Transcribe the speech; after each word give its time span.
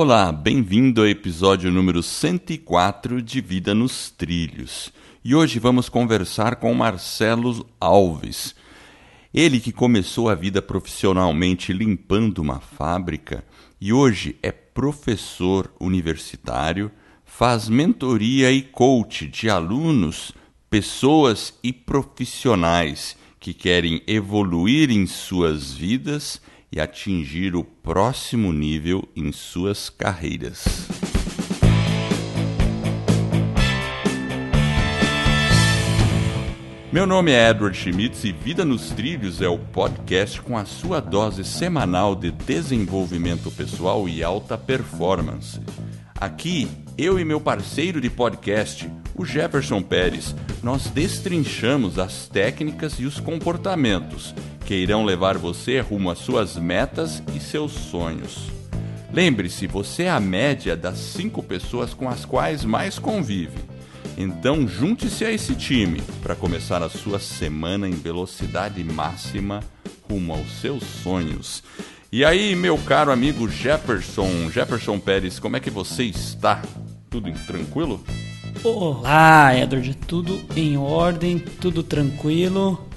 Olá, 0.00 0.30
bem-vindo 0.30 1.00
ao 1.00 1.08
episódio 1.08 1.72
número 1.72 2.04
104 2.04 3.20
de 3.20 3.40
Vida 3.40 3.74
nos 3.74 4.12
Trilhos. 4.12 4.92
E 5.24 5.34
hoje 5.34 5.58
vamos 5.58 5.88
conversar 5.88 6.54
com 6.54 6.72
Marcelo 6.72 7.66
Alves. 7.80 8.54
Ele 9.34 9.58
que 9.58 9.72
começou 9.72 10.28
a 10.28 10.36
vida 10.36 10.62
profissionalmente 10.62 11.72
limpando 11.72 12.38
uma 12.38 12.60
fábrica 12.60 13.44
e 13.80 13.92
hoje 13.92 14.36
é 14.40 14.52
professor 14.52 15.68
universitário, 15.80 16.92
faz 17.24 17.68
mentoria 17.68 18.52
e 18.52 18.62
coach 18.62 19.26
de 19.26 19.50
alunos, 19.50 20.30
pessoas 20.70 21.54
e 21.60 21.72
profissionais 21.72 23.16
que 23.40 23.52
querem 23.52 24.00
evoluir 24.06 24.92
em 24.92 25.08
suas 25.08 25.72
vidas 25.72 26.40
e 26.70 26.80
atingir 26.80 27.56
o 27.56 27.64
próximo 27.64 28.52
nível 28.52 29.08
em 29.16 29.32
suas 29.32 29.88
carreiras. 29.88 30.88
Meu 36.90 37.06
nome 37.06 37.32
é 37.32 37.50
Edward 37.50 37.76
Schmitz 37.76 38.24
e 38.24 38.32
Vida 38.32 38.64
nos 38.64 38.88
Trilhos 38.90 39.42
é 39.42 39.48
o 39.48 39.58
podcast 39.58 40.40
com 40.40 40.56
a 40.56 40.64
sua 40.64 41.00
dose 41.00 41.44
semanal 41.44 42.14
de 42.14 42.30
desenvolvimento 42.30 43.50
pessoal 43.50 44.08
e 44.08 44.24
alta 44.24 44.56
performance. 44.56 45.60
Aqui, 46.18 46.66
eu 46.96 47.20
e 47.20 47.24
meu 47.24 47.40
parceiro 47.40 48.00
de 48.00 48.08
podcast, 48.08 48.90
o 49.18 49.24
Jefferson 49.24 49.82
Pérez, 49.82 50.34
nós 50.62 50.86
destrinchamos 50.86 51.98
as 51.98 52.28
técnicas 52.28 52.94
e 53.00 53.04
os 53.04 53.18
comportamentos 53.18 54.32
que 54.64 54.74
irão 54.74 55.04
levar 55.04 55.36
você 55.36 55.80
rumo 55.80 56.08
às 56.08 56.18
suas 56.18 56.56
metas 56.56 57.20
e 57.34 57.40
seus 57.40 57.72
sonhos. 57.72 58.46
Lembre-se, 59.12 59.66
você 59.66 60.04
é 60.04 60.10
a 60.10 60.20
média 60.20 60.76
das 60.76 60.98
cinco 60.98 61.42
pessoas 61.42 61.92
com 61.92 62.08
as 62.08 62.24
quais 62.24 62.64
mais 62.64 62.98
convive. 62.98 63.58
Então 64.16 64.68
junte-se 64.68 65.24
a 65.24 65.32
esse 65.32 65.54
time 65.54 66.00
para 66.22 66.36
começar 66.36 66.82
a 66.82 66.88
sua 66.88 67.18
semana 67.18 67.88
em 67.88 67.92
velocidade 67.92 68.82
máxima 68.84 69.60
rumo 70.08 70.32
aos 70.32 70.60
seus 70.60 70.84
sonhos. 70.84 71.62
E 72.10 72.24
aí, 72.24 72.54
meu 72.54 72.78
caro 72.78 73.10
amigo 73.10 73.48
Jefferson, 73.48 74.50
Jefferson 74.50 74.98
Pérez, 74.98 75.38
como 75.38 75.56
é 75.56 75.60
que 75.60 75.70
você 75.70 76.04
está? 76.04 76.62
Tudo 77.10 77.30
tranquilo? 77.46 78.02
Olá, 78.64 79.56
Edward, 79.56 79.94
tudo 79.94 80.40
em 80.56 80.76
ordem, 80.76 81.38
tudo 81.38 81.82
tranquilo, 81.82 82.88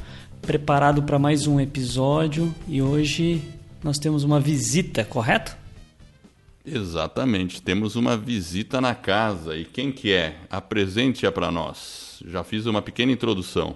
preparado 0.41 1.03
para 1.03 1.19
mais 1.19 1.45
um 1.45 1.59
episódio 1.59 2.53
e 2.67 2.81
hoje 2.81 3.43
nós 3.83 3.99
temos 3.99 4.23
uma 4.23 4.39
visita, 4.39 5.05
correto? 5.05 5.55
Exatamente, 6.65 7.61
temos 7.61 7.95
uma 7.95 8.17
visita 8.17 8.81
na 8.81 8.95
casa. 8.95 9.55
E 9.55 9.63
quem 9.63 9.91
que 9.91 10.11
é? 10.11 10.35
Apresente-a 10.49 11.31
para 11.31 11.51
nós. 11.51 12.23
Já 12.25 12.43
fiz 12.43 12.65
uma 12.65 12.81
pequena 12.81 13.11
introdução. 13.11 13.75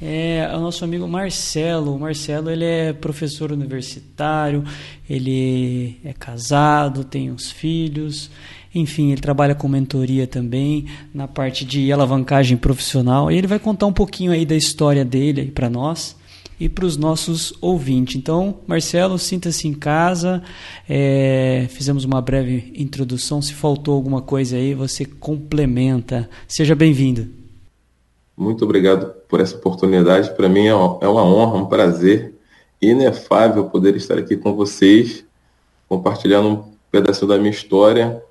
É 0.00 0.48
o 0.54 0.60
nosso 0.60 0.84
amigo 0.84 1.08
Marcelo. 1.08 1.94
O 1.94 1.98
Marcelo 1.98 2.50
ele 2.50 2.64
é 2.64 2.92
professor 2.92 3.50
universitário, 3.50 4.62
ele 5.08 5.98
é 6.04 6.12
casado, 6.12 7.02
tem 7.02 7.30
uns 7.30 7.50
filhos, 7.50 8.30
enfim, 8.76 9.10
ele 9.10 9.20
trabalha 9.20 9.54
com 9.54 9.66
mentoria 9.66 10.26
também 10.26 10.86
na 11.14 11.26
parte 11.26 11.64
de 11.64 11.90
alavancagem 11.90 12.56
profissional. 12.56 13.30
E 13.30 13.36
ele 13.36 13.46
vai 13.46 13.58
contar 13.58 13.86
um 13.86 13.92
pouquinho 13.92 14.32
aí 14.32 14.44
da 14.44 14.54
história 14.54 15.04
dele 15.04 15.50
para 15.50 15.70
nós 15.70 16.14
e 16.60 16.68
para 16.68 16.84
os 16.84 16.96
nossos 16.96 17.54
ouvintes. 17.60 18.16
Então, 18.16 18.58
Marcelo, 18.66 19.18
sinta-se 19.18 19.66
em 19.66 19.72
casa. 19.72 20.42
É, 20.88 21.66
fizemos 21.70 22.04
uma 22.04 22.20
breve 22.20 22.72
introdução. 22.76 23.40
Se 23.40 23.54
faltou 23.54 23.94
alguma 23.94 24.20
coisa 24.20 24.56
aí, 24.56 24.74
você 24.74 25.06
complementa. 25.06 26.28
Seja 26.46 26.74
bem-vindo. 26.74 27.28
Muito 28.36 28.62
obrigado 28.64 29.14
por 29.26 29.40
essa 29.40 29.56
oportunidade. 29.56 30.34
Para 30.36 30.48
mim 30.48 30.66
é, 30.66 30.70
é 30.70 31.08
uma 31.08 31.24
honra, 31.24 31.56
um 31.56 31.66
prazer 31.66 32.34
inefável 32.80 33.64
poder 33.64 33.96
estar 33.96 34.18
aqui 34.18 34.36
com 34.36 34.54
vocês, 34.54 35.24
compartilhando 35.88 36.48
um 36.48 36.64
pedacinho 36.90 37.28
da 37.28 37.38
minha 37.38 37.50
história 37.50 38.22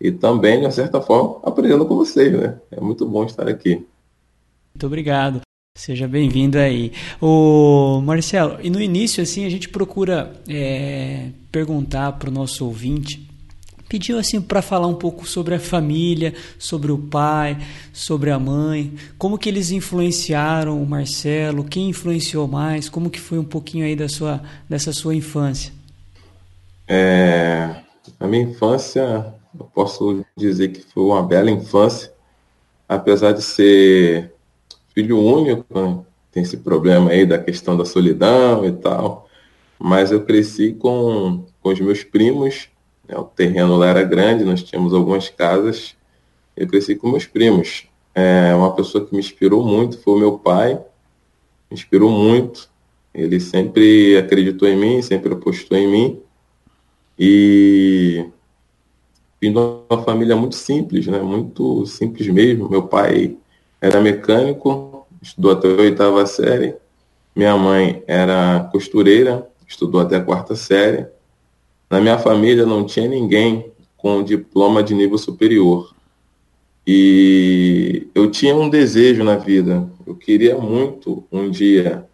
e 0.00 0.12
também, 0.12 0.60
de 0.60 0.74
certa 0.74 1.00
forma, 1.00 1.40
aprendendo 1.42 1.86
com 1.86 1.96
vocês. 1.96 2.32
Né? 2.32 2.58
É 2.70 2.80
muito 2.80 3.06
bom 3.06 3.24
estar 3.24 3.48
aqui. 3.48 3.86
Muito 4.74 4.86
obrigado. 4.86 5.40
Seja 5.76 6.06
bem-vindo 6.06 6.56
aí. 6.56 6.92
O 7.20 8.00
Marcelo, 8.00 8.58
e 8.62 8.70
no 8.70 8.80
início 8.80 9.22
assim 9.22 9.44
a 9.44 9.50
gente 9.50 9.68
procura 9.68 10.32
é, 10.48 11.30
perguntar 11.50 12.12
para 12.12 12.30
o 12.30 12.32
nosso 12.32 12.64
ouvinte, 12.64 13.28
pediu 13.88 14.16
assim 14.18 14.40
para 14.40 14.62
falar 14.62 14.86
um 14.86 14.94
pouco 14.94 15.26
sobre 15.26 15.54
a 15.54 15.58
família, 15.58 16.32
sobre 16.60 16.92
o 16.92 16.98
pai, 16.98 17.58
sobre 17.92 18.30
a 18.30 18.38
mãe, 18.38 18.92
como 19.18 19.36
que 19.36 19.48
eles 19.48 19.72
influenciaram 19.72 20.80
o 20.80 20.86
Marcelo, 20.86 21.64
quem 21.64 21.88
influenciou 21.88 22.46
mais, 22.46 22.88
como 22.88 23.10
que 23.10 23.20
foi 23.20 23.38
um 23.38 23.44
pouquinho 23.44 23.84
aí 23.84 23.96
da 23.96 24.08
sua 24.08 24.40
dessa 24.68 24.92
sua 24.92 25.14
infância. 25.14 25.72
É, 26.86 27.82
a 28.20 28.26
minha 28.28 28.44
infância, 28.44 29.34
eu 29.58 29.66
posso 29.66 30.24
dizer 30.36 30.68
que 30.68 30.80
foi 30.80 31.02
uma 31.04 31.22
bela 31.22 31.50
infância, 31.50 32.12
apesar 32.88 33.32
de 33.32 33.42
ser 33.42 34.32
filho 34.94 35.18
único, 35.18 35.64
né? 35.70 36.04
tem 36.32 36.42
esse 36.42 36.56
problema 36.56 37.10
aí 37.10 37.24
da 37.24 37.38
questão 37.38 37.76
da 37.76 37.84
solidão 37.84 38.64
e 38.64 38.72
tal. 38.72 39.28
Mas 39.78 40.10
eu 40.10 40.24
cresci 40.24 40.72
com, 40.72 41.44
com 41.60 41.68
os 41.70 41.80
meus 41.80 42.02
primos, 42.02 42.68
né? 43.08 43.16
o 43.16 43.24
terreno 43.24 43.76
lá 43.76 43.88
era 43.88 44.02
grande, 44.02 44.44
nós 44.44 44.62
tínhamos 44.62 44.94
algumas 44.94 45.28
casas. 45.28 45.96
Eu 46.56 46.66
cresci 46.66 46.96
com 46.96 47.10
meus 47.10 47.26
primos. 47.26 47.86
É, 48.14 48.54
uma 48.54 48.74
pessoa 48.74 49.04
que 49.04 49.12
me 49.12 49.20
inspirou 49.20 49.64
muito 49.64 49.98
foi 49.98 50.14
o 50.14 50.18
meu 50.18 50.38
pai, 50.38 50.74
me 50.74 51.74
inspirou 51.74 52.10
muito. 52.10 52.68
Ele 53.12 53.38
sempre 53.38 54.16
acreditou 54.16 54.68
em 54.68 54.76
mim, 54.76 55.02
sempre 55.02 55.32
apostou 55.32 55.76
em 55.76 55.88
mim. 55.88 56.20
E 57.18 58.26
vim 59.44 59.52
de 59.52 59.58
uma 59.58 60.02
família 60.02 60.34
muito 60.34 60.54
simples, 60.54 61.06
né? 61.06 61.18
Muito 61.20 61.84
simples 61.86 62.26
mesmo. 62.28 62.68
Meu 62.68 62.84
pai 62.84 63.36
era 63.80 64.00
mecânico, 64.00 65.06
estudou 65.20 65.52
até 65.52 65.68
a 65.68 65.72
oitava 65.72 66.24
série. 66.24 66.74
Minha 67.36 67.56
mãe 67.56 68.02
era 68.06 68.68
costureira, 68.72 69.46
estudou 69.68 70.00
até 70.00 70.16
a 70.16 70.22
quarta 70.22 70.56
série. 70.56 71.06
Na 71.90 72.00
minha 72.00 72.18
família 72.18 72.64
não 72.64 72.84
tinha 72.84 73.06
ninguém 73.06 73.70
com 73.96 74.22
diploma 74.22 74.82
de 74.82 74.94
nível 74.94 75.18
superior. 75.18 75.94
E 76.86 78.08
eu 78.14 78.30
tinha 78.30 78.54
um 78.54 78.68
desejo 78.68 79.24
na 79.24 79.36
vida. 79.36 79.86
Eu 80.06 80.14
queria 80.14 80.56
muito 80.56 81.24
um 81.30 81.50
dia 81.50 82.06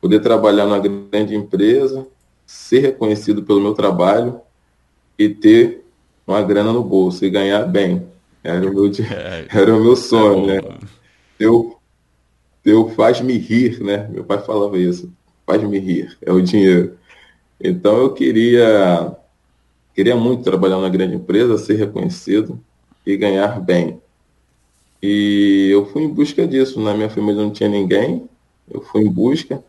poder 0.00 0.20
trabalhar 0.20 0.64
numa 0.64 0.78
grande 0.78 1.34
empresa, 1.34 2.06
ser 2.46 2.80
reconhecido 2.80 3.42
pelo 3.42 3.60
meu 3.60 3.74
trabalho 3.74 4.40
e 5.18 5.28
ter 5.28 5.81
uma 6.26 6.42
grana 6.42 6.72
no 6.72 6.82
bolso 6.82 7.24
e 7.24 7.30
ganhar 7.30 7.64
bem. 7.66 8.06
Era 8.42 8.68
o 8.68 8.74
meu, 8.74 8.86
é, 9.10 9.46
era 9.50 9.76
o 9.76 9.82
meu 9.82 9.96
sonho, 9.96 10.50
é 10.50 10.60
né? 10.60 10.78
Teu, 11.38 11.78
teu 12.62 12.88
faz-me 12.90 13.36
rir, 13.38 13.80
né? 13.80 14.08
Meu 14.10 14.24
pai 14.24 14.38
falava 14.38 14.78
isso. 14.78 15.12
Faz-me 15.46 15.78
rir, 15.78 16.16
é 16.22 16.32
o 16.32 16.40
dinheiro. 16.40 16.96
Então 17.60 17.96
eu 17.98 18.12
queria, 18.12 19.16
queria 19.94 20.16
muito 20.16 20.42
trabalhar 20.42 20.78
na 20.78 20.88
grande 20.88 21.14
empresa, 21.14 21.58
ser 21.58 21.74
reconhecido 21.74 22.60
e 23.06 23.16
ganhar 23.16 23.60
bem. 23.60 24.00
E 25.02 25.68
eu 25.70 25.86
fui 25.86 26.02
em 26.04 26.08
busca 26.08 26.46
disso. 26.46 26.80
Na 26.80 26.94
minha 26.94 27.10
família 27.10 27.42
não 27.42 27.50
tinha 27.50 27.68
ninguém. 27.68 28.28
Eu 28.70 28.80
fui 28.80 29.02
em 29.02 29.10
busca. 29.10 29.62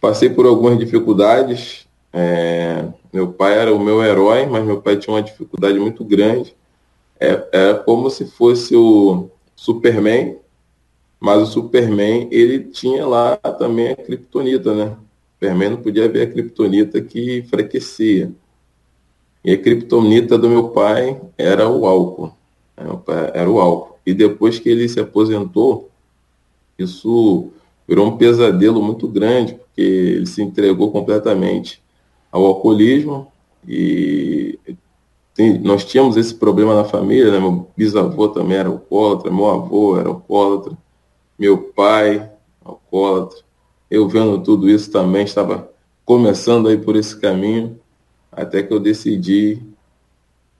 Passei 0.00 0.30
por 0.30 0.46
algumas 0.46 0.78
dificuldades. 0.78 1.86
É, 2.12 2.86
meu 3.12 3.32
pai 3.32 3.58
era 3.58 3.74
o 3.74 3.78
meu 3.78 4.02
herói, 4.02 4.46
mas 4.46 4.64
meu 4.64 4.80
pai 4.80 4.96
tinha 4.96 5.14
uma 5.14 5.22
dificuldade 5.22 5.78
muito 5.78 6.04
grande. 6.04 6.54
É, 7.20 7.48
era 7.52 7.74
como 7.74 8.10
se 8.10 8.26
fosse 8.26 8.76
o 8.76 9.28
Superman 9.56 10.38
mas 11.20 11.42
o 11.42 11.46
Superman, 11.46 12.28
ele 12.30 12.60
tinha 12.60 13.04
lá 13.06 13.36
também 13.36 13.90
a 13.90 13.96
Kryptonita, 13.96 14.74
né? 14.74 14.84
O 14.84 15.34
Superman 15.34 15.70
não 15.70 15.76
podia 15.78 16.08
ver 16.08 16.22
a 16.22 16.30
Kryptonita 16.30 17.00
que 17.00 17.38
enfraquecia. 17.38 18.30
E 19.44 19.52
a 19.52 19.58
Kryptonita 19.58 20.38
do 20.38 20.48
meu 20.48 20.68
pai 20.68 21.20
era 21.36 21.68
o 21.68 21.86
álcool. 21.86 22.32
Era 23.34 23.50
o 23.50 23.60
álcool. 23.60 23.98
E 24.06 24.14
depois 24.14 24.58
que 24.58 24.68
ele 24.68 24.88
se 24.88 25.00
aposentou, 25.00 25.90
isso 26.78 27.50
virou 27.86 28.06
um 28.06 28.16
pesadelo 28.16 28.80
muito 28.80 29.08
grande, 29.08 29.54
porque 29.54 29.80
ele 29.80 30.26
se 30.26 30.40
entregou 30.40 30.92
completamente 30.92 31.82
ao 32.30 32.44
alcoolismo 32.44 33.30
e 33.66 34.58
nós 35.62 35.84
tínhamos 35.84 36.16
esse 36.16 36.34
problema 36.34 36.74
na 36.74 36.84
família, 36.84 37.30
né? 37.30 37.38
meu 37.38 37.68
bisavô 37.76 38.28
também 38.28 38.58
era 38.58 38.68
alcoólatra, 38.68 39.30
meu 39.30 39.48
avô 39.48 39.98
era 39.98 40.08
alcoólatra, 40.08 40.76
meu 41.38 41.58
pai, 41.58 42.28
alcoólatra. 42.64 43.38
Eu 43.90 44.08
vendo 44.08 44.42
tudo 44.42 44.68
isso 44.68 44.90
também, 44.90 45.22
estava 45.22 45.70
começando 46.04 46.68
aí 46.68 46.76
por 46.76 46.96
esse 46.96 47.16
caminho, 47.16 47.78
até 48.32 48.62
que 48.62 48.72
eu 48.72 48.80
decidi 48.80 49.62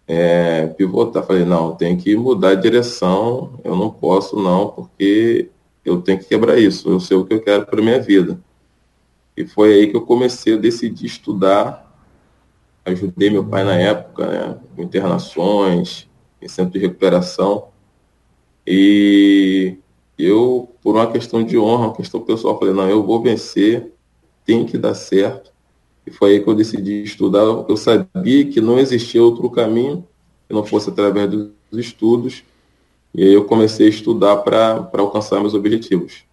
é, 0.07 0.69
pivotar. 0.69 1.25
Falei, 1.25 1.45
não, 1.45 1.75
tem 1.75 1.97
que 1.97 2.15
mudar 2.15 2.55
de 2.55 2.63
direção, 2.63 3.59
eu 3.65 3.75
não 3.75 3.91
posso 3.91 4.41
não, 4.41 4.69
porque 4.69 5.51
eu 5.85 6.01
tenho 6.01 6.19
que 6.19 6.27
quebrar 6.27 6.59
isso, 6.59 6.89
eu 6.89 7.01
sei 7.01 7.17
o 7.17 7.25
que 7.25 7.35
eu 7.35 7.43
quero 7.43 7.67
para 7.67 7.83
minha 7.83 8.01
vida. 8.01 8.39
E 9.39 9.47
foi 9.47 9.73
aí 9.73 9.87
que 9.87 9.97
eu 9.97 10.01
comecei 10.01 10.55
a 10.55 10.57
decidir 10.57 11.07
estudar. 11.07 11.97
Ajudei 12.85 13.31
meu 13.31 13.45
pai 13.45 13.63
na 13.63 13.77
época, 13.77 14.27
né, 14.27 14.59
internações, 14.77 16.09
em 16.43 16.49
centro 16.49 16.73
de 16.73 16.81
recuperação. 16.81 17.69
E 18.67 19.77
eu, 20.19 20.69
por 20.83 20.97
uma 20.97 21.07
questão 21.07 21.45
de 21.45 21.57
honra, 21.57 21.87
uma 21.87 21.95
questão 21.95 22.21
pessoal, 22.21 22.59
falei, 22.59 22.75
não, 22.75 22.91
eu 22.91 23.01
vou 23.07 23.23
vencer, 23.23 23.93
tem 24.45 24.67
que 24.67 24.77
dar 24.77 24.95
certo. 24.95 25.53
E 26.05 26.11
foi 26.11 26.33
aí 26.33 26.41
que 26.41 26.51
eu 26.51 26.55
decidi 26.57 27.05
estudar. 27.05 27.43
Eu 27.69 27.77
sabia 27.77 28.45
que 28.45 28.61
não 28.61 28.77
existia 28.77 29.23
outro 29.23 29.49
caminho 29.49 30.05
que 30.49 30.53
não 30.53 30.65
fosse 30.65 30.91
através 30.91 31.31
dos 31.31 31.53
estudos. 31.75 32.43
E 33.15 33.23
aí 33.23 33.35
eu 33.35 33.45
comecei 33.45 33.87
a 33.87 33.91
estudar 33.91 34.39
para 34.39 34.91
alcançar 34.95 35.39
meus 35.39 35.55
objetivos. 35.55 36.25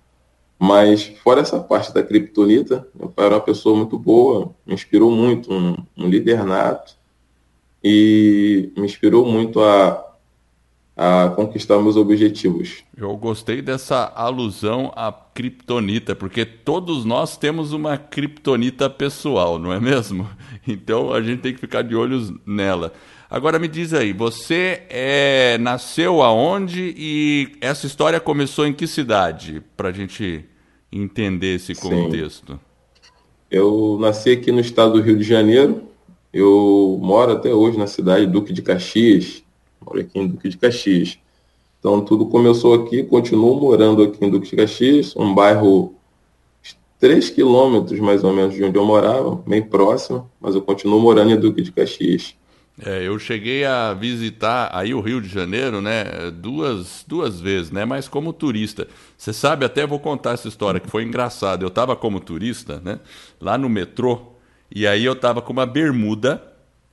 Mas 0.58 1.04
fora 1.24 1.42
essa 1.42 1.60
parte 1.60 1.94
da 1.94 2.02
criptonita, 2.02 2.88
meu 2.98 3.10
pai 3.10 3.26
era 3.26 3.36
uma 3.36 3.42
pessoa 3.42 3.76
muito 3.76 4.00
boa, 4.00 4.54
me 4.66 4.74
inspirou 4.74 5.12
muito, 5.12 5.54
um, 5.54 5.76
um 5.98 6.08
líder 6.08 6.44
nato, 6.46 6.96
e 7.84 8.72
me 8.78 8.86
inspirou 8.86 9.26
muito 9.26 9.62
a, 9.62 10.05
a 10.96 11.30
conquistar 11.36 11.82
meus 11.82 11.98
objetivos. 11.98 12.84
Eu 12.96 13.16
gostei 13.18 13.62
dessa 13.62 14.14
alusão 14.16 14.94
à 14.96 15.12
criptonita, 15.12 16.16
porque 16.16 16.46
todos 16.46 17.04
nós 17.04 17.36
temos 17.36 17.74
uma 17.74 17.98
criptonita 17.98 18.90
pessoal, 18.90 19.60
não 19.60 19.74
é 19.74 19.80
mesmo? 19.80 20.28
Então 20.68 21.14
a 21.14 21.22
gente 21.22 21.42
tem 21.42 21.54
que 21.54 21.60
ficar 21.60 21.84
de 21.84 21.96
olhos 21.96 22.34
nela. 22.44 22.92
Agora 23.30 23.60
me 23.60 23.68
diz 23.68 23.94
aí, 23.94 24.14
você 24.14 24.82
é, 24.90 25.60
nasceu 25.60 26.24
aonde 26.24 26.92
e 26.98 27.52
essa 27.62 27.86
história 27.86 28.20
começou 28.20 28.66
em 28.66 28.74
que 28.74 28.88
cidade? 28.88 29.62
Para 29.78 29.90
a 29.90 29.92
gente 29.92 30.44
entender 30.92 31.56
esse 31.56 31.76
contexto. 31.76 32.54
Sim. 32.54 32.60
Eu 33.52 33.98
nasci 34.02 34.32
aqui 34.32 34.52
no 34.52 34.60
estado 34.60 34.94
do 34.94 35.02
Rio 35.02 35.18
de 35.18 35.24
Janeiro. 35.24 35.84
Eu 36.34 37.00
moro 37.00 37.34
até 37.34 37.54
hoje 37.54 37.78
na 37.78 37.86
cidade 37.86 38.26
Duque 38.26 38.52
de 38.52 38.64
Caxias, 38.64 39.44
moro 39.86 40.00
aqui 40.00 40.20
em 40.20 40.28
Duque 40.28 40.50
de 40.50 40.58
Caxias. 40.58 41.18
Então 41.80 42.02
tudo 42.02 42.26
começou 42.26 42.74
aqui, 42.74 43.04
continuo 43.04 43.60
morando 43.60 44.02
aqui 44.04 44.26
em 44.26 44.30
Duque 44.30 44.50
de 44.50 44.56
Caxias, 44.56 45.16
um 45.16 45.34
bairro 45.34 45.94
3 47.00 47.30
quilômetros 47.30 48.00
mais 48.00 48.24
ou 48.24 48.34
menos 48.34 48.56
de 48.56 48.64
onde 48.64 48.78
eu 48.78 48.86
morava, 48.86 49.36
bem 49.46 49.62
próximo, 49.62 50.30
mas 50.42 50.56
eu 50.56 50.62
continuo 50.62 51.00
morando 51.00 51.32
em 51.32 51.40
Duque 51.40 51.62
de 51.62 51.72
Caxias. 51.72 52.36
É, 52.84 53.08
eu 53.08 53.18
cheguei 53.18 53.64
a 53.64 53.94
visitar 53.94 54.70
aí 54.74 54.94
o 54.94 55.00
Rio 55.00 55.22
de 55.22 55.30
Janeiro, 55.30 55.80
né, 55.80 56.04
duas, 56.34 57.06
duas 57.08 57.40
vezes, 57.40 57.72
né, 57.72 57.86
mas 57.86 58.08
como 58.08 58.34
turista. 58.34 58.88
Você 59.18 59.32
sabe, 59.32 59.64
até 59.64 59.88
vou 59.88 60.00
contar 60.00 60.34
essa 60.34 60.48
história 60.48 60.80
que 60.80 60.90
foi 60.90 61.04
engraçada. 61.04 61.64
Eu 61.64 61.70
estava 61.70 61.96
como 61.96 62.20
turista, 62.20 62.82
né, 62.84 63.00
lá 63.40 63.58
no 63.58 63.70
metrô, 63.70 64.34
e 64.74 64.86
aí 64.86 65.06
eu 65.06 65.14
estava 65.14 65.42
com 65.42 65.54
uma 65.54 65.66
bermuda, 65.66 66.44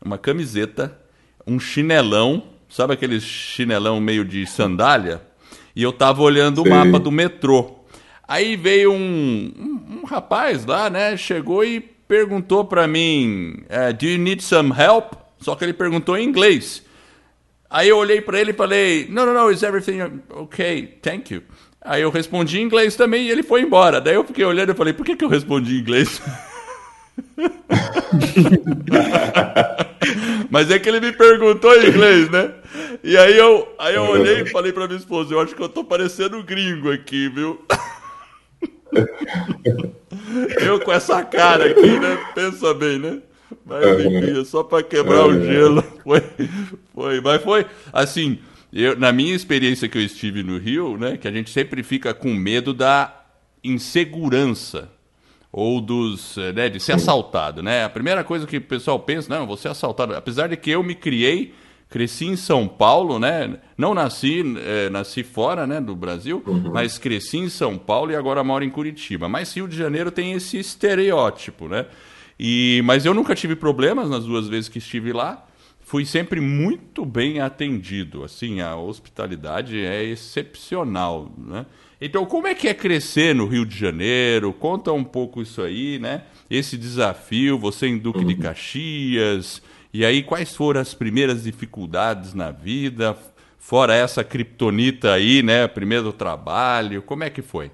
uma 0.04 0.18
camiseta, 0.18 0.96
um 1.44 1.58
chinelão 1.58 2.44
sabe 2.72 2.94
aquele 2.94 3.20
chinelão 3.20 4.00
meio 4.00 4.24
de 4.24 4.46
sandália? 4.46 5.20
E 5.76 5.82
eu 5.82 5.92
tava 5.92 6.22
olhando 6.22 6.62
Sim. 6.62 6.68
o 6.68 6.70
mapa 6.70 6.98
do 6.98 7.10
metrô. 7.10 7.78
Aí 8.26 8.56
veio 8.56 8.92
um, 8.92 9.52
um, 9.58 10.00
um, 10.00 10.06
rapaz 10.06 10.64
lá, 10.64 10.88
né? 10.88 11.16
Chegou 11.16 11.64
e 11.64 11.80
perguntou 11.80 12.64
para 12.64 12.88
mim: 12.88 13.62
uh, 13.64 13.92
Do 13.92 14.06
you 14.06 14.18
need 14.18 14.42
some 14.42 14.72
help? 14.72 15.12
Só 15.38 15.54
que 15.54 15.64
ele 15.64 15.72
perguntou 15.72 16.16
em 16.16 16.26
inglês. 16.26 16.82
Aí 17.68 17.88
eu 17.88 17.98
olhei 17.98 18.20
para 18.20 18.40
ele 18.40 18.52
e 18.52 18.54
falei: 18.54 19.06
No, 19.08 19.26
no, 19.26 19.34
no, 19.34 19.50
is 19.50 19.62
everything 19.62 20.00
okay? 20.30 20.98
Thank 21.02 21.34
you. 21.34 21.42
Aí 21.84 22.02
eu 22.02 22.10
respondi 22.10 22.60
em 22.60 22.64
inglês 22.64 22.96
também 22.96 23.26
e 23.26 23.30
ele 23.30 23.42
foi 23.42 23.62
embora. 23.62 24.00
Daí 24.00 24.14
eu 24.14 24.24
fiquei 24.24 24.44
olhando 24.44 24.72
e 24.72 24.74
falei: 24.74 24.92
Por 24.92 25.04
que, 25.04 25.16
que 25.16 25.24
eu 25.24 25.28
respondi 25.28 25.76
em 25.76 25.80
inglês? 25.80 26.22
Mas 30.50 30.70
é 30.70 30.78
que 30.78 30.88
ele 30.88 31.00
me 31.00 31.12
perguntou 31.12 31.74
em 31.74 31.88
inglês, 31.88 32.30
né? 32.30 32.50
E 33.02 33.16
aí 33.16 33.36
eu, 33.36 33.74
aí 33.78 33.94
eu 33.94 34.04
olhei 34.04 34.42
e 34.42 34.50
falei 34.50 34.72
pra 34.72 34.86
minha 34.86 34.98
esposa, 34.98 35.32
eu 35.32 35.40
acho 35.40 35.54
que 35.54 35.62
eu 35.62 35.68
tô 35.68 35.84
parecendo 35.84 36.42
gringo 36.42 36.90
aqui, 36.90 37.28
viu? 37.28 37.64
Eu 40.60 40.80
com 40.80 40.92
essa 40.92 41.24
cara 41.24 41.64
aqui, 41.64 41.98
né? 41.98 42.18
Pensa 42.34 42.74
bem, 42.74 42.98
né? 42.98 43.22
Mas 43.64 44.00
enfim, 44.00 44.40
é 44.40 44.44
só 44.44 44.62
para 44.62 44.82
quebrar 44.82 45.26
o 45.26 45.44
gelo. 45.44 45.82
Foi, 46.02 46.22
foi, 46.94 47.20
mas 47.20 47.42
foi 47.42 47.66
assim, 47.92 48.38
eu, 48.72 48.98
na 48.98 49.12
minha 49.12 49.34
experiência 49.34 49.88
que 49.88 49.96
eu 49.96 50.02
estive 50.02 50.42
no 50.42 50.58
Rio, 50.58 50.96
né, 50.96 51.16
que 51.16 51.28
a 51.28 51.32
gente 51.32 51.50
sempre 51.50 51.82
fica 51.82 52.12
com 52.12 52.34
medo 52.34 52.74
da 52.74 53.24
insegurança 53.62 54.90
ou 55.50 55.80
dos, 55.80 56.36
né, 56.54 56.68
de 56.68 56.80
ser 56.80 56.92
assaltado, 56.92 57.62
né? 57.62 57.84
A 57.84 57.90
primeira 57.90 58.24
coisa 58.24 58.46
que 58.46 58.56
o 58.56 58.62
pessoal 58.62 58.98
pensa, 58.98 59.34
não, 59.34 59.46
vou 59.46 59.56
ser 59.56 59.68
assaltado. 59.68 60.14
Apesar 60.14 60.48
de 60.48 60.56
que 60.56 60.70
eu 60.70 60.82
me 60.82 60.94
criei 60.94 61.54
cresci 61.92 62.24
em 62.24 62.36
São 62.36 62.66
Paulo, 62.66 63.18
né? 63.18 63.58
Não 63.76 63.92
nasci, 63.92 64.42
é, 64.64 64.88
nasci 64.88 65.22
fora, 65.22 65.66
né, 65.66 65.78
do 65.78 65.94
Brasil, 65.94 66.42
uhum. 66.46 66.72
mas 66.72 66.96
cresci 66.96 67.36
em 67.36 67.50
São 67.50 67.76
Paulo 67.76 68.10
e 68.10 68.16
agora 68.16 68.42
moro 68.42 68.64
em 68.64 68.70
Curitiba. 68.70 69.28
Mas 69.28 69.54
Rio 69.54 69.68
de 69.68 69.76
Janeiro 69.76 70.10
tem 70.10 70.32
esse 70.32 70.58
estereótipo, 70.58 71.68
né? 71.68 71.84
E, 72.40 72.80
mas 72.86 73.04
eu 73.04 73.12
nunca 73.12 73.34
tive 73.34 73.54
problemas 73.54 74.08
nas 74.08 74.24
duas 74.24 74.48
vezes 74.48 74.70
que 74.70 74.78
estive 74.78 75.12
lá. 75.12 75.46
Fui 75.82 76.06
sempre 76.06 76.40
muito 76.40 77.04
bem 77.04 77.40
atendido. 77.40 78.24
Assim, 78.24 78.62
a 78.62 78.74
hospitalidade 78.74 79.78
é 79.78 80.02
excepcional, 80.02 81.30
né? 81.36 81.66
Então, 82.00 82.24
como 82.24 82.46
é 82.46 82.54
que 82.54 82.68
é 82.68 82.74
crescer 82.74 83.34
no 83.34 83.46
Rio 83.46 83.66
de 83.66 83.78
Janeiro? 83.78 84.50
Conta 84.54 84.90
um 84.92 85.04
pouco 85.04 85.42
isso 85.42 85.60
aí, 85.60 85.98
né? 85.98 86.22
Esse 86.50 86.78
desafio, 86.78 87.58
você 87.58 87.86
em 87.86 87.98
Duque 87.98 88.20
uhum. 88.20 88.26
de 88.26 88.36
Caxias, 88.36 89.60
e 89.92 90.04
aí, 90.04 90.22
quais 90.22 90.54
foram 90.54 90.80
as 90.80 90.94
primeiras 90.94 91.42
dificuldades 91.42 92.32
na 92.32 92.50
vida? 92.50 93.16
Fora 93.58 93.94
essa 93.94 94.24
criptonita 94.24 95.12
aí, 95.12 95.42
né? 95.42 95.68
Primeiro 95.68 96.12
trabalho, 96.12 97.02
como 97.02 97.24
é 97.24 97.30
que 97.30 97.42
foi? 97.42 97.70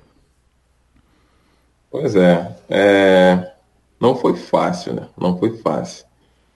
Pois 1.90 2.14
é, 2.16 2.56
é, 2.68 3.52
não 4.00 4.14
foi 4.16 4.36
fácil, 4.36 4.94
né? 4.94 5.08
Não 5.16 5.38
foi 5.38 5.56
fácil. 5.58 6.04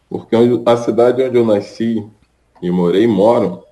Porque 0.09 0.37
a 0.67 0.77
cidade 0.77 1.23
onde 1.23 1.39
eu 1.39 1.47
nasci 1.47 2.07
e 2.61 2.71
morei, 2.71 3.07
moro, 3.07 3.65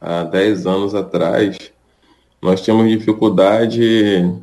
há 0.00 0.24
10 0.24 0.66
anos 0.66 0.94
atrás, 0.94 1.56
nós 2.42 2.60
tínhamos 2.60 2.90
dificuldade 2.90 4.34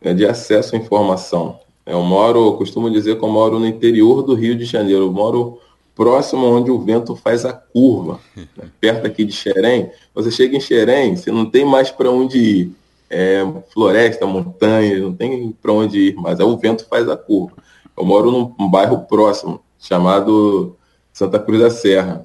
é, 0.00 0.14
de 0.14 0.24
acesso 0.24 0.74
à 0.74 0.78
informação. 0.78 1.60
Eu 1.84 2.02
moro, 2.02 2.56
costumo 2.56 2.90
dizer 2.90 3.18
que 3.18 3.24
eu 3.24 3.28
moro 3.28 3.58
no 3.58 3.66
interior 3.66 4.22
do 4.22 4.34
Rio 4.34 4.56
de 4.56 4.64
Janeiro. 4.64 5.04
Eu 5.04 5.12
moro 5.12 5.58
próximo 6.00 6.46
onde 6.46 6.70
o 6.70 6.80
vento 6.80 7.14
faz 7.14 7.44
a 7.44 7.52
curva, 7.52 8.18
né? 8.34 8.46
perto 8.80 9.06
aqui 9.06 9.22
de 9.22 9.32
Xerém. 9.32 9.90
Você 10.14 10.30
chega 10.30 10.56
em 10.56 10.60
Xerém, 10.60 11.14
você 11.14 11.30
não 11.30 11.44
tem 11.44 11.62
mais 11.62 11.90
para 11.90 12.10
onde 12.10 12.38
ir. 12.38 12.72
É 13.10 13.44
floresta, 13.68 14.24
montanha, 14.24 14.98
não 14.98 15.12
tem 15.12 15.52
para 15.60 15.70
onde 15.70 15.98
ir, 15.98 16.14
mas 16.14 16.40
é 16.40 16.44
o 16.44 16.56
vento 16.56 16.86
faz 16.88 17.06
a 17.06 17.18
curva. 17.18 17.54
Eu 17.94 18.02
moro 18.02 18.30
num, 18.30 18.54
num 18.58 18.70
bairro 18.70 19.00
próximo, 19.00 19.60
chamado 19.78 20.74
Santa 21.12 21.38
Cruz 21.38 21.60
da 21.60 21.68
Serra. 21.68 22.24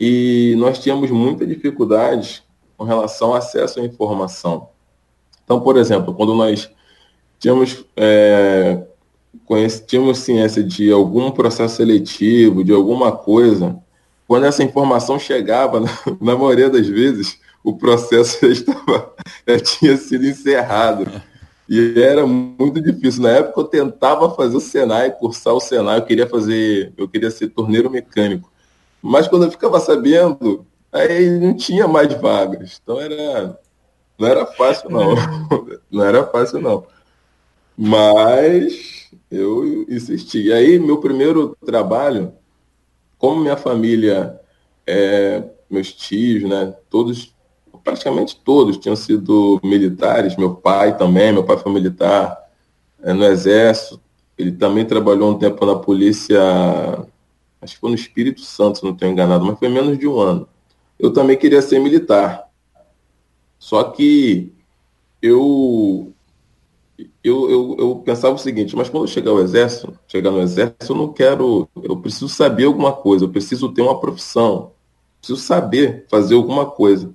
E 0.00 0.54
nós 0.56 0.78
tínhamos 0.78 1.10
muita 1.10 1.46
dificuldade 1.46 2.42
com 2.78 2.84
relação 2.84 3.28
ao 3.28 3.34
acesso 3.34 3.78
à 3.78 3.84
informação. 3.84 4.70
Então, 5.44 5.60
por 5.60 5.76
exemplo, 5.76 6.14
quando 6.14 6.34
nós 6.34 6.70
tínhamos 7.38 7.84
é, 7.94 8.86
tínhamos 9.86 10.18
ciência 10.18 10.62
de 10.62 10.90
algum 10.90 11.30
processo 11.30 11.76
seletivo, 11.76 12.64
de 12.64 12.72
alguma 12.72 13.12
coisa, 13.12 13.76
quando 14.26 14.46
essa 14.46 14.62
informação 14.62 15.18
chegava, 15.18 15.78
na, 15.80 15.90
na 16.20 16.36
maioria 16.36 16.70
das 16.70 16.86
vezes, 16.86 17.38
o 17.62 17.76
processo 17.76 18.38
já, 18.40 18.48
estava, 18.48 19.12
já 19.46 19.60
tinha 19.60 19.96
sido 19.96 20.26
encerrado. 20.26 21.06
E 21.68 22.00
era 22.00 22.26
muito 22.26 22.80
difícil. 22.80 23.22
Na 23.22 23.30
época 23.30 23.60
eu 23.60 23.64
tentava 23.64 24.34
fazer 24.34 24.56
o 24.56 24.60
Senai, 24.60 25.10
cursar 25.12 25.54
o 25.54 25.60
Senai, 25.60 25.98
eu 25.98 26.04
queria 26.04 26.26
fazer, 26.26 26.92
eu 26.96 27.08
queria 27.08 27.30
ser 27.30 27.48
torneiro 27.48 27.90
mecânico. 27.90 28.50
Mas 29.00 29.26
quando 29.28 29.44
eu 29.44 29.50
ficava 29.50 29.80
sabendo, 29.80 30.66
aí 30.92 31.30
não 31.40 31.56
tinha 31.56 31.88
mais 31.88 32.12
vagas. 32.14 32.80
Então 32.82 33.00
era 33.00 33.58
não 34.18 34.28
era 34.28 34.46
fácil 34.46 34.90
não. 34.90 35.14
Não 35.90 36.04
era 36.04 36.24
fácil 36.24 36.60
não. 36.60 36.86
Mas 37.76 39.01
eu 39.32 39.84
insisti. 39.88 40.42
E 40.42 40.52
aí, 40.52 40.78
meu 40.78 40.98
primeiro 40.98 41.56
trabalho, 41.64 42.32
como 43.18 43.40
minha 43.40 43.56
família, 43.56 44.40
é, 44.86 45.42
meus 45.70 45.92
tios, 45.92 46.48
né, 46.48 46.74
todos, 46.90 47.34
praticamente 47.82 48.36
todos 48.44 48.78
tinham 48.78 48.96
sido 48.96 49.60
militares, 49.64 50.36
meu 50.36 50.54
pai 50.54 50.96
também, 50.96 51.32
meu 51.32 51.44
pai 51.44 51.56
foi 51.56 51.72
militar 51.72 52.38
é, 53.02 53.12
no 53.12 53.24
Exército, 53.24 54.00
ele 54.36 54.52
também 54.52 54.84
trabalhou 54.84 55.30
um 55.30 55.38
tempo 55.38 55.64
na 55.66 55.76
Polícia 55.76 56.40
acho 57.62 57.74
que 57.74 57.80
foi 57.80 57.90
no 57.90 57.96
Espírito 57.96 58.40
Santo, 58.40 58.78
se 58.78 58.84
não 58.84 58.92
estou 58.92 59.08
enganado, 59.08 59.44
mas 59.44 59.58
foi 59.58 59.68
menos 59.68 59.96
de 59.96 60.06
um 60.06 60.18
ano. 60.18 60.48
Eu 60.98 61.12
também 61.12 61.38
queria 61.38 61.62
ser 61.62 61.78
militar. 61.78 62.48
Só 63.58 63.84
que 63.84 64.52
eu, 65.22 66.11
eu, 67.22 67.50
eu, 67.50 67.76
eu 67.78 67.96
pensava 68.04 68.34
o 68.34 68.38
seguinte, 68.38 68.76
mas 68.76 68.88
quando 68.88 69.08
chegar 69.08 69.30
ao 69.30 69.40
exército, 69.40 69.98
chegar 70.06 70.30
no 70.30 70.40
exército, 70.40 70.92
eu 70.92 70.96
não 70.96 71.12
quero, 71.12 71.68
eu 71.82 71.96
preciso 71.96 72.28
saber 72.28 72.64
alguma 72.64 72.92
coisa, 72.92 73.24
eu 73.24 73.28
preciso 73.28 73.68
ter 73.70 73.82
uma 73.82 73.98
profissão, 73.98 74.72
preciso 75.18 75.40
saber 75.40 76.06
fazer 76.08 76.34
alguma 76.34 76.66
coisa. 76.66 77.14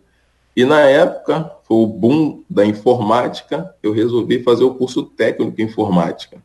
E 0.55 0.65
na 0.65 0.81
época, 0.81 1.51
foi 1.63 1.77
o 1.77 1.86
boom 1.86 2.43
da 2.50 2.65
informática, 2.65 3.75
eu 3.84 3.91
resolvi 3.91 4.41
fazer 4.41 4.63
o 4.63 4.74
curso 4.74 5.03
técnico 5.03 5.62
em 5.62 5.65
informática. 5.65 6.41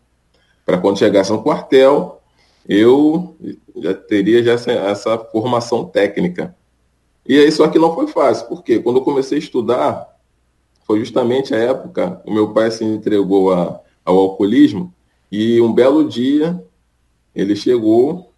Para 0.66 0.78
quando 0.78 0.98
chegasse 0.98 1.32
no 1.32 1.42
quartel, 1.42 2.20
eu 2.68 3.36
já 3.76 3.94
teria 3.94 4.42
já 4.42 4.52
essa, 4.52 4.72
essa, 4.72 5.18
formação 5.18 5.84
técnica. 5.84 6.54
E 7.26 7.38
aí, 7.38 7.50
só 7.50 7.68
que 7.68 7.78
não 7.78 7.94
foi 7.94 8.06
fácil, 8.06 8.48
porque 8.48 8.78
quando 8.80 8.96
eu 8.96 9.02
comecei 9.02 9.38
a 9.38 9.40
estudar, 9.40 10.08
foi 10.92 10.98
justamente 10.98 11.54
a 11.54 11.58
época, 11.58 12.20
o 12.26 12.30
meu 12.30 12.52
pai 12.52 12.70
se 12.70 12.84
entregou 12.84 13.50
a, 13.50 13.80
ao 14.04 14.18
alcoolismo, 14.18 14.92
e 15.30 15.58
um 15.58 15.72
belo 15.72 16.06
dia, 16.06 16.62
ele 17.34 17.56
chegou 17.56 18.30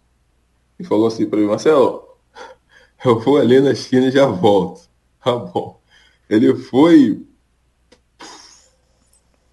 e 0.79 0.83
falou 0.85 1.07
assim 1.07 1.25
para 1.25 1.37
mim, 1.37 1.47
Marcelo, 1.47 2.01
eu 3.03 3.19
vou 3.19 3.35
ali 3.35 3.59
na 3.59 3.75
China 3.75 4.07
e 4.07 4.11
já 4.11 4.25
volto. 4.25 4.85
Tá 5.21 5.35
bom. 5.35 5.81
Ele 6.29 6.53
foi 6.55 7.25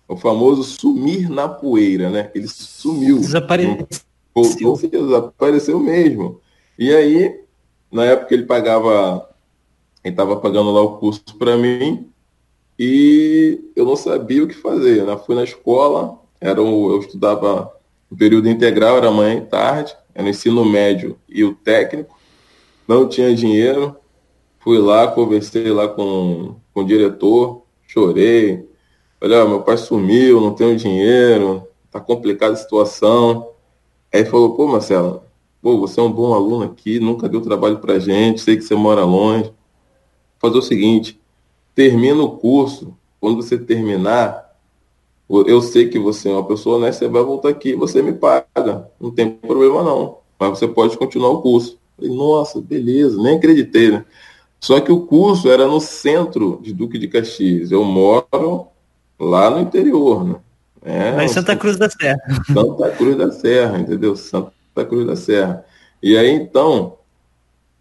o 0.07 0.15
famoso 0.17 0.63
sumir 0.63 1.31
na 1.31 1.49
poeira, 1.49 2.11
né? 2.11 2.31
Ele 2.35 2.47
sumiu. 2.47 3.19
Desapareceu. 3.19 3.89
Voltou, 4.35 4.77
desapareceu 4.77 5.81
mesmo. 5.81 6.43
E 6.79 6.95
aí, 6.95 7.41
na 7.91 8.05
época 8.05 8.35
ele 8.35 8.45
pagava, 8.45 9.31
ele 10.05 10.13
estava 10.13 10.37
pagando 10.37 10.71
lá 10.71 10.83
o 10.83 10.99
curso 10.99 11.25
para 11.39 11.57
mim 11.57 12.12
e 12.79 13.61
eu 13.77 13.85
não 13.85 13.97
sabia 13.97 14.45
o 14.45 14.49
que 14.49 14.55
fazer. 14.55 15.05
Né? 15.05 15.17
Fui 15.25 15.35
na 15.35 15.45
escola, 15.45 16.19
era 16.41 16.61
eu 16.61 16.99
estudava 17.01 17.73
no 18.11 18.17
período 18.17 18.49
integral, 18.49 18.97
era 18.97 19.11
manhã 19.11 19.39
e 19.39 19.47
tarde, 19.47 19.97
era 20.15 20.27
o 20.27 20.31
ensino 20.31 20.65
médio 20.65 21.19
e 21.29 21.45
o 21.45 21.55
técnico. 21.55 22.19
Não 22.87 23.09
tinha 23.09 23.35
dinheiro, 23.35 23.97
Fui 24.63 24.79
lá, 24.79 25.09
conversei 25.09 25.73
lá 25.73 25.89
com, 25.89 26.55
com 26.73 26.83
o 26.83 26.87
diretor, 26.87 27.63
chorei. 27.85 28.65
Falei, 29.19 29.45
meu 29.45 29.63
pai 29.63 29.77
sumiu, 29.77 30.41
não 30.41 30.55
tenho 30.55 30.77
dinheiro, 30.77 31.67
tá 31.91 32.01
complicada 32.01 32.53
a 32.53 32.57
situação. 32.57 33.51
Aí 34.15 34.25
falou, 34.25 34.55
pô, 34.55 34.69
Marcelo, 34.69 35.25
pô, 35.61 35.81
você 35.81 35.99
é 35.99 36.03
um 36.05 36.13
bom 36.13 36.33
aluno 36.33 36.65
aqui, 36.65 37.01
nunca 37.01 37.29
deu 37.29 37.41
trabalho 37.41 37.79
pra 37.79 37.99
gente, 37.99 38.41
sei 38.41 38.57
que 38.57 38.63
você 38.63 38.77
mora 38.77 39.05
longe. 39.05 39.53
Fazer 40.39 40.59
o 40.59 40.63
seguinte, 40.63 41.21
termina 41.75 42.23
o 42.23 42.37
curso, 42.37 42.95
quando 43.21 43.37
você 43.37 43.59
terminar, 43.59 44.53
eu 45.29 45.63
sei 45.63 45.89
que 45.89 45.99
você 45.99 46.29
é 46.29 46.33
uma 46.33 46.47
pessoa 46.47 46.79
né? 46.79 46.93
você 46.93 47.09
vai 47.09 47.23
voltar 47.23 47.49
aqui, 47.49 47.75
você 47.75 48.03
me 48.03 48.13
paga, 48.13 48.91
não 49.01 49.11
tem 49.11 49.31
problema 49.31 49.83
não, 49.83 50.19
mas 50.39 50.59
você 50.59 50.69
pode 50.69 50.97
continuar 50.99 51.31
o 51.31 51.41
curso. 51.43 51.79
Falei, 51.97 52.15
nossa, 52.15 52.61
beleza, 52.61 53.23
nem 53.23 53.37
acreditei, 53.37 53.91
né? 53.93 54.05
Só 54.61 54.81
que 54.81 54.93
o 54.93 55.07
curso 55.07 55.51
era 55.51 55.67
no 55.67 55.81
centro 55.81 56.61
de 56.63 56.73
Duque 56.73 56.99
de 56.99 57.09
Caxias. 57.09 57.73
Eu 57.73 57.83
moro 57.85 58.69
lá 59.19 59.51
no 59.51 59.61
interior, 59.61 60.25
né? 60.25 60.37
É, 60.85 61.11
lá 61.13 61.25
em 61.25 61.29
Santa 61.29 61.57
Cruz 61.57 61.77
da 61.77 61.89
Serra. 61.89 62.19
Santa 62.47 62.91
Cruz 62.91 63.17
da 63.17 63.31
Serra, 63.31 63.79
entendeu? 63.79 64.17
Santa 64.17 64.53
Cruz 64.89 65.07
da 65.07 65.17
Serra. 65.17 65.65
E 66.03 66.17
aí, 66.17 66.31
então, 66.31 66.97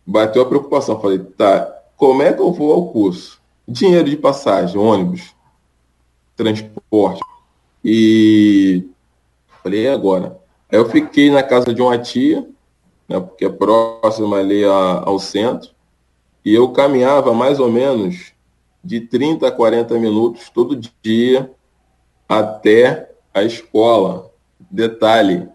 bateu 0.05 0.41
a 0.41 0.45
preocupação. 0.45 0.99
Falei, 0.99 1.19
tá, 1.19 1.71
como 1.97 2.21
é 2.21 2.31
que 2.31 2.41
eu 2.41 2.51
vou 2.51 2.73
ao 2.73 2.87
curso? 2.91 3.40
Dinheiro 3.67 4.09
de 4.09 4.17
passagem, 4.17 4.77
ônibus, 4.77 5.35
transporte. 6.35 7.21
E 7.83 8.87
falei, 9.63 9.87
agora? 9.87 10.39
Aí 10.69 10.77
eu 10.77 10.89
fiquei 10.89 11.29
na 11.29 11.43
casa 11.43 11.73
de 11.73 11.81
uma 11.81 11.97
tia, 11.97 12.47
né, 13.07 13.19
porque 13.19 13.45
é 13.45 13.49
próxima 13.49 14.37
ali 14.37 14.63
a, 14.63 15.03
ao 15.05 15.19
centro. 15.19 15.71
E 16.43 16.53
eu 16.53 16.69
caminhava 16.69 17.33
mais 17.33 17.59
ou 17.59 17.71
menos 17.71 18.33
de 18.83 18.99
30 18.99 19.47
a 19.47 19.51
40 19.51 19.97
minutos 19.99 20.49
todo 20.49 20.79
dia 21.03 21.51
até 22.27 23.11
a 23.33 23.43
escola. 23.43 24.31
Detalhe, 24.69 25.47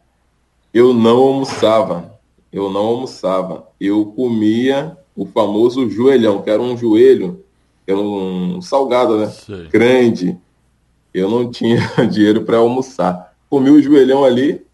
eu 0.73 0.93
não 0.93 1.19
almoçava. 1.19 2.19
Eu 2.53 2.71
não 2.71 2.87
almoçava. 2.87 3.69
Eu 3.81 4.07
comia 4.07 4.97
o 5.17 5.27
famoso 5.27 5.89
joelhão, 5.89 6.43
que 6.43 6.51
era 6.51 6.61
um 6.61 6.77
joelho, 6.77 7.45
era 7.87 7.99
um 7.99 8.61
salgado, 8.61 9.19
né? 9.19 9.29
Sei. 9.29 9.69
Grande. 9.69 10.39
Eu 11.13 11.31
não 11.31 11.51
tinha 11.51 11.81
dinheiro 12.11 12.43
para 12.43 12.59
almoçar. 12.59 13.35
Comi 13.49 13.71
o 13.71 13.83
joelhão 13.83 14.25
ali, 14.25 14.65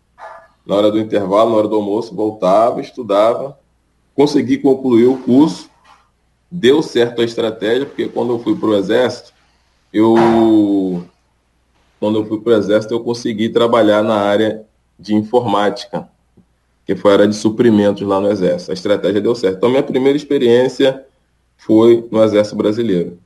na 0.66 0.74
hora 0.74 0.90
do 0.90 0.98
intervalo, 0.98 1.50
na 1.50 1.56
hora 1.56 1.68
do 1.68 1.76
almoço, 1.76 2.14
voltava, 2.14 2.80
estudava, 2.80 3.58
consegui 4.14 4.58
concluir 4.58 5.06
o 5.06 5.18
curso 5.18 5.70
deu 6.52 6.82
certo 6.82 7.22
a 7.22 7.24
estratégia, 7.24 7.86
porque 7.86 8.08
quando 8.08 8.34
eu 8.34 8.38
fui 8.38 8.54
para 8.54 8.68
o 8.68 8.76
Exército, 8.76 9.32
eu 9.90 11.02
quando 11.98 12.18
eu 12.18 12.26
fui 12.26 12.40
para 12.40 12.52
o 12.52 12.56
Exército, 12.56 12.92
eu 12.92 13.00
consegui 13.00 13.48
trabalhar 13.48 14.02
na 14.02 14.16
área 14.16 14.66
de 14.98 15.14
informática, 15.14 16.08
que 16.84 16.94
foi 16.94 17.12
a 17.12 17.14
área 17.14 17.28
de 17.28 17.36
suprimentos 17.36 18.06
lá 18.06 18.20
no 18.20 18.30
Exército. 18.30 18.72
A 18.72 18.74
estratégia 18.74 19.20
deu 19.20 19.34
certo. 19.34 19.56
Então, 19.56 19.70
minha 19.70 19.82
primeira 19.82 20.16
experiência 20.16 21.06
foi 21.62 22.08
no 22.10 22.22
Exército 22.22 22.56
Brasileiro. 22.56 23.18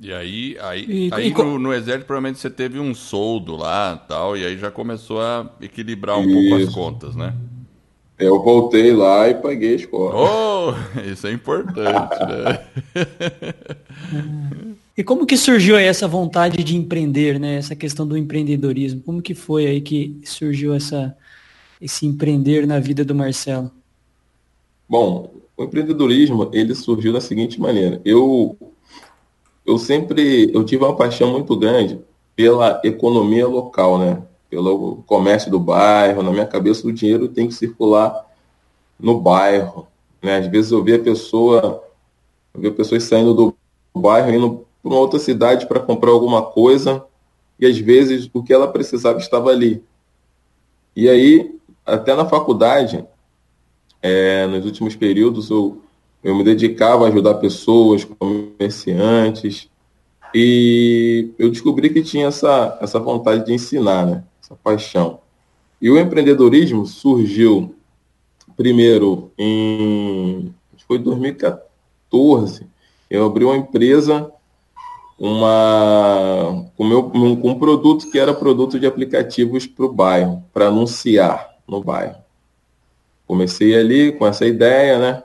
E 0.00 0.12
aí, 0.12 0.56
aí, 0.60 0.86
e, 0.88 1.10
aí 1.12 1.28
e, 1.28 1.34
no, 1.34 1.58
no, 1.58 1.74
Exército, 1.74 2.06
provavelmente 2.06 2.38
você 2.38 2.48
teve 2.48 2.78
um 2.78 2.94
soldo 2.94 3.56
lá 3.56 3.96
tal, 3.96 4.36
e 4.36 4.46
aí 4.46 4.56
já 4.56 4.70
começou 4.70 5.20
a 5.20 5.50
equilibrar 5.60 6.18
um 6.18 6.22
Isso. 6.22 6.32
pouco 6.32 6.64
as 6.64 6.74
contas, 6.74 7.16
né? 7.16 7.34
Eu 8.18 8.42
voltei 8.42 8.92
lá 8.92 9.28
e 9.28 9.34
paguei 9.34 9.72
a 9.72 9.76
escola. 9.76 10.14
Oh, 10.14 11.00
isso 11.00 11.26
é 11.26 11.32
importante, 11.32 12.18
né? 12.28 12.66
e 14.96 15.02
como 15.02 15.24
que 15.24 15.38
surgiu 15.38 15.74
aí 15.74 15.86
essa 15.86 16.06
vontade 16.06 16.62
de 16.62 16.76
empreender, 16.76 17.40
né? 17.40 17.56
Essa 17.56 17.74
questão 17.74 18.06
do 18.06 18.18
empreendedorismo. 18.18 19.00
Como 19.00 19.22
que 19.22 19.34
foi 19.34 19.66
aí 19.66 19.80
que 19.80 20.20
surgiu 20.22 20.74
essa, 20.74 21.16
esse 21.80 22.04
empreender 22.06 22.66
na 22.66 22.78
vida 22.78 23.06
do 23.06 23.14
Marcelo? 23.14 23.70
Bom, 24.86 25.39
o 25.60 25.64
empreendedorismo, 25.64 26.48
ele 26.54 26.74
surgiu 26.74 27.12
da 27.12 27.20
seguinte 27.20 27.60
maneira. 27.60 28.00
Eu, 28.02 28.56
eu 29.66 29.76
sempre, 29.78 30.50
eu 30.54 30.64
tive 30.64 30.82
uma 30.82 30.96
paixão 30.96 31.30
muito 31.30 31.54
grande 31.54 32.00
pela 32.34 32.80
economia 32.82 33.46
local, 33.46 33.98
né? 33.98 34.22
pelo 34.48 35.02
comércio 35.06 35.50
do 35.50 35.60
bairro. 35.60 36.22
Na 36.22 36.30
minha 36.30 36.46
cabeça, 36.46 36.86
o 36.86 36.92
dinheiro 36.92 37.28
tem 37.28 37.46
que 37.46 37.52
circular 37.52 38.26
no 38.98 39.20
bairro. 39.20 39.86
Né? 40.22 40.38
Às 40.38 40.46
vezes 40.46 40.72
eu 40.72 40.82
via 40.82 40.98
pessoa, 40.98 41.84
eu 42.54 42.60
via 42.62 42.72
pessoas 42.72 43.04
saindo 43.04 43.34
do 43.34 43.54
bairro, 43.94 44.30
indo 44.30 44.66
para 44.82 44.90
uma 44.90 44.98
outra 44.98 45.18
cidade 45.18 45.66
para 45.66 45.78
comprar 45.78 46.10
alguma 46.10 46.40
coisa, 46.40 47.04
e 47.58 47.66
às 47.66 47.76
vezes 47.76 48.30
o 48.32 48.42
que 48.42 48.52
ela 48.52 48.66
precisava 48.66 49.18
estava 49.18 49.50
ali. 49.50 49.84
E 50.96 51.06
aí, 51.06 51.54
até 51.84 52.14
na 52.14 52.24
faculdade, 52.24 53.04
é, 54.02 54.46
nos 54.46 54.64
últimos 54.64 54.96
períodos, 54.96 55.50
eu, 55.50 55.82
eu 56.22 56.34
me 56.34 56.44
dedicava 56.44 57.04
a 57.04 57.08
ajudar 57.08 57.34
pessoas, 57.34 58.04
comerciantes, 58.04 59.68
e 60.34 61.30
eu 61.38 61.50
descobri 61.50 61.90
que 61.90 62.02
tinha 62.02 62.28
essa, 62.28 62.78
essa 62.80 63.00
vontade 63.00 63.46
de 63.46 63.52
ensinar, 63.52 64.06
né? 64.06 64.24
essa 64.42 64.54
paixão. 64.54 65.20
E 65.80 65.90
o 65.90 65.98
empreendedorismo 65.98 66.86
surgiu 66.86 67.74
primeiro 68.56 69.32
em 69.38 70.54
foi 70.90 70.98
2014. 70.98 72.66
Eu 73.08 73.24
abri 73.24 73.44
uma 73.44 73.56
empresa 73.56 74.28
uma 75.16 76.66
com, 76.76 76.84
meu, 76.84 77.04
com 77.04 77.50
um 77.50 77.58
produto 77.58 78.10
que 78.10 78.18
era 78.18 78.34
produto 78.34 78.80
de 78.80 78.86
aplicativos 78.86 79.68
para 79.68 79.84
o 79.84 79.92
bairro, 79.92 80.42
para 80.52 80.66
anunciar 80.66 81.50
no 81.68 81.80
bairro. 81.80 82.16
Comecei 83.30 83.76
ali 83.76 84.10
com 84.10 84.26
essa 84.26 84.44
ideia, 84.44 84.98
né? 84.98 85.22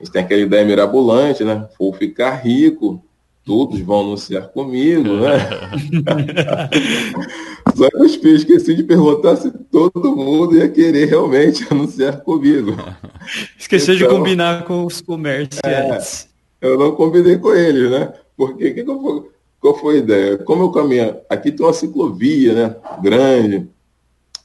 A 0.00 0.02
gente 0.02 0.12
tem 0.12 0.22
aquela 0.22 0.40
ideia 0.40 0.64
mirabolante, 0.64 1.44
né? 1.44 1.68
Vou 1.78 1.92
ficar 1.92 2.34
rico, 2.34 3.00
todos 3.44 3.78
vão 3.78 4.00
anunciar 4.00 4.48
comigo, 4.48 5.08
né? 5.18 5.38
Só 7.76 7.88
que 7.88 7.96
eu 8.26 8.34
esqueci 8.34 8.74
de 8.74 8.82
perguntar 8.82 9.36
se 9.36 9.52
todo 9.70 10.16
mundo 10.16 10.56
ia 10.56 10.68
querer 10.68 11.10
realmente 11.10 11.64
anunciar 11.70 12.22
comigo. 12.22 12.74
Esqueceu 13.56 13.94
então, 13.94 14.08
de 14.08 14.14
combinar 14.16 14.64
com 14.64 14.84
os 14.84 15.00
comerciantes. 15.00 16.28
É, 16.60 16.66
eu 16.66 16.76
não 16.76 16.90
combinei 16.90 17.38
com 17.38 17.54
eles, 17.54 17.88
né? 17.88 18.12
Porque 18.36 18.72
que 18.72 18.82
que 18.82 18.90
eu, 18.90 19.30
qual 19.60 19.78
foi 19.78 19.94
a 19.94 19.98
ideia? 19.98 20.38
Como 20.38 20.64
eu 20.64 20.72
caminho, 20.72 21.18
aqui 21.30 21.52
tem 21.52 21.64
uma 21.64 21.72
ciclovia, 21.72 22.52
né? 22.52 22.76
Grande 23.00 23.68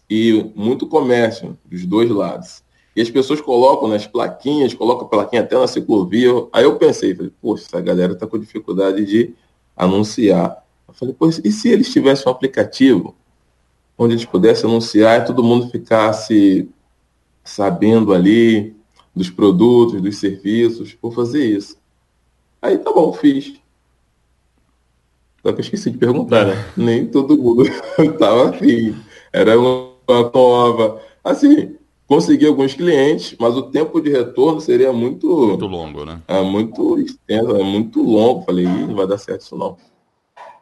e 0.10 0.52
muito 0.56 0.88
comércio 0.88 1.58
dos 1.66 1.86
dois 1.86 2.10
lados. 2.10 2.67
E 2.98 3.02
as 3.02 3.12
pessoas 3.12 3.40
colocam 3.40 3.88
nas 3.88 4.08
plaquinhas, 4.08 4.74
colocam 4.74 5.06
a 5.06 5.10
plaquinha 5.10 5.44
até 5.44 5.56
na 5.56 5.68
ciclovia. 5.68 6.32
Aí 6.52 6.64
eu 6.64 6.78
pensei, 6.78 7.14
falei, 7.14 7.32
poxa, 7.40 7.66
essa 7.68 7.80
galera 7.80 8.14
está 8.14 8.26
com 8.26 8.40
dificuldade 8.40 9.06
de 9.06 9.36
anunciar. 9.76 10.66
Eu 10.88 10.96
falei, 10.96 11.14
poxa, 11.14 11.40
e 11.46 11.52
se 11.52 11.70
eles 11.70 11.94
tivessem 11.94 12.28
um 12.28 12.32
aplicativo 12.32 13.16
onde 13.96 14.16
eles 14.16 14.26
pudessem 14.26 14.68
anunciar 14.68 15.22
e 15.22 15.26
todo 15.26 15.44
mundo 15.44 15.70
ficasse 15.70 16.68
sabendo 17.44 18.16
ali 18.16 18.76
dos 19.16 19.30
produtos, 19.30 20.02
dos 20.02 20.18
serviços, 20.18 20.98
vou 21.00 21.12
fazer 21.12 21.46
isso. 21.46 21.78
Aí 22.60 22.80
tá 22.80 22.92
bom, 22.92 23.14
fiz. 23.14 23.62
Só 25.44 25.52
que 25.54 25.60
eu 25.60 25.64
esqueci 25.64 25.92
de 25.92 26.00
perguntar, 26.00 26.46
né? 26.46 26.66
Nem 26.76 27.06
todo 27.06 27.38
mundo 27.38 27.62
estava 28.00 28.50
afim. 28.50 28.96
Era 29.32 29.56
uma 29.60 29.92
nova. 30.34 31.00
Assim, 31.24 31.77
consegui 32.08 32.48
alguns 32.48 32.74
clientes, 32.74 33.36
mas 33.40 33.56
o 33.56 33.64
tempo 33.64 34.00
de 34.02 34.10
retorno 34.10 34.62
seria 34.62 34.92
muito. 34.94 35.28
Muito 35.28 35.68
longo, 35.68 36.06
né? 36.06 36.22
É 36.28 36.42
muito 36.42 36.98
extenso, 37.00 37.56
é 37.56 37.64
muito 37.64 38.02
longo. 38.02 38.44
Falei, 38.44 38.66
não 38.66 38.96
vai 38.96 39.06
dar 39.06 39.18
certo 39.18 39.42
isso 39.42 39.58
não. 39.58 39.78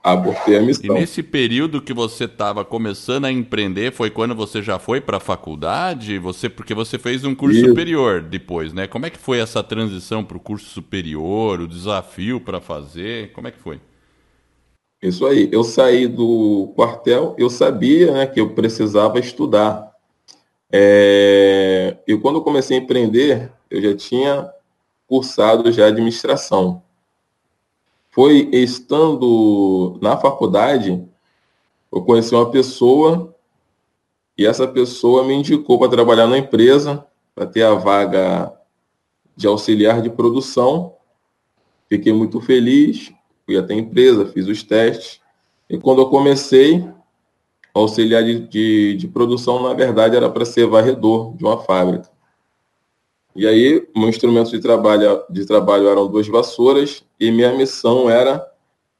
Abortei 0.03 0.57
a 0.57 0.61
missão. 0.61 0.95
E 0.95 0.99
nesse 0.99 1.23
período 1.23 1.81
que 1.81 1.91
você 1.91 2.25
estava 2.25 2.63
começando 2.63 3.25
a 3.25 3.31
empreender, 3.31 3.91
foi 3.91 4.11
quando 4.11 4.35
você 4.35 4.61
já 4.61 4.77
foi 4.77 5.01
para 5.01 5.17
a 5.17 5.19
faculdade? 5.19 6.19
Você, 6.19 6.47
porque 6.47 6.75
você 6.75 6.99
fez 6.99 7.23
um 7.23 7.33
curso 7.33 7.57
isso. 7.57 7.69
superior 7.69 8.21
depois, 8.21 8.71
né? 8.71 8.85
Como 8.85 9.07
é 9.07 9.09
que 9.09 9.17
foi 9.17 9.39
essa 9.39 9.63
transição 9.63 10.23
para 10.23 10.37
o 10.37 10.39
curso 10.39 10.69
superior, 10.69 11.61
o 11.61 11.67
desafio 11.67 12.39
para 12.39 12.61
fazer? 12.61 13.31
Como 13.33 13.47
é 13.47 13.51
que 13.51 13.57
foi? 13.57 13.79
Isso 15.01 15.25
aí. 15.25 15.49
Eu 15.51 15.63
saí 15.63 16.07
do 16.07 16.71
quartel, 16.75 17.35
eu 17.39 17.49
sabia 17.49 18.11
né, 18.11 18.27
que 18.27 18.39
eu 18.39 18.51
precisava 18.51 19.19
estudar. 19.19 19.94
É... 20.77 21.95
E 22.05 22.17
quando 22.17 22.35
eu 22.35 22.41
comecei 22.41 22.77
a 22.77 22.81
empreender, 22.81 23.49
eu 23.69 23.81
já 23.81 23.95
tinha 23.95 24.51
cursado 25.07 25.71
já 25.71 25.87
administração. 25.87 26.83
Foi 28.11 28.49
estando 28.51 29.97
na 30.01 30.17
faculdade, 30.17 31.01
eu 31.89 32.01
conheci 32.01 32.35
uma 32.35 32.51
pessoa 32.51 33.33
e 34.37 34.45
essa 34.45 34.67
pessoa 34.67 35.23
me 35.23 35.33
indicou 35.33 35.79
para 35.79 35.89
trabalhar 35.89 36.27
na 36.27 36.37
empresa, 36.37 37.05
para 37.33 37.45
ter 37.45 37.63
a 37.63 37.73
vaga 37.73 38.53
de 39.33 39.47
auxiliar 39.47 40.01
de 40.01 40.09
produção. 40.09 40.93
Fiquei 41.87 42.11
muito 42.11 42.41
feliz, 42.41 43.13
fui 43.45 43.57
até 43.57 43.73
a 43.73 43.77
empresa, 43.77 44.25
fiz 44.25 44.45
os 44.47 44.61
testes. 44.61 45.21
E 45.69 45.77
quando 45.77 46.01
eu 46.01 46.09
comecei, 46.09 46.85
auxiliar 47.79 48.23
de, 48.23 48.39
de, 48.47 48.95
de 48.95 49.07
produção, 49.07 49.61
na 49.61 49.73
verdade, 49.73 50.15
era 50.15 50.29
para 50.29 50.45
ser 50.45 50.65
varredor 50.65 51.35
de 51.35 51.43
uma 51.43 51.57
fábrica. 51.57 52.09
E 53.35 53.45
aí, 53.45 53.85
meu 53.93 54.07
instrumento 54.07 54.49
de 54.51 54.59
trabalho, 54.59 55.23
de 55.29 55.45
trabalho 55.45 55.89
eram 55.89 56.07
duas 56.07 56.27
vassouras 56.27 57.03
e 57.19 57.29
minha 57.31 57.53
missão 57.53 58.09
era 58.09 58.45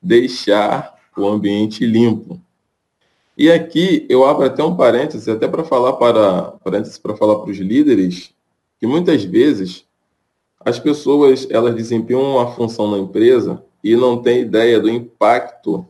deixar 0.02 0.94
o 1.18 1.26
ambiente 1.26 1.86
limpo. 1.86 2.42
E 3.38 3.50
aqui 3.50 4.06
eu 4.10 4.26
abro 4.26 4.46
até 4.46 4.62
um 4.62 4.76
parêntese, 4.76 5.32
até 5.32 5.48
para 5.48 5.64
falar 5.64 5.94
para 5.94 6.52
parênteses 6.64 6.98
para 6.98 7.16
falar 7.16 7.40
para 7.40 7.52
os 7.52 7.58
líderes, 7.58 8.34
que 8.78 8.86
muitas 8.86 9.24
vezes 9.24 9.86
as 10.60 10.80
pessoas 10.80 11.48
elas 11.50 11.76
desempenham 11.76 12.24
uma 12.24 12.52
função 12.52 12.92
na 12.92 12.98
empresa 12.98 13.64
e 13.82 13.96
não 13.96 14.22
têm 14.22 14.42
ideia 14.42 14.80
do 14.80 14.90
impacto 14.90 15.88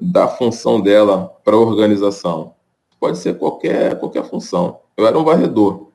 da 0.00 0.28
função 0.28 0.80
dela 0.80 1.34
para 1.44 1.56
a 1.56 1.58
organização. 1.58 2.54
Pode 3.00 3.18
ser 3.18 3.38
qualquer 3.38 3.98
qualquer 3.98 4.24
função. 4.24 4.80
Eu 4.96 5.06
era 5.06 5.18
um 5.18 5.24
varredor. 5.24 5.88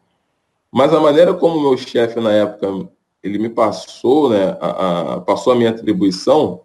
Mas 0.72 0.93
a 0.93 1.00
maneira 1.00 1.34
como 1.34 1.60
meu 1.60 1.77
chefe 1.77 2.20
na 2.20 2.31
época 2.31 2.89
ele 3.24 3.38
me 3.38 3.50
passou, 3.50 4.29
né, 4.29 4.58
a, 4.60 5.15
a, 5.15 5.22
passou 5.22 5.53
a 5.53 5.55
minha 5.55 5.70
atribuição, 5.70 6.61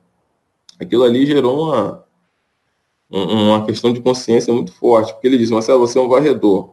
aquilo 0.81 1.05
ali 1.05 1.27
gerou 1.27 1.65
uma, 1.65 2.05
uma 3.11 3.67
questão 3.67 3.93
de 3.93 4.01
consciência 4.01 4.53
muito 4.53 4.73
forte, 4.73 5.13
porque 5.13 5.27
ele 5.27 5.39
disse, 5.39 5.53
Marcelo, 5.53 5.81
você 5.81 5.99
é 5.99 6.01
um 6.01 6.09
varredor, 6.09 6.71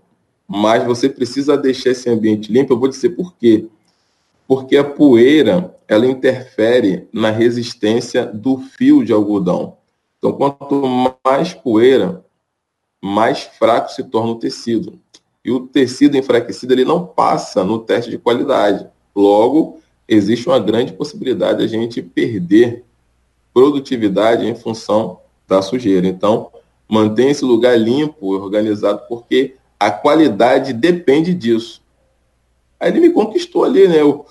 mas 0.47 0.85
você 0.85 1.09
precisa 1.09 1.57
deixar 1.57 1.91
esse 1.91 2.09
ambiente 2.09 2.51
limpo, 2.51 2.73
eu 2.73 2.79
vou 2.79 2.87
dizer 2.87 3.09
por 3.09 3.35
quê. 3.35 3.67
Porque 4.47 4.77
a 4.77 4.83
poeira, 4.83 5.75
ela 5.87 6.05
interfere 6.05 7.07
na 7.11 7.31
resistência 7.31 8.25
do 8.25 8.57
fio 8.57 9.03
de 9.03 9.11
algodão. 9.11 9.77
Então, 10.23 10.31
quanto 10.31 10.87
mais 11.25 11.53
poeira, 11.53 12.23
mais 13.03 13.41
fraco 13.41 13.91
se 13.91 14.01
torna 14.05 14.31
o 14.31 14.39
tecido 14.39 14.97
e 15.43 15.51
o 15.51 15.67
tecido 15.67 16.15
enfraquecido 16.15 16.71
ele 16.71 16.85
não 16.85 17.05
passa 17.05 17.61
no 17.61 17.77
teste 17.79 18.09
de 18.09 18.17
qualidade. 18.17 18.87
Logo, 19.13 19.81
existe 20.07 20.47
uma 20.47 20.59
grande 20.59 20.93
possibilidade 20.93 21.59
de 21.59 21.65
a 21.65 21.67
gente 21.67 22.01
perder 22.01 22.85
produtividade 23.53 24.47
em 24.47 24.55
função 24.55 25.19
da 25.45 25.61
sujeira. 25.61 26.07
Então, 26.07 26.49
mantenha 26.87 27.31
esse 27.31 27.43
lugar 27.43 27.77
limpo, 27.77 28.27
organizado, 28.27 29.01
porque 29.09 29.57
a 29.77 29.91
qualidade 29.91 30.71
depende 30.71 31.33
disso. 31.33 31.81
Aí 32.79 32.91
ele 32.91 33.01
me 33.01 33.09
conquistou 33.09 33.65
ali, 33.65 33.89
né? 33.89 33.99
Eu, 33.99 34.25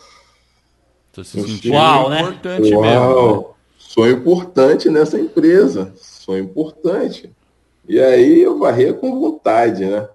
Tô 1.12 1.22
se 1.22 1.38
sentindo 1.38 1.74
Uau, 1.74 2.08
né? 2.08 2.22
importante 2.22 2.74
Uau, 2.74 2.80
mesmo. 2.80 3.36
Né? 3.48 3.51
Sou 3.92 4.08
importante 4.08 4.88
nessa 4.88 5.20
empresa. 5.20 5.92
Sou 5.96 6.38
importante. 6.38 7.30
E 7.86 8.00
aí 8.00 8.40
eu 8.40 8.58
varria 8.58 8.94
com 8.94 9.20
vontade, 9.20 9.84
né? 9.84 10.08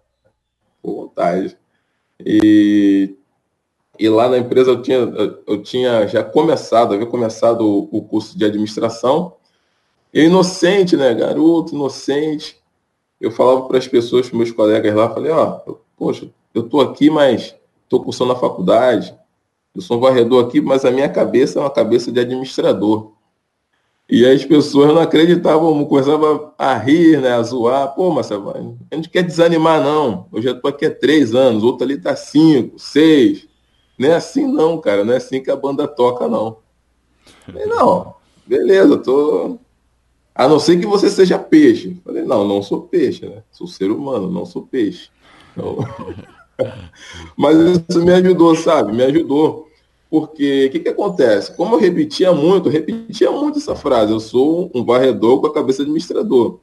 por 0.82 0.96
vontade. 0.96 1.56
E, 2.26 3.16
e 4.00 4.10
lá 4.10 4.30
na 4.30 4.40
empresa 4.40 4.72
eu 4.72 4.82
tinha, 4.82 4.98
eu 5.46 5.62
tinha 5.62 6.08
já 6.08 6.24
começado, 6.24 6.96
havia 6.96 7.06
começado 7.06 7.62
o, 7.62 7.88
o 7.92 8.02
curso 8.02 8.36
de 8.36 8.46
administração. 8.46 9.36
E 10.12 10.24
inocente, 10.24 10.98
né? 10.98 11.14
Garoto, 11.14 11.76
inocente. 11.76 12.60
Eu 13.22 13.30
falava 13.30 13.68
para 13.68 13.78
as 13.78 13.88
pessoas, 13.88 14.28
para 14.28 14.38
meus 14.40 14.52
colegas 14.52 14.96
lá, 14.96 15.14
falei, 15.14 15.32
ó, 15.32 15.60
poxa, 15.96 16.28
eu 16.52 16.64
estou 16.64 16.82
aqui, 16.82 17.12
mas 17.12 17.56
estou 17.84 18.04
cursando 18.04 18.34
na 18.34 18.40
faculdade. 18.40 19.16
Eu 19.76 19.84
sou 19.84 19.98
um 19.98 20.00
varredor 20.00 20.48
aqui, 20.48 20.62
mas 20.62 20.84
a 20.84 20.90
minha 20.90 21.10
cabeça 21.10 21.60
é 21.60 21.62
uma 21.62 21.70
cabeça 21.70 22.12
de 22.12 22.20
administrador. 22.20 23.16
E 24.10 24.26
as 24.26 24.46
pessoas 24.46 24.94
não 24.94 25.02
acreditavam, 25.02 25.84
começavam 25.86 26.54
a 26.58 26.78
rir, 26.78 27.20
né, 27.20 27.34
a 27.34 27.44
zoar. 27.44 27.94
Pô, 27.94 28.10
Marcelo, 28.10 28.54
a 28.90 28.96
gente 28.96 29.10
quer 29.10 29.22
desanimar, 29.22 29.84
não. 29.84 30.28
Eu 30.32 30.42
já 30.42 30.52
estou 30.52 30.70
aqui 30.70 30.86
há 30.86 30.94
três 30.94 31.36
anos, 31.36 31.62
outro 31.62 31.84
ali 31.84 31.96
está 31.96 32.16
cinco, 32.16 32.80
seis. 32.80 33.48
Não 34.00 34.10
é 34.10 34.16
assim, 34.16 34.48
não, 34.48 34.80
cara. 34.80 35.04
Não 35.04 35.14
é 35.14 35.18
assim 35.18 35.44
que 35.44 35.52
a 35.52 35.56
banda 35.58 35.86
toca, 35.88 36.28
não. 36.28 36.60
Falei, 37.46 37.66
não, 37.66 38.14
beleza, 38.46 38.98
tô. 38.98 39.60
A 40.34 40.48
não 40.48 40.60
ser 40.60 40.80
que 40.80 40.86
você 40.86 41.10
seja 41.10 41.38
peixe. 41.38 41.98
Falei, 42.06 42.24
não, 42.24 42.48
não 42.48 42.64
sou 42.64 42.84
peixe, 42.84 43.26
né? 43.26 43.44
Sou 43.52 43.68
ser 43.68 43.92
humano, 43.92 44.32
não 44.32 44.46
sou 44.46 44.62
peixe. 44.62 45.10
Então... 45.52 45.80
Mas 47.38 47.58
isso 47.90 48.04
me 48.04 48.14
ajudou, 48.14 48.56
sabe? 48.56 48.92
Me 48.94 49.04
ajudou. 49.04 49.67
Porque 50.10 50.68
o 50.68 50.72
que, 50.72 50.80
que 50.80 50.90
acontece? 50.90 51.56
Como 51.56 51.76
eu 51.76 51.80
repetia 51.80 52.32
muito, 52.32 52.70
repetia 52.70 53.30
muito 53.30 53.60
essa 53.60 53.76
frase, 53.76 54.12
eu 54.12 54.20
sou 54.20 54.72
um 54.74 54.84
varredor 54.84 55.42
com 55.42 55.48
a 55.48 55.54
cabeça 55.54 55.78
de 55.78 55.84
administrador. 55.84 56.60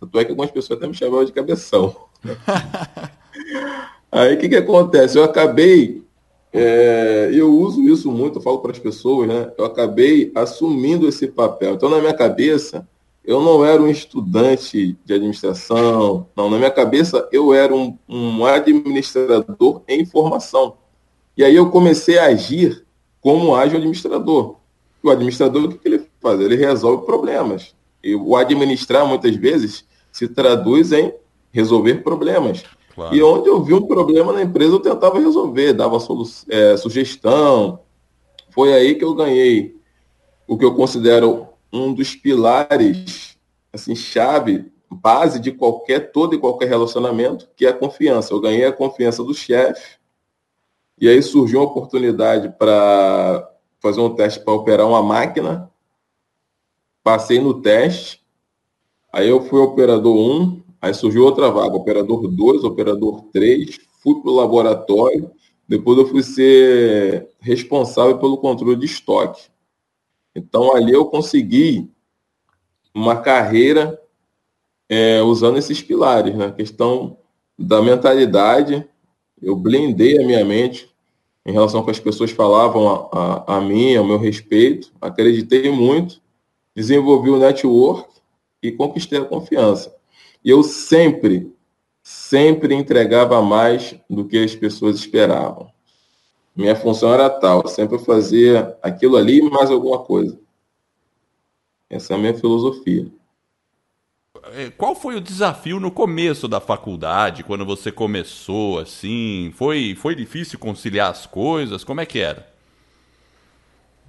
Tanto 0.00 0.18
é 0.18 0.24
que 0.24 0.30
algumas 0.30 0.50
pessoas 0.50 0.78
até 0.78 0.88
me 0.88 0.94
chamavam 0.94 1.24
de 1.24 1.32
cabeção. 1.32 1.94
Aí 4.10 4.34
o 4.34 4.38
que, 4.38 4.48
que 4.48 4.56
acontece? 4.56 5.18
Eu 5.18 5.24
acabei, 5.24 6.02
é, 6.52 7.30
eu 7.32 7.52
uso 7.52 7.82
isso 7.82 8.10
muito, 8.10 8.38
eu 8.38 8.42
falo 8.42 8.58
para 8.58 8.72
as 8.72 8.78
pessoas, 8.78 9.28
né? 9.28 9.52
Eu 9.56 9.64
acabei 9.64 10.30
assumindo 10.34 11.08
esse 11.08 11.28
papel. 11.28 11.74
Então, 11.74 11.88
na 11.88 11.98
minha 11.98 12.14
cabeça, 12.14 12.86
eu 13.24 13.40
não 13.40 13.64
era 13.64 13.80
um 13.80 13.88
estudante 13.88 14.96
de 15.04 15.14
administração, 15.14 16.26
não. 16.36 16.50
Na 16.50 16.58
minha 16.58 16.70
cabeça, 16.70 17.28
eu 17.32 17.54
era 17.54 17.74
um, 17.74 17.96
um 18.08 18.44
administrador 18.44 19.82
em 19.88 20.04
formação. 20.04 20.76
E 21.36 21.42
aí 21.42 21.54
eu 21.54 21.70
comecei 21.70 22.18
a 22.18 22.26
agir 22.26 22.84
como 23.20 23.54
age 23.54 23.74
o 23.74 23.78
administrador. 23.78 24.56
O 25.02 25.10
administrador, 25.10 25.64
o 25.64 25.68
que 25.68 25.88
ele 25.88 26.06
faz? 26.20 26.40
Ele 26.40 26.56
resolve 26.56 27.04
problemas. 27.04 27.74
E 28.02 28.14
o 28.14 28.36
administrar, 28.36 29.06
muitas 29.06 29.34
vezes, 29.36 29.84
se 30.12 30.28
traduz 30.28 30.92
em 30.92 31.12
resolver 31.50 32.02
problemas. 32.02 32.62
Claro. 32.94 33.14
E 33.14 33.22
onde 33.22 33.48
eu 33.48 33.62
vi 33.62 33.74
um 33.74 33.86
problema 33.86 34.32
na 34.32 34.42
empresa, 34.42 34.74
eu 34.74 34.80
tentava 34.80 35.18
resolver, 35.18 35.72
dava 35.72 35.98
é, 36.48 36.76
sugestão. 36.76 37.80
Foi 38.50 38.72
aí 38.72 38.94
que 38.94 39.04
eu 39.04 39.14
ganhei 39.14 39.76
o 40.46 40.56
que 40.56 40.64
eu 40.64 40.74
considero 40.74 41.48
um 41.72 41.92
dos 41.92 42.14
pilares, 42.14 43.36
assim, 43.72 43.96
chave, 43.96 44.72
base 44.88 45.40
de 45.40 45.50
qualquer, 45.50 46.12
todo 46.12 46.34
e 46.34 46.38
qualquer 46.38 46.68
relacionamento, 46.68 47.48
que 47.56 47.66
é 47.66 47.70
a 47.70 47.72
confiança. 47.72 48.32
Eu 48.32 48.40
ganhei 48.40 48.64
a 48.64 48.72
confiança 48.72 49.24
do 49.24 49.34
chefe, 49.34 49.96
e 50.98 51.08
aí 51.08 51.22
surgiu 51.22 51.60
uma 51.60 51.66
oportunidade 51.66 52.54
para 52.58 53.50
fazer 53.80 54.00
um 54.00 54.14
teste 54.14 54.40
para 54.40 54.54
operar 54.54 54.86
uma 54.86 55.02
máquina. 55.02 55.70
Passei 57.02 57.38
no 57.40 57.60
teste. 57.60 58.24
Aí 59.12 59.28
eu 59.28 59.42
fui 59.42 59.60
operador 59.60 60.16
1, 60.16 60.62
aí 60.80 60.94
surgiu 60.94 61.24
outra 61.24 61.50
vaga, 61.50 61.76
operador 61.76 62.26
2, 62.26 62.64
operador 62.64 63.24
3, 63.32 63.78
fui 64.02 64.20
para 64.20 64.30
o 64.30 64.34
laboratório. 64.34 65.30
depois 65.68 65.98
eu 65.98 66.06
fui 66.06 66.22
ser 66.22 67.28
responsável 67.40 68.18
pelo 68.18 68.38
controle 68.38 68.76
de 68.76 68.86
estoque. 68.86 69.50
Então 70.34 70.74
ali 70.74 70.92
eu 70.92 71.06
consegui 71.06 71.90
uma 72.94 73.20
carreira 73.20 74.00
é, 74.88 75.22
usando 75.22 75.58
esses 75.58 75.82
pilares, 75.82 76.34
né? 76.34 76.52
Questão 76.52 77.18
da 77.58 77.80
mentalidade, 77.80 78.88
eu 79.42 79.56
blindei 79.56 80.22
a 80.22 80.26
minha 80.26 80.44
mente 80.44 80.88
em 81.46 81.52
relação 81.52 81.80
ao 81.80 81.84
que 81.84 81.90
as 81.90 82.00
pessoas 82.00 82.30
falavam 82.30 82.88
a, 82.88 83.44
a, 83.46 83.56
a 83.56 83.60
mim, 83.60 83.94
ao 83.94 84.04
meu 84.04 84.18
respeito, 84.18 84.92
acreditei 85.00 85.70
muito, 85.70 86.20
desenvolvi 86.74 87.30
o 87.30 87.38
network 87.38 88.08
e 88.62 88.72
conquistei 88.72 89.18
a 89.18 89.24
confiança. 89.24 89.94
E 90.42 90.50
eu 90.50 90.62
sempre, 90.62 91.52
sempre 92.02 92.74
entregava 92.74 93.42
mais 93.42 93.94
do 94.08 94.24
que 94.24 94.38
as 94.38 94.54
pessoas 94.54 94.96
esperavam. 94.96 95.70
Minha 96.56 96.76
função 96.76 97.12
era 97.12 97.28
tal, 97.28 97.66
sempre 97.66 97.98
fazia 97.98 98.78
aquilo 98.82 99.16
ali 99.16 99.42
mais 99.42 99.70
alguma 99.70 99.98
coisa. 99.98 100.38
Essa 101.90 102.14
é 102.14 102.16
a 102.16 102.18
minha 102.18 102.34
filosofia. 102.34 103.10
É, 104.56 104.70
qual 104.70 104.94
foi 104.94 105.16
o 105.16 105.20
desafio 105.20 105.80
no 105.80 105.90
começo 105.90 106.46
da 106.46 106.60
faculdade, 106.60 107.42
quando 107.42 107.66
você 107.66 107.90
começou 107.90 108.78
assim? 108.78 109.52
Foi, 109.56 109.96
foi 109.96 110.14
difícil 110.14 110.60
conciliar 110.60 111.10
as 111.10 111.26
coisas? 111.26 111.82
Como 111.82 112.00
é 112.00 112.06
que 112.06 112.20
era? 112.20 112.46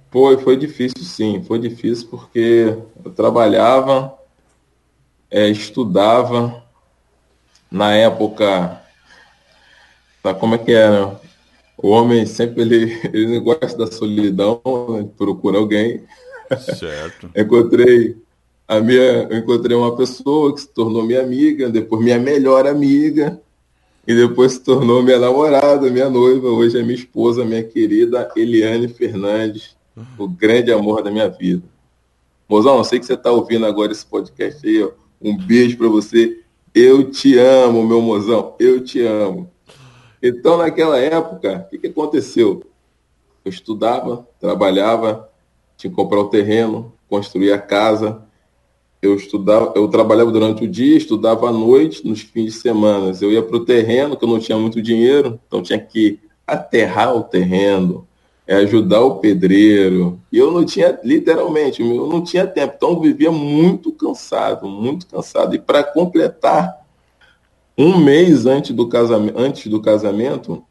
Foi, 0.08 0.38
foi 0.38 0.56
difícil 0.56 1.02
sim. 1.02 1.42
Foi 1.42 1.58
difícil 1.58 2.06
porque 2.08 2.78
eu 3.04 3.10
trabalhava, 3.10 4.16
é, 5.28 5.48
estudava. 5.48 6.62
Na 7.68 7.92
época, 7.94 8.80
tá, 10.22 10.32
como 10.32 10.54
é 10.54 10.58
que 10.58 10.70
era? 10.70 11.20
O 11.76 11.88
homem 11.88 12.24
sempre 12.24 12.62
ele, 12.62 13.00
ele 13.12 13.40
gosta 13.40 13.76
da 13.76 13.88
solidão, 13.88 14.62
né? 14.90 15.08
procura 15.18 15.58
alguém. 15.58 16.04
Certo. 16.78 17.28
Encontrei 17.36 18.16
a 18.68 18.80
minha, 18.80 19.28
eu 19.30 19.38
encontrei 19.38 19.76
uma 19.76 19.96
pessoa 19.96 20.52
que 20.52 20.60
se 20.60 20.68
tornou 20.68 21.04
minha 21.04 21.22
amiga, 21.22 21.68
depois 21.68 22.02
minha 22.02 22.18
melhor 22.18 22.66
amiga, 22.66 23.40
e 24.06 24.14
depois 24.14 24.52
se 24.52 24.60
tornou 24.60 25.02
minha 25.02 25.18
namorada, 25.18 25.90
minha 25.90 26.10
noiva, 26.10 26.48
hoje 26.48 26.78
é 26.78 26.82
minha 26.82 26.94
esposa, 26.94 27.44
minha 27.44 27.62
querida 27.62 28.30
Eliane 28.36 28.88
Fernandes, 28.88 29.76
o 30.18 30.28
grande 30.28 30.72
amor 30.72 31.02
da 31.02 31.10
minha 31.10 31.28
vida. 31.28 31.62
Mozão, 32.48 32.76
eu 32.78 32.84
sei 32.84 32.98
que 32.98 33.06
você 33.06 33.14
está 33.14 33.30
ouvindo 33.30 33.66
agora 33.66 33.92
esse 33.92 34.06
podcast 34.06 34.66
aí, 34.66 34.82
ó. 34.82 34.90
um 35.20 35.36
beijo 35.36 35.76
para 35.76 35.88
você. 35.88 36.40
Eu 36.74 37.10
te 37.10 37.38
amo, 37.38 37.84
meu 37.84 38.00
mozão, 38.00 38.54
eu 38.60 38.84
te 38.84 39.00
amo. 39.00 39.50
Então, 40.22 40.58
naquela 40.58 40.98
época, 40.98 41.66
o 41.66 41.70
que, 41.70 41.78
que 41.78 41.86
aconteceu? 41.86 42.62
Eu 43.44 43.50
estudava, 43.50 44.28
trabalhava, 44.40 45.28
tinha 45.76 45.90
que 45.90 45.96
comprar 45.96 46.20
o 46.20 46.28
terreno, 46.28 46.92
construir 47.08 47.52
a 47.52 47.58
casa, 47.58 48.25
eu 49.06 49.14
estudava, 49.14 49.72
eu 49.76 49.88
trabalhava 49.88 50.30
durante 50.30 50.64
o 50.64 50.68
dia, 50.68 50.96
estudava 50.96 51.48
à 51.48 51.52
noite, 51.52 52.06
nos 52.06 52.20
fins 52.20 52.46
de 52.46 52.52
semana. 52.52 53.12
Eu 53.20 53.30
ia 53.30 53.42
para 53.42 53.56
o 53.56 53.64
terreno, 53.64 54.16
que 54.16 54.24
eu 54.24 54.28
não 54.28 54.38
tinha 54.38 54.58
muito 54.58 54.82
dinheiro, 54.82 55.40
então 55.46 55.62
tinha 55.62 55.78
que 55.78 56.18
aterrar 56.46 57.16
o 57.16 57.22
terreno, 57.22 58.06
é, 58.46 58.56
ajudar 58.56 59.00
o 59.00 59.16
pedreiro. 59.16 60.20
E 60.30 60.38
eu 60.38 60.50
não 60.50 60.64
tinha, 60.64 60.98
literalmente, 61.02 61.82
eu 61.82 62.06
não 62.06 62.22
tinha 62.22 62.46
tempo. 62.46 62.74
Então 62.76 62.90
eu 62.90 63.00
vivia 63.00 63.30
muito 63.30 63.92
cansado, 63.92 64.68
muito 64.68 65.06
cansado. 65.06 65.54
E 65.54 65.58
para 65.58 65.82
completar, 65.84 66.84
um 67.76 67.98
mês 67.98 68.46
antes 68.46 68.74
do 68.74 68.88
casamento, 68.88 69.38
antes 69.38 69.66
do 69.66 69.80
casamento, 69.80 70.64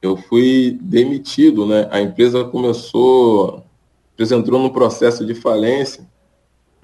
eu 0.00 0.16
fui 0.16 0.78
demitido, 0.80 1.66
né? 1.66 1.88
A 1.90 2.00
empresa 2.00 2.44
começou, 2.44 3.56
a 3.58 4.12
empresa 4.14 4.36
entrou 4.36 4.60
no 4.60 4.72
processo 4.72 5.24
de 5.24 5.34
falência 5.34 6.11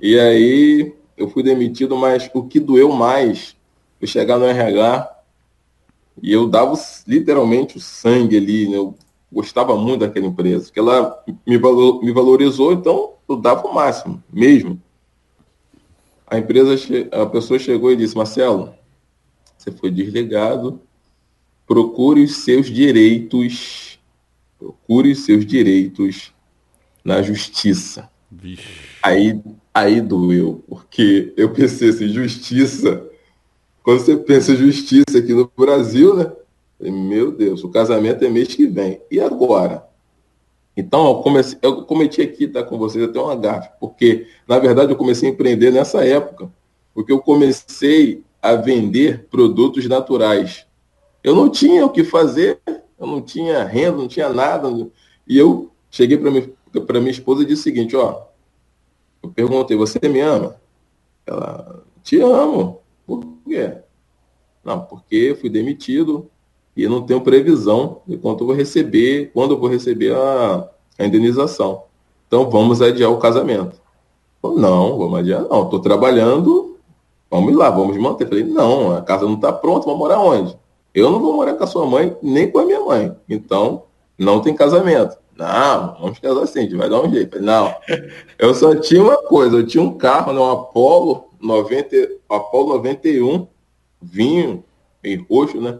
e 0.00 0.18
aí 0.18 0.94
eu 1.16 1.28
fui 1.28 1.42
demitido, 1.42 1.96
mas 1.96 2.30
o 2.32 2.44
que 2.44 2.60
doeu 2.60 2.92
mais 2.92 3.56
foi 3.98 4.06
chegar 4.06 4.38
no 4.38 4.44
RH 4.44 5.16
e 6.22 6.32
eu 6.32 6.48
dava 6.48 6.74
literalmente 7.06 7.76
o 7.76 7.80
sangue 7.80 8.36
ali, 8.36 8.68
né? 8.68 8.76
eu 8.76 8.96
gostava 9.30 9.76
muito 9.76 10.00
daquela 10.00 10.26
empresa, 10.26 10.66
porque 10.66 10.80
ela 10.80 11.22
me, 11.46 11.58
valor, 11.58 12.02
me 12.02 12.12
valorizou, 12.12 12.72
então 12.72 13.14
eu 13.28 13.36
dava 13.36 13.66
o 13.66 13.74
máximo, 13.74 14.22
mesmo. 14.32 14.80
A 16.26 16.38
empresa, 16.38 16.74
a 17.12 17.26
pessoa 17.26 17.58
chegou 17.58 17.92
e 17.92 17.96
disse, 17.96 18.16
Marcelo, 18.16 18.74
você 19.56 19.70
foi 19.70 19.90
desligado, 19.90 20.80
procure 21.66 22.22
os 22.22 22.36
seus 22.36 22.66
direitos, 22.66 23.98
procure 24.58 25.12
os 25.12 25.24
seus 25.24 25.44
direitos 25.44 26.32
na 27.04 27.22
justiça. 27.22 28.10
Vixe. 28.30 28.66
Aí 29.02 29.40
Aí 29.78 30.00
doeu, 30.00 30.60
porque 30.68 31.32
eu 31.36 31.52
pensei 31.52 31.90
assim, 31.90 32.08
justiça. 32.08 33.08
Quando 33.84 34.00
você 34.00 34.16
pensa 34.16 34.56
justiça 34.56 35.16
aqui 35.16 35.32
no 35.32 35.48
Brasil, 35.56 36.16
né? 36.16 36.32
Meu 36.80 37.30
Deus, 37.30 37.62
o 37.62 37.68
casamento 37.68 38.24
é 38.24 38.28
mês 38.28 38.48
que 38.48 38.66
vem. 38.66 39.00
E 39.08 39.20
agora? 39.20 39.86
Então, 40.76 41.06
eu, 41.06 41.14
comecei, 41.22 41.58
eu 41.62 41.84
cometi 41.84 42.20
aqui, 42.20 42.48
tá 42.48 42.64
com 42.64 42.76
vocês, 42.76 43.04
até 43.04 43.20
uma 43.20 43.36
gafe, 43.36 43.70
porque, 43.78 44.26
na 44.48 44.58
verdade, 44.58 44.90
eu 44.90 44.96
comecei 44.96 45.28
a 45.28 45.32
empreender 45.32 45.70
nessa 45.70 46.04
época, 46.04 46.50
porque 46.92 47.12
eu 47.12 47.20
comecei 47.20 48.24
a 48.42 48.56
vender 48.56 49.28
produtos 49.30 49.86
naturais. 49.86 50.66
Eu 51.22 51.36
não 51.36 51.48
tinha 51.48 51.86
o 51.86 51.90
que 51.90 52.02
fazer, 52.02 52.58
eu 52.66 53.06
não 53.06 53.22
tinha 53.22 53.62
renda, 53.62 53.96
não 53.96 54.08
tinha 54.08 54.28
nada. 54.28 54.68
E 55.24 55.38
eu 55.38 55.70
cheguei 55.88 56.18
para 56.18 56.98
minha 56.98 57.12
esposa 57.12 57.44
e 57.44 57.46
disse 57.46 57.60
o 57.60 57.64
seguinte, 57.64 57.94
ó, 57.94 58.27
eu 59.22 59.30
perguntei, 59.30 59.76
você 59.76 59.98
me 60.08 60.20
ama? 60.20 60.56
Ela, 61.26 61.82
te 62.02 62.20
amo. 62.20 62.80
Por 63.06 63.24
quê? 63.46 63.78
Não, 64.64 64.80
porque 64.80 65.36
fui 65.40 65.48
demitido 65.48 66.30
e 66.76 66.86
não 66.86 67.02
tenho 67.02 67.20
previsão 67.20 68.02
de 68.06 68.16
quanto 68.16 68.46
vou 68.46 68.54
receber, 68.54 69.30
quando 69.32 69.54
eu 69.54 69.58
vou 69.58 69.68
receber 69.68 70.14
a, 70.14 70.68
a 70.98 71.04
indenização. 71.04 71.84
Então 72.26 72.48
vamos 72.50 72.80
adiar 72.80 73.10
o 73.10 73.18
casamento. 73.18 73.80
Não, 74.42 74.96
vamos 74.96 75.18
adiar 75.18 75.42
não. 75.42 75.64
Estou 75.64 75.80
trabalhando, 75.80 76.76
vamos 77.30 77.56
lá, 77.56 77.70
vamos 77.70 77.96
manter. 77.96 78.28
Falei, 78.28 78.44
não, 78.44 78.96
a 78.96 79.02
casa 79.02 79.24
não 79.24 79.34
está 79.34 79.52
pronta, 79.52 79.86
vamos 79.86 79.98
morar 79.98 80.20
onde? 80.20 80.56
Eu 80.94 81.10
não 81.10 81.20
vou 81.20 81.34
morar 81.34 81.54
com 81.54 81.64
a 81.64 81.66
sua 81.66 81.86
mãe, 81.86 82.16
nem 82.22 82.50
com 82.50 82.58
a 82.58 82.64
minha 82.64 82.80
mãe. 82.80 83.14
Então, 83.28 83.84
não 84.18 84.40
tem 84.40 84.54
casamento. 84.54 85.16
Não, 85.38 85.94
vamos 86.00 86.18
casar 86.18 86.42
assim, 86.42 86.58
a 86.58 86.62
gente 86.62 86.74
vai 86.74 86.90
dar 86.90 87.00
um 87.00 87.10
jeito. 87.12 87.40
Não, 87.40 87.72
eu 88.36 88.52
só 88.52 88.74
tinha 88.74 89.00
uma 89.00 89.22
coisa, 89.22 89.58
eu 89.58 89.66
tinha 89.66 89.80
um 89.80 89.96
carro, 89.96 90.32
né, 90.32 90.40
um 90.40 90.50
Apollo 90.50 91.28
90, 91.40 91.96
Apollo 92.28 92.74
91, 92.74 93.46
vinho, 94.02 94.64
em 95.04 95.24
roxo, 95.30 95.60
né? 95.60 95.78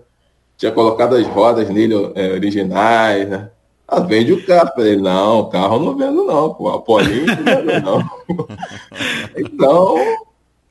Tinha 0.57 0.71
colocado 0.71 1.17
as 1.17 1.27
rodas 1.27 1.69
nele 1.71 1.95
é, 2.15 2.33
originais, 2.33 3.29
né? 3.29 3.51
Ah, 3.87 3.99
vende 3.99 4.33
o 4.33 4.47
carro. 4.47 4.71
Falei, 4.77 4.97
não, 4.97 5.49
carro 5.49 5.81
não 5.81 5.97
vendo 5.97 6.25
não, 6.25 6.55
pô, 6.55 6.69
Apolinho 6.69 7.27
não 7.27 7.37
vendo 7.45 7.81
não. 7.85 8.11
então, 9.37 9.97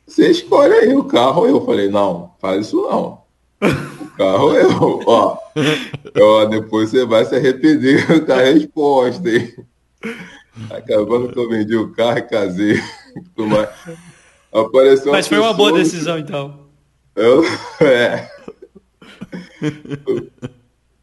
você 0.05 0.31
escolhe 0.31 0.73
aí 0.73 0.95
o 0.95 1.03
carro. 1.03 1.45
Eu 1.45 1.65
falei, 1.65 1.89
não, 1.89 2.31
faz 2.39 2.67
isso 2.67 2.81
não 2.81 3.21
carro 4.17 4.55
eu. 4.55 5.01
Ó, 5.05 5.37
ó, 6.19 6.45
depois 6.45 6.89
você 6.89 7.05
vai 7.05 7.23
se 7.25 7.35
arrepender 7.35 8.05
com 8.25 8.31
a 8.31 8.37
resposta, 8.37 9.29
hein? 9.29 9.53
Acabando 10.71 11.31
que 11.31 11.39
eu 11.39 11.47
vendi 11.47 11.75
o 11.75 11.91
carro 11.91 12.17
e 12.17 12.21
casei. 12.23 12.81
Apareceu 14.51 15.11
Mas 15.11 15.27
foi 15.27 15.37
uma 15.37 15.53
boa 15.53 15.71
decisão, 15.71 16.17
então. 16.17 16.67
Eu, 17.15 17.43
é. 17.81 18.29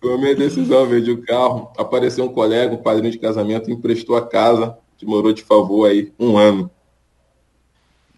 Foi 0.01 0.15
a 0.15 0.19
minha 0.19 0.35
decisão, 0.35 0.87
vendi 0.87 1.11
o 1.11 1.23
carro. 1.23 1.73
Apareceu 1.79 2.25
um 2.25 2.33
colega, 2.33 2.75
um 2.75 2.83
padrinho 2.83 3.13
de 3.13 3.19
casamento, 3.19 3.71
emprestou 3.71 4.17
a 4.17 4.27
casa, 4.27 4.77
que 4.99 5.07
morou 5.07 5.33
de 5.33 5.43
favor 5.43 5.89
aí 5.89 6.13
um 6.19 6.37
ano. 6.37 6.71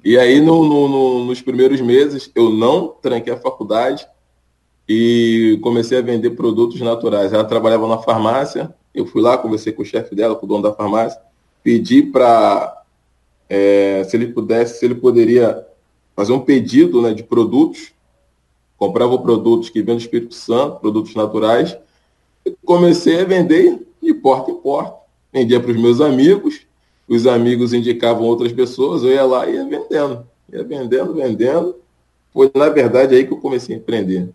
E 0.05 0.17
aí, 0.17 0.41
no, 0.41 0.65
no, 0.65 0.89
no, 0.89 1.25
nos 1.25 1.43
primeiros 1.43 1.81
meses, 1.81 2.31
eu 2.35 2.51
não 2.51 2.89
tranquei 2.89 3.33
a 3.33 3.41
faculdade, 3.41 4.07
e 4.89 5.59
comecei 5.63 5.99
a 5.99 6.03
vender 6.03 6.31
produtos 6.31 6.81
naturais. 6.81 7.33
Ela 7.33 7.45
trabalhava 7.45 7.89
na 7.89 7.99
farmácia, 7.99 8.75
eu 8.95 9.07
fui 9.07 9.21
lá, 9.21 9.37
conversei 9.37 9.73
com 9.73 9.83
o 9.83 9.87
chefe 9.87 10.15
dela, 10.15 10.35
com 10.35 10.47
o 10.47 10.49
dono 10.49 10.63
da 10.63 10.73
farmácia, 10.73 11.21
pedi 11.63 12.03
para 12.03 12.83
é, 13.49 14.05
se 14.05 14.17
ele 14.17 14.29
pudesse, 14.29 14.79
se 14.79 14.85
ele 14.85 14.95
poderia 14.95 15.67
fazer 16.15 16.33
um 16.33 16.41
pedido 16.41 17.03
né, 17.03 17.13
de 17.13 17.23
produtos, 17.23 17.93
comprava 18.79 19.19
produtos 19.19 19.69
que 19.69 19.83
vêm 19.83 19.97
do 19.97 20.01
Espírito 20.01 20.35
Santo, 20.35 20.81
produtos 20.81 21.15
naturais, 21.15 21.77
comecei 22.65 23.21
a 23.21 23.25
vender 23.25 23.87
de 24.03 24.15
porta 24.15 24.51
em 24.51 24.57
porta. 24.57 24.97
Vendia 25.33 25.61
para 25.61 25.71
os 25.71 25.77
meus 25.77 26.01
amigos, 26.01 26.67
os 27.09 27.27
amigos 27.27 27.73
indicavam 27.73 28.25
outras 28.25 28.53
pessoas, 28.53 29.03
eu 29.03 29.11
ia 29.11 29.25
lá 29.25 29.49
e 29.49 29.55
ia 29.55 29.65
vendendo. 29.65 30.27
Ia 30.53 30.65
vendendo, 30.65 31.15
vendendo. 31.15 31.77
Foi, 32.33 32.51
na 32.55 32.69
verdade, 32.69 33.15
aí 33.15 33.27
que 33.27 33.33
eu 33.33 33.39
comecei 33.39 33.75
a 33.75 33.79
empreender. 33.79 34.29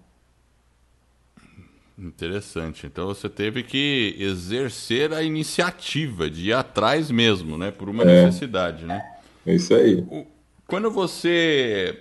Interessante. 2.01 2.87
Então 2.87 3.07
você 3.07 3.29
teve 3.29 3.61
que 3.61 4.15
exercer 4.17 5.13
a 5.13 5.21
iniciativa 5.21 6.27
de 6.29 6.49
ir 6.49 6.53
atrás 6.53 7.11
mesmo, 7.11 7.59
né? 7.59 7.69
Por 7.69 7.87
uma 7.89 8.01
é. 8.03 8.25
necessidade, 8.25 8.85
né? 8.85 9.03
É 9.45 9.53
isso 9.53 9.73
aí. 9.75 10.03
Quando 10.67 10.89
você 10.89 11.99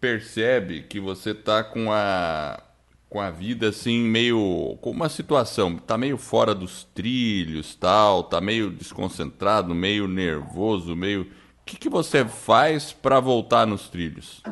percebe 0.00 0.82
que 0.82 0.98
você 0.98 1.30
está 1.30 1.62
com 1.62 1.92
a 1.92 2.60
com 3.08 3.20
a 3.20 3.30
vida 3.30 3.68
assim 3.68 4.00
meio 4.00 4.76
com 4.80 4.90
uma 4.90 5.08
situação 5.08 5.76
tá 5.76 5.98
meio 5.98 6.16
fora 6.16 6.54
dos 6.54 6.88
trilhos 6.94 7.76
tal 7.76 8.24
tá 8.24 8.40
meio 8.40 8.70
desconcentrado 8.70 9.74
meio 9.74 10.08
nervoso 10.08 10.96
meio 10.96 11.22
o 11.22 11.26
que, 11.64 11.76
que 11.76 11.90
você 11.90 12.24
faz 12.24 12.90
para 12.90 13.20
voltar 13.20 13.66
nos 13.66 13.88
trilhos 13.88 14.42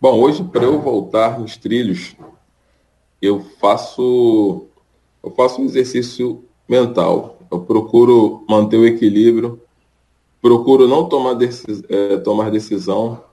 bom 0.00 0.20
hoje 0.20 0.42
para 0.42 0.64
eu 0.64 0.78
voltar 0.82 1.38
nos 1.38 1.56
trilhos 1.56 2.16
eu 3.20 3.40
faço 3.60 4.68
eu 5.22 5.30
faço 5.32 5.60
um 5.60 5.64
exercício 5.64 6.44
mental. 6.68 7.36
Eu 7.50 7.60
procuro 7.60 8.44
manter 8.48 8.76
o 8.76 8.86
equilíbrio. 8.86 9.60
Procuro 10.40 10.86
não 10.86 11.08
tomar, 11.08 11.34
decis, 11.34 11.82
é, 11.88 12.16
tomar 12.18 12.50
decisão. 12.50 13.24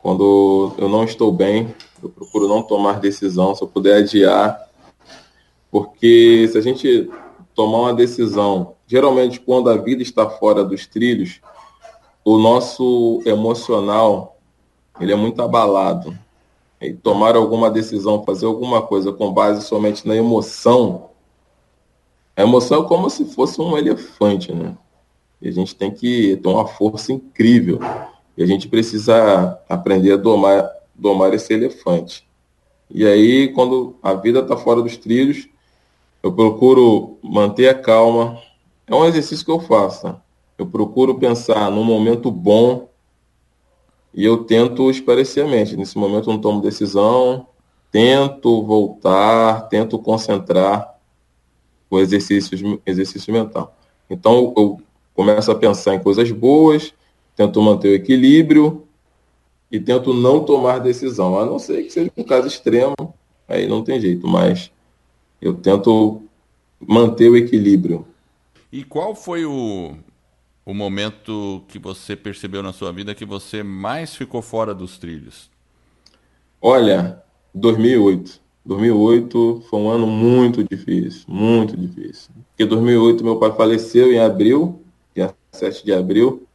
Quando 0.00 0.72
eu 0.78 0.88
não 0.88 1.04
estou 1.04 1.32
bem, 1.32 1.74
eu 2.02 2.08
procuro 2.08 2.48
não 2.48 2.62
tomar 2.62 3.00
decisão, 3.00 3.54
se 3.54 3.62
eu 3.62 3.68
puder 3.68 3.96
adiar, 3.96 4.60
porque 5.70 6.46
se 6.48 6.58
a 6.58 6.60
gente 6.60 7.10
tomar 7.54 7.78
uma 7.78 7.94
decisão, 7.94 8.74
geralmente 8.86 9.40
quando 9.40 9.70
a 9.70 9.76
vida 9.76 10.02
está 10.02 10.28
fora 10.28 10.62
dos 10.62 10.86
trilhos, 10.86 11.40
o 12.22 12.36
nosso 12.38 13.22
emocional 13.24 14.36
ele 15.00 15.12
é 15.12 15.16
muito 15.16 15.40
abalado. 15.40 16.16
E 16.86 16.94
tomar 16.94 17.36
alguma 17.36 17.70
decisão, 17.70 18.24
fazer 18.24 18.46
alguma 18.46 18.82
coisa 18.82 19.12
com 19.12 19.32
base 19.32 19.64
somente 19.64 20.06
na 20.06 20.14
emoção, 20.14 21.10
a 22.36 22.42
emoção 22.42 22.84
é 22.84 22.88
como 22.88 23.08
se 23.08 23.24
fosse 23.24 23.60
um 23.60 23.78
elefante, 23.78 24.52
né? 24.52 24.76
E 25.40 25.48
a 25.48 25.52
gente 25.52 25.74
tem 25.74 25.90
que 25.90 26.36
ter 26.36 26.48
uma 26.48 26.66
força 26.66 27.12
incrível 27.12 27.78
e 28.36 28.42
a 28.42 28.46
gente 28.46 28.68
precisa 28.68 29.58
aprender 29.68 30.12
a 30.12 30.16
domar, 30.16 30.68
domar 30.94 31.32
esse 31.32 31.52
elefante. 31.52 32.26
E 32.90 33.06
aí, 33.06 33.48
quando 33.48 33.96
a 34.02 34.14
vida 34.14 34.40
está 34.40 34.56
fora 34.56 34.82
dos 34.82 34.96
trilhos, 34.96 35.48
eu 36.22 36.32
procuro 36.32 37.18
manter 37.22 37.68
a 37.68 37.74
calma. 37.74 38.38
É 38.86 38.94
um 38.94 39.04
exercício 39.04 39.44
que 39.44 39.50
eu 39.50 39.60
faço. 39.60 40.14
Eu 40.58 40.66
procuro 40.66 41.14
pensar 41.16 41.70
num 41.70 41.84
momento 41.84 42.30
bom 42.30 42.88
e 44.14 44.24
eu 44.24 44.44
tento 44.44 44.88
esparecer 44.90 45.44
a 45.44 45.48
mente. 45.48 45.76
Nesse 45.76 45.98
momento 45.98 46.30
eu 46.30 46.34
não 46.34 46.40
tomo 46.40 46.60
decisão, 46.60 47.46
tento 47.90 48.62
voltar, 48.62 49.62
tento 49.68 49.98
concentrar 49.98 50.94
o 51.90 51.98
exercício, 51.98 52.80
exercício 52.86 53.32
mental. 53.32 53.76
Então 54.08 54.54
eu 54.56 54.80
começo 55.14 55.50
a 55.50 55.54
pensar 55.54 55.94
em 55.94 56.02
coisas 56.02 56.30
boas, 56.30 56.94
tento 57.34 57.60
manter 57.60 57.88
o 57.88 57.94
equilíbrio 57.94 58.86
e 59.70 59.80
tento 59.80 60.14
não 60.14 60.44
tomar 60.44 60.78
decisão, 60.78 61.38
a 61.38 61.44
não 61.44 61.58
ser 61.58 61.82
que 61.82 61.90
seja 61.90 62.10
um 62.16 62.22
caso 62.22 62.46
extremo, 62.46 62.94
aí 63.48 63.66
não 63.66 63.82
tem 63.82 64.00
jeito, 64.00 64.26
mas 64.26 64.70
eu 65.42 65.54
tento 65.54 66.22
manter 66.80 67.28
o 67.28 67.36
equilíbrio. 67.36 68.06
E 68.70 68.84
qual 68.84 69.14
foi 69.14 69.44
o, 69.44 69.94
o 70.64 70.72
momento 70.72 71.62
que 71.68 71.78
você 71.78 72.16
percebeu 72.16 72.62
na 72.62 72.72
sua 72.72 72.92
vida 72.92 73.14
que 73.14 73.24
você 73.24 73.62
mais 73.62 74.14
ficou 74.14 74.40
fora 74.40 74.74
dos 74.74 74.98
trilhos? 74.98 75.50
Olha, 76.60 77.22
2008. 77.54 78.40
2008 78.64 79.64
foi 79.68 79.78
um 79.78 79.90
ano 79.90 80.06
muito 80.06 80.64
difícil, 80.64 81.24
muito 81.28 81.76
difícil. 81.76 82.30
Porque 82.48 82.64
2008 82.64 83.22
meu 83.22 83.36
pai 83.38 83.52
faleceu 83.52 84.10
em 84.10 84.18
abril, 84.18 84.80
dia 85.14 85.34
7 85.52 85.84
de 85.84 85.92
abril, 85.92 86.46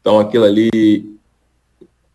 então 0.00 0.18
aquilo 0.18 0.44
ali, 0.44 1.18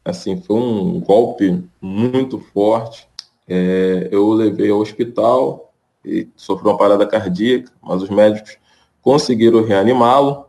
assim, 0.04 0.40
foi 0.42 0.56
um 0.56 1.00
golpe 1.00 1.64
muito 1.82 2.40
forte. 2.40 3.08
É, 3.48 4.10
eu 4.12 4.26
o 4.26 4.34
levei 4.34 4.70
ao 4.70 4.80
hospital 4.80 5.72
e 6.04 6.28
sofreu 6.36 6.72
uma 6.72 6.78
parada 6.78 7.06
cardíaca, 7.06 7.72
mas 7.82 8.04
os 8.04 8.10
médicos 8.10 8.58
conseguiram 9.02 9.64
reanimá-lo. 9.64 10.45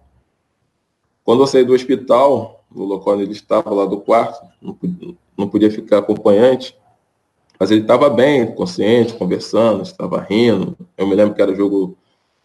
Quando 1.26 1.42
eu 1.42 1.46
saí 1.48 1.64
do 1.64 1.72
hospital, 1.72 2.64
no 2.72 2.84
local 2.84 3.14
onde 3.14 3.24
ele 3.24 3.32
estava, 3.32 3.74
lá 3.74 3.84
do 3.84 4.00
quarto, 4.00 4.46
não 5.36 5.48
podia, 5.48 5.68
ficar 5.72 5.98
acompanhante, 5.98 6.78
mas 7.58 7.72
ele 7.72 7.80
estava 7.80 8.08
bem, 8.08 8.54
consciente, 8.54 9.14
conversando, 9.14 9.82
estava 9.82 10.20
rindo. 10.20 10.78
Eu 10.96 11.04
me 11.04 11.16
lembro 11.16 11.34
que 11.34 11.42
era 11.42 11.52
jogo 11.52 11.98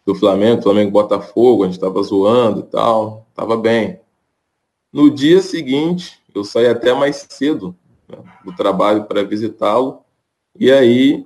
do 0.03 0.15
Flamengo, 0.15 0.63
Flamengo 0.63 0.89
Botafogo, 0.89 1.61
a 1.61 1.67
gente 1.67 1.75
estava 1.75 2.01
zoando 2.01 2.61
e 2.61 2.63
tal, 2.63 3.27
estava 3.29 3.55
bem. 3.55 3.99
No 4.91 5.11
dia 5.11 5.43
seguinte, 5.43 6.19
eu 6.33 6.43
saí 6.43 6.65
até 6.65 6.91
mais 6.91 7.27
cedo 7.29 7.75
né, 8.09 8.17
do 8.43 8.55
trabalho 8.55 9.03
para 9.03 9.23
visitá-lo, 9.23 9.99
e 10.59 10.71
aí 10.71 11.23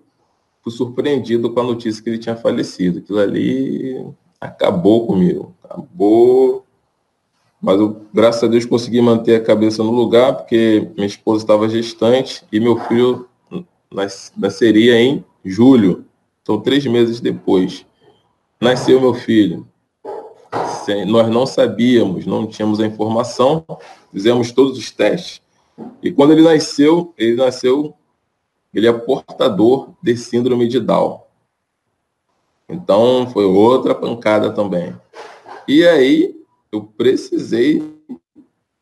fui 0.61 0.73
surpreendido 0.73 1.53
com 1.53 1.61
a 1.61 1.63
notícia 1.63 2.03
que 2.03 2.09
ele 2.09 2.19
tinha 2.19 2.35
falecido. 2.35 2.99
Aquilo 2.99 3.19
ali 3.19 4.05
acabou 4.41 5.07
comigo, 5.07 5.55
acabou. 5.63 6.64
Mas 7.65 7.79
eu, 7.79 7.99
graças 8.13 8.43
a 8.43 8.47
Deus, 8.47 8.63
consegui 8.63 9.01
manter 9.01 9.35
a 9.41 9.43
cabeça 9.43 9.81
no 9.81 9.89
lugar, 9.89 10.35
porque 10.35 10.87
minha 10.95 11.07
esposa 11.07 11.43
estava 11.43 11.67
gestante 11.67 12.43
e 12.51 12.59
meu 12.59 12.77
filho 12.81 13.27
nasceria 14.37 15.01
em 15.01 15.25
julho. 15.43 16.05
Então, 16.43 16.61
três 16.61 16.85
meses 16.85 17.19
depois, 17.19 17.83
nasceu 18.61 19.01
meu 19.01 19.15
filho 19.15 19.65
nós 21.05 21.29
não 21.29 21.45
sabíamos, 21.45 22.25
não 22.25 22.47
tínhamos 22.47 22.79
a 22.79 22.85
informação, 22.85 23.65
fizemos 24.11 24.51
todos 24.51 24.77
os 24.77 24.91
testes. 24.91 25.41
E 26.01 26.11
quando 26.11 26.31
ele 26.31 26.41
nasceu, 26.41 27.13
ele 27.17 27.35
nasceu, 27.35 27.93
ele 28.73 28.87
é 28.87 28.93
portador 28.93 29.89
de 30.01 30.15
síndrome 30.15 30.67
de 30.67 30.79
Down. 30.79 31.21
Então 32.69 33.27
foi 33.31 33.45
outra 33.45 33.93
pancada 33.93 34.51
também. 34.51 34.95
E 35.67 35.85
aí 35.85 36.35
eu 36.75 36.83
precisei 36.83 37.83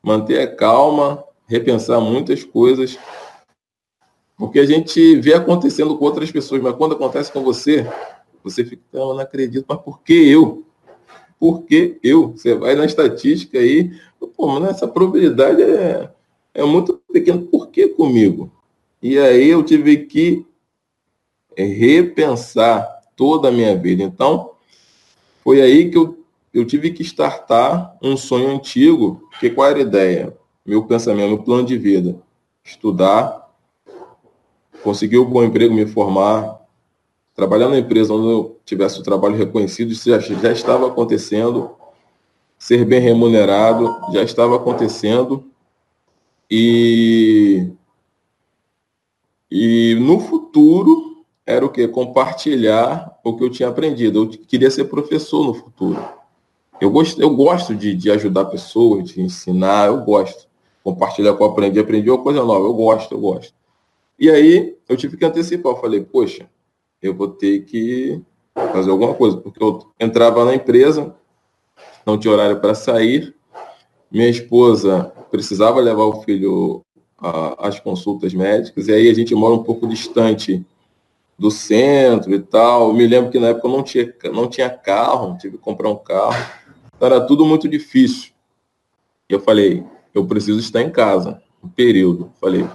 manter 0.01 0.39
a 0.39 0.55
calma, 0.55 1.23
repensar 1.47 2.01
muitas 2.01 2.43
coisas, 2.43 2.97
porque 4.37 4.59
a 4.59 4.65
gente 4.65 5.15
vê 5.21 5.33
acontecendo 5.33 5.97
com 5.97 6.05
outras 6.05 6.31
pessoas, 6.31 6.61
mas 6.61 6.75
quando 6.75 6.95
acontece 6.95 7.31
com 7.31 7.43
você, 7.43 7.87
você 8.43 8.65
fica, 8.65 8.83
eu 8.91 9.13
não 9.13 9.19
acredito, 9.19 9.65
mas 9.67 9.79
por 9.79 10.01
que 10.01 10.13
eu? 10.13 10.65
porque 11.43 11.99
eu. 12.01 12.31
Você 12.31 12.55
vai 12.55 12.73
na 12.73 12.85
estatística 12.85 13.59
aí, 13.59 13.91
pô, 14.17 14.47
mas 14.47 14.69
essa 14.69 14.87
probabilidade 14.87 15.61
é, 15.61 16.09
é 16.53 16.63
muito 16.63 17.01
pequena, 17.11 17.41
por 17.41 17.67
que 17.67 17.89
comigo? 17.89 18.49
E 19.01 19.19
aí 19.19 19.49
eu 19.49 19.61
tive 19.61 20.05
que 20.05 20.45
repensar 21.53 23.01
toda 23.17 23.49
a 23.49 23.51
minha 23.51 23.75
vida. 23.75 24.03
Então, 24.03 24.51
foi 25.43 25.61
aí 25.61 25.91
que 25.91 25.97
eu, 25.97 26.22
eu 26.53 26.65
tive 26.65 26.91
que 26.91 27.01
startar 27.01 27.97
um 28.01 28.15
sonho 28.15 28.49
antigo, 28.49 29.27
que 29.39 29.49
qual 29.49 29.69
era 29.69 29.79
a 29.79 29.81
ideia? 29.81 30.37
Meu 30.65 30.83
pensamento, 30.85 31.29
meu 31.29 31.43
plano 31.43 31.65
de 31.65 31.77
vida. 31.77 32.15
Estudar, 32.63 33.49
conseguir 34.83 35.17
um 35.17 35.25
bom 35.25 35.43
emprego, 35.43 35.73
me 35.73 35.85
formar, 35.85 36.59
trabalhar 37.35 37.69
na 37.69 37.79
empresa 37.79 38.13
onde 38.13 38.27
eu 38.27 38.59
tivesse 38.63 38.99
o 38.99 39.03
trabalho 39.03 39.35
reconhecido, 39.35 39.91
isso 39.91 40.09
já, 40.09 40.19
já 40.19 40.51
estava 40.51 40.87
acontecendo, 40.87 41.71
ser 42.57 42.85
bem 42.85 43.01
remunerado 43.01 43.99
já 44.13 44.21
estava 44.21 44.55
acontecendo, 44.55 45.43
e, 46.49 47.67
e 49.49 49.95
no 49.99 50.19
futuro 50.19 51.25
era 51.45 51.65
o 51.65 51.69
que? 51.69 51.87
Compartilhar 51.87 53.19
o 53.23 53.35
que 53.35 53.43
eu 53.43 53.49
tinha 53.49 53.69
aprendido. 53.69 54.23
Eu 54.23 54.29
queria 54.29 54.69
ser 54.69 54.85
professor 54.85 55.45
no 55.45 55.53
futuro. 55.53 55.99
Eu 56.83 56.91
gosto, 56.91 57.21
eu 57.21 57.33
gosto 57.33 57.73
de, 57.73 57.95
de 57.95 58.11
ajudar 58.11 58.43
pessoas, 58.43 59.05
de 59.05 59.21
ensinar, 59.21 59.87
eu 59.87 60.01
gosto. 60.01 60.49
Compartilhar 60.83 61.31
o 61.31 61.37
que 61.37 61.41
eu 61.41 61.47
aprendi, 61.47 61.79
aprendi 61.79 62.11
uma 62.11 62.21
coisa 62.21 62.43
nova, 62.43 62.65
eu 62.65 62.73
gosto, 62.73 63.15
eu 63.15 63.21
gosto. 63.21 63.53
E 64.19 64.29
aí 64.29 64.75
eu 64.89 64.97
tive 64.97 65.15
que 65.15 65.23
antecipar, 65.23 65.71
eu 65.71 65.77
falei, 65.77 66.03
poxa, 66.03 66.45
eu 67.01 67.13
vou 67.13 67.29
ter 67.29 67.61
que 67.61 68.21
fazer 68.53 68.91
alguma 68.91 69.13
coisa, 69.13 69.37
porque 69.37 69.63
eu 69.63 69.79
entrava 69.97 70.43
na 70.43 70.55
empresa, 70.55 71.15
não 72.05 72.17
tinha 72.17 72.33
horário 72.33 72.59
para 72.59 72.75
sair, 72.75 73.33
minha 74.11 74.27
esposa 74.27 75.09
precisava 75.31 75.79
levar 75.79 76.03
o 76.03 76.21
filho 76.23 76.81
às 77.59 77.79
consultas 77.79 78.33
médicas, 78.33 78.89
e 78.89 78.93
aí 78.93 79.09
a 79.09 79.13
gente 79.13 79.33
mora 79.33 79.53
um 79.53 79.63
pouco 79.63 79.87
distante 79.87 80.61
do 81.39 81.49
centro 81.49 82.33
e 82.33 82.39
tal. 82.39 82.93
me 82.93 83.07
lembro 83.07 83.31
que 83.31 83.39
na 83.39 83.47
época 83.47 83.67
eu 83.67 83.71
não 83.71 83.83
tinha, 83.83 84.13
não 84.33 84.49
tinha 84.49 84.69
carro, 84.69 85.37
tive 85.37 85.57
que 85.57 85.63
comprar 85.63 85.89
um 85.89 85.95
carro, 85.95 86.35
era 86.99 87.21
tudo 87.21 87.45
muito 87.45 87.67
difícil. 87.67 88.31
Eu 89.27 89.39
falei, 89.39 89.83
eu 90.13 90.25
preciso 90.25 90.59
estar 90.59 90.81
em 90.81 90.91
casa, 90.91 91.41
um 91.63 91.67
período. 91.67 92.31
Falei, 92.39 92.67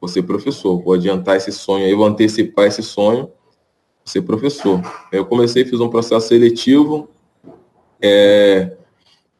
vou 0.00 0.08
ser 0.08 0.22
professor, 0.22 0.80
vou 0.82 0.94
adiantar 0.94 1.36
esse 1.36 1.52
sonho 1.52 1.84
aí, 1.84 1.94
vou 1.94 2.06
antecipar 2.06 2.66
esse 2.66 2.82
sonho, 2.82 3.22
vou 3.22 4.06
ser 4.06 4.22
professor. 4.22 4.80
Eu 5.10 5.24
comecei, 5.26 5.64
fiz 5.64 5.80
um 5.80 5.88
processo 5.88 6.28
seletivo, 6.28 7.08
é, 8.00 8.76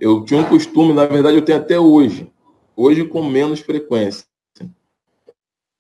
eu 0.01 0.25
tinha 0.25 0.41
um 0.41 0.45
costume, 0.45 0.93
na 0.93 1.07
verdade 1.07 1.37
eu 1.37 1.45
tenho 1.45 1.59
até 1.59 1.79
hoje, 1.79 2.31
hoje 2.77 3.05
com 3.05 3.23
menos 3.23 3.61
frequência. 3.61 4.27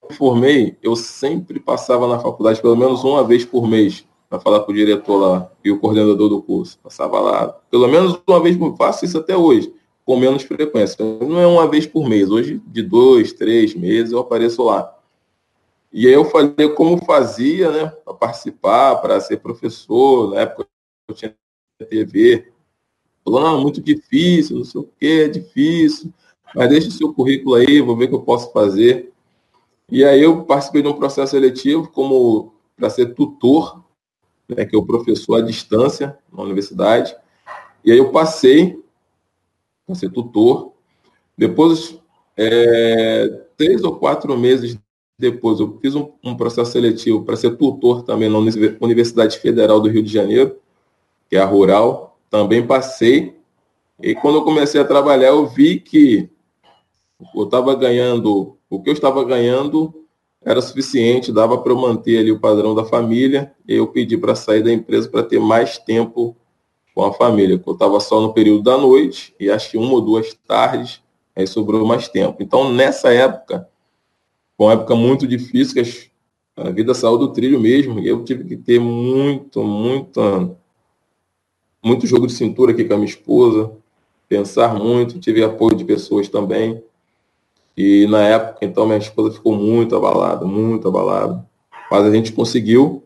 Eu 0.02 0.14
formei, 0.14 0.76
eu 0.82 0.94
sempre 0.94 1.58
passava 1.58 2.06
na 2.06 2.18
faculdade 2.18 2.60
pelo 2.60 2.76
menos 2.76 3.02
uma 3.04 3.24
vez 3.24 3.44
por 3.44 3.66
mês 3.66 4.06
para 4.34 4.40
falar 4.40 4.60
com 4.60 4.72
o 4.72 4.74
diretor 4.74 5.16
lá 5.16 5.50
e 5.64 5.70
o 5.70 5.78
coordenador 5.78 6.28
do 6.28 6.42
curso. 6.42 6.78
Passava 6.82 7.20
lá, 7.20 7.48
pelo 7.70 7.86
menos 7.86 8.20
uma 8.26 8.42
vez 8.42 8.56
por 8.56 8.76
faço 8.76 9.04
isso 9.04 9.18
até 9.18 9.36
hoje, 9.36 9.72
com 10.04 10.16
menos 10.16 10.42
frequência. 10.42 11.04
Não 11.04 11.38
é 11.38 11.46
uma 11.46 11.68
vez 11.68 11.86
por 11.86 12.08
mês, 12.08 12.30
hoje 12.30 12.60
de 12.66 12.82
dois, 12.82 13.32
três 13.32 13.74
meses 13.74 14.12
eu 14.12 14.18
apareço 14.18 14.64
lá. 14.64 14.92
E 15.92 16.08
aí 16.08 16.12
eu 16.12 16.24
falei 16.24 16.68
como 16.70 17.04
fazia, 17.04 17.70
né, 17.70 17.86
para 18.04 18.14
participar, 18.14 18.96
para 18.96 19.20
ser 19.20 19.36
professor, 19.36 20.30
na 20.30 20.40
época 20.40 20.66
eu 21.08 21.14
tinha 21.14 21.34
TV. 21.88 22.52
Falou, 23.24 23.40
não, 23.40 23.60
muito 23.60 23.80
difícil, 23.80 24.56
não 24.56 24.64
sei 24.64 24.80
o 24.80 24.88
que, 24.98 25.06
é 25.06 25.28
difícil, 25.28 26.12
mas 26.54 26.68
deixa 26.68 26.88
o 26.88 26.92
seu 26.92 27.14
currículo 27.14 27.54
aí, 27.54 27.80
vou 27.80 27.96
ver 27.96 28.06
o 28.06 28.08
que 28.08 28.14
eu 28.16 28.22
posso 28.22 28.52
fazer. 28.52 29.12
E 29.88 30.04
aí 30.04 30.20
eu 30.20 30.44
participei 30.44 30.82
de 30.82 30.88
um 30.88 30.94
processo 30.94 31.30
seletivo 31.30 31.88
como 31.88 32.52
para 32.76 32.90
ser 32.90 33.14
tutor 33.14 33.83
né, 34.48 34.64
que 34.64 34.74
é 34.74 34.78
o 34.78 34.86
professor 34.86 35.36
à 35.36 35.40
distância 35.40 36.18
na 36.32 36.42
universidade. 36.42 37.14
E 37.84 37.92
aí 37.92 37.98
eu 37.98 38.10
passei 38.10 38.78
para 39.86 39.94
ser 39.94 40.10
tutor. 40.10 40.72
Depois, 41.36 41.98
é, 42.36 43.42
três 43.56 43.82
ou 43.84 43.96
quatro 43.96 44.36
meses 44.36 44.78
depois, 45.18 45.60
eu 45.60 45.78
fiz 45.80 45.94
um, 45.94 46.10
um 46.24 46.36
processo 46.36 46.72
seletivo 46.72 47.22
para 47.22 47.36
ser 47.36 47.56
tutor 47.56 48.02
também 48.02 48.28
na 48.28 48.38
Universidade 48.80 49.38
Federal 49.38 49.80
do 49.80 49.88
Rio 49.88 50.02
de 50.02 50.12
Janeiro, 50.12 50.56
que 51.30 51.36
é 51.36 51.40
a 51.40 51.44
Rural. 51.44 52.18
Também 52.28 52.66
passei. 52.66 53.36
E 54.02 54.14
quando 54.14 54.38
eu 54.38 54.44
comecei 54.44 54.80
a 54.80 54.84
trabalhar, 54.84 55.28
eu 55.28 55.46
vi 55.46 55.78
que 55.78 56.28
eu 57.34 57.44
estava 57.44 57.74
ganhando, 57.76 58.56
o 58.68 58.82
que 58.82 58.90
eu 58.90 58.92
estava 58.92 59.24
ganhando 59.24 60.03
era 60.44 60.60
suficiente, 60.60 61.32
dava 61.32 61.58
para 61.58 61.72
eu 61.72 61.76
manter 61.76 62.18
ali 62.18 62.30
o 62.30 62.38
padrão 62.38 62.74
da 62.74 62.84
família, 62.84 63.52
eu 63.66 63.86
pedi 63.86 64.16
para 64.18 64.34
sair 64.34 64.62
da 64.62 64.72
empresa 64.72 65.08
para 65.08 65.22
ter 65.22 65.40
mais 65.40 65.78
tempo 65.78 66.36
com 66.94 67.02
a 67.02 67.12
família, 67.12 67.60
eu 67.66 67.72
estava 67.72 67.98
só 67.98 68.20
no 68.20 68.32
período 68.32 68.62
da 68.62 68.76
noite, 68.76 69.34
e 69.40 69.50
acho 69.50 69.70
que 69.70 69.78
uma 69.78 69.94
ou 69.94 70.00
duas 70.00 70.32
tardes, 70.46 71.02
aí 71.34 71.46
sobrou 71.46 71.84
mais 71.84 72.06
tempo. 72.08 72.36
Então, 72.40 72.72
nessa 72.72 73.12
época, 73.12 73.68
foi 74.56 74.66
uma 74.66 74.74
época 74.74 74.94
muito 74.94 75.26
difícil, 75.26 75.82
que 75.82 76.10
a 76.56 76.70
vida 76.70 76.94
saiu 76.94 77.18
do 77.18 77.32
trilho 77.32 77.58
mesmo, 77.58 77.98
e 77.98 78.06
eu 78.06 78.22
tive 78.22 78.44
que 78.44 78.56
ter 78.56 78.78
muito, 78.78 79.64
muito, 79.64 80.56
muito 81.82 82.06
jogo 82.06 82.26
de 82.26 82.32
cintura 82.34 82.70
aqui 82.70 82.84
com 82.84 82.94
a 82.94 82.96
minha 82.96 83.08
esposa, 83.08 83.72
pensar 84.28 84.74
muito, 84.74 85.18
tive 85.18 85.42
apoio 85.42 85.74
de 85.74 85.84
pessoas 85.84 86.28
também, 86.28 86.82
e 87.76 88.06
na 88.06 88.22
época, 88.22 88.64
então, 88.64 88.86
minha 88.86 88.98
esposa 88.98 89.34
ficou 89.34 89.54
muito 89.56 89.96
abalada, 89.96 90.44
muito 90.46 90.86
abalada. 90.88 91.44
Mas 91.90 92.04
a 92.04 92.10
gente 92.10 92.32
conseguiu 92.32 93.02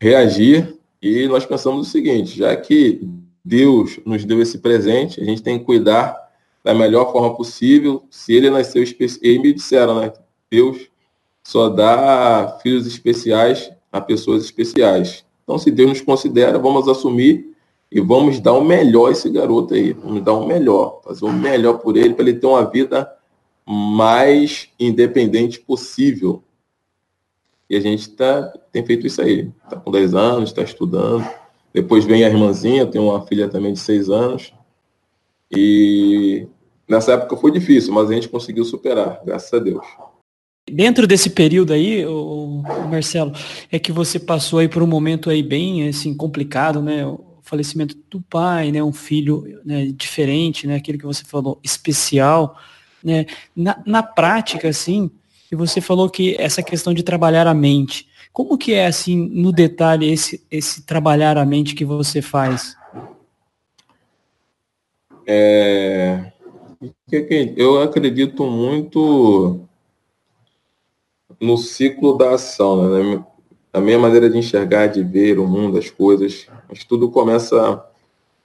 reagir 0.00 0.76
e 1.00 1.26
nós 1.28 1.44
pensamos 1.44 1.86
o 1.86 1.90
seguinte: 1.90 2.38
já 2.38 2.56
que 2.56 3.06
Deus 3.44 4.00
nos 4.04 4.24
deu 4.24 4.40
esse 4.40 4.58
presente, 4.58 5.20
a 5.20 5.24
gente 5.24 5.42
tem 5.42 5.58
que 5.58 5.64
cuidar 5.64 6.16
da 6.64 6.74
melhor 6.74 7.12
forma 7.12 7.34
possível. 7.34 8.02
Se 8.10 8.32
ele 8.34 8.50
nasceu 8.50 8.82
especial, 8.82 9.20
eles 9.22 9.42
me 9.42 9.52
disseram, 9.52 10.00
né? 10.00 10.12
Deus 10.50 10.88
só 11.44 11.68
dá 11.68 12.58
filhos 12.62 12.86
especiais 12.86 13.70
a 13.92 14.00
pessoas 14.00 14.44
especiais. 14.44 15.24
Então, 15.42 15.58
se 15.58 15.70
Deus 15.70 15.90
nos 15.90 16.00
considera, 16.00 16.58
vamos 16.58 16.88
assumir 16.88 17.54
e 17.90 18.00
vamos 18.00 18.40
dar 18.40 18.52
o 18.52 18.64
melhor 18.64 19.08
a 19.08 19.12
esse 19.12 19.28
garoto 19.28 19.74
aí. 19.74 19.92
Vamos 19.92 20.22
dar 20.22 20.32
o 20.34 20.46
melhor, 20.46 21.00
fazer 21.02 21.24
o 21.24 21.32
melhor 21.32 21.78
por 21.78 21.96
ele, 21.96 22.14
para 22.14 22.28
ele 22.28 22.38
ter 22.38 22.46
uma 22.46 22.64
vida 22.64 23.10
mais 23.70 24.68
independente 24.80 25.60
possível. 25.60 26.42
E 27.68 27.76
a 27.76 27.80
gente 27.80 28.10
tá, 28.10 28.52
tem 28.72 28.84
feito 28.84 29.06
isso 29.06 29.22
aí. 29.22 29.48
Está 29.64 29.76
com 29.76 29.92
10 29.92 30.14
anos, 30.14 30.50
está 30.50 30.62
estudando. 30.62 31.24
Depois 31.72 32.04
vem 32.04 32.24
a 32.24 32.28
irmãzinha, 32.28 32.84
tem 32.84 33.00
uma 33.00 33.24
filha 33.24 33.48
também 33.48 33.72
de 33.72 33.78
6 33.78 34.10
anos. 34.10 34.52
E 35.52 36.48
nessa 36.88 37.12
época 37.12 37.36
foi 37.36 37.52
difícil, 37.52 37.94
mas 37.94 38.10
a 38.10 38.14
gente 38.14 38.28
conseguiu 38.28 38.64
superar, 38.64 39.20
graças 39.24 39.52
a 39.54 39.60
Deus. 39.60 39.86
Dentro 40.68 41.06
desse 41.06 41.30
período 41.30 41.72
aí, 41.72 42.04
o, 42.04 42.62
Marcelo, 42.90 43.32
é 43.70 43.78
que 43.78 43.92
você 43.92 44.18
passou 44.18 44.58
aí 44.58 44.68
por 44.68 44.82
um 44.82 44.86
momento 44.86 45.30
aí 45.30 45.44
bem 45.44 45.88
assim 45.88 46.12
complicado, 46.12 46.82
né? 46.82 47.06
O 47.06 47.38
falecimento 47.40 47.96
do 48.10 48.20
pai, 48.20 48.72
né? 48.72 48.82
Um 48.82 48.92
filho 48.92 49.44
né, 49.64 49.86
diferente, 49.86 50.66
né? 50.66 50.74
Aquele 50.74 50.98
que 50.98 51.06
você 51.06 51.24
falou, 51.24 51.60
especial. 51.62 52.56
Né? 53.02 53.26
Na, 53.54 53.82
na 53.86 54.02
prática, 54.02 54.68
assim, 54.68 55.10
você 55.50 55.80
falou 55.80 56.08
que 56.08 56.36
essa 56.38 56.62
questão 56.62 56.94
de 56.94 57.02
trabalhar 57.02 57.46
a 57.46 57.54
mente, 57.54 58.06
como 58.32 58.56
que 58.56 58.72
é, 58.72 58.86
assim, 58.86 59.16
no 59.16 59.52
detalhe, 59.52 60.10
esse, 60.10 60.44
esse 60.50 60.82
trabalhar 60.82 61.36
a 61.36 61.44
mente 61.44 61.74
que 61.74 61.84
você 61.84 62.22
faz? 62.22 62.76
É... 65.26 66.32
Eu 67.56 67.82
acredito 67.82 68.44
muito 68.44 69.60
no 71.40 71.56
ciclo 71.56 72.16
da 72.16 72.34
ação, 72.34 72.88
né? 72.88 73.24
A 73.72 73.80
minha 73.80 73.98
maneira 73.98 74.28
de 74.28 74.38
enxergar, 74.38 74.88
de 74.88 75.02
ver 75.02 75.38
o 75.38 75.46
mundo, 75.46 75.78
as 75.78 75.90
coisas, 75.90 76.46
mas 76.68 76.84
tudo 76.84 77.10
começa 77.10 77.84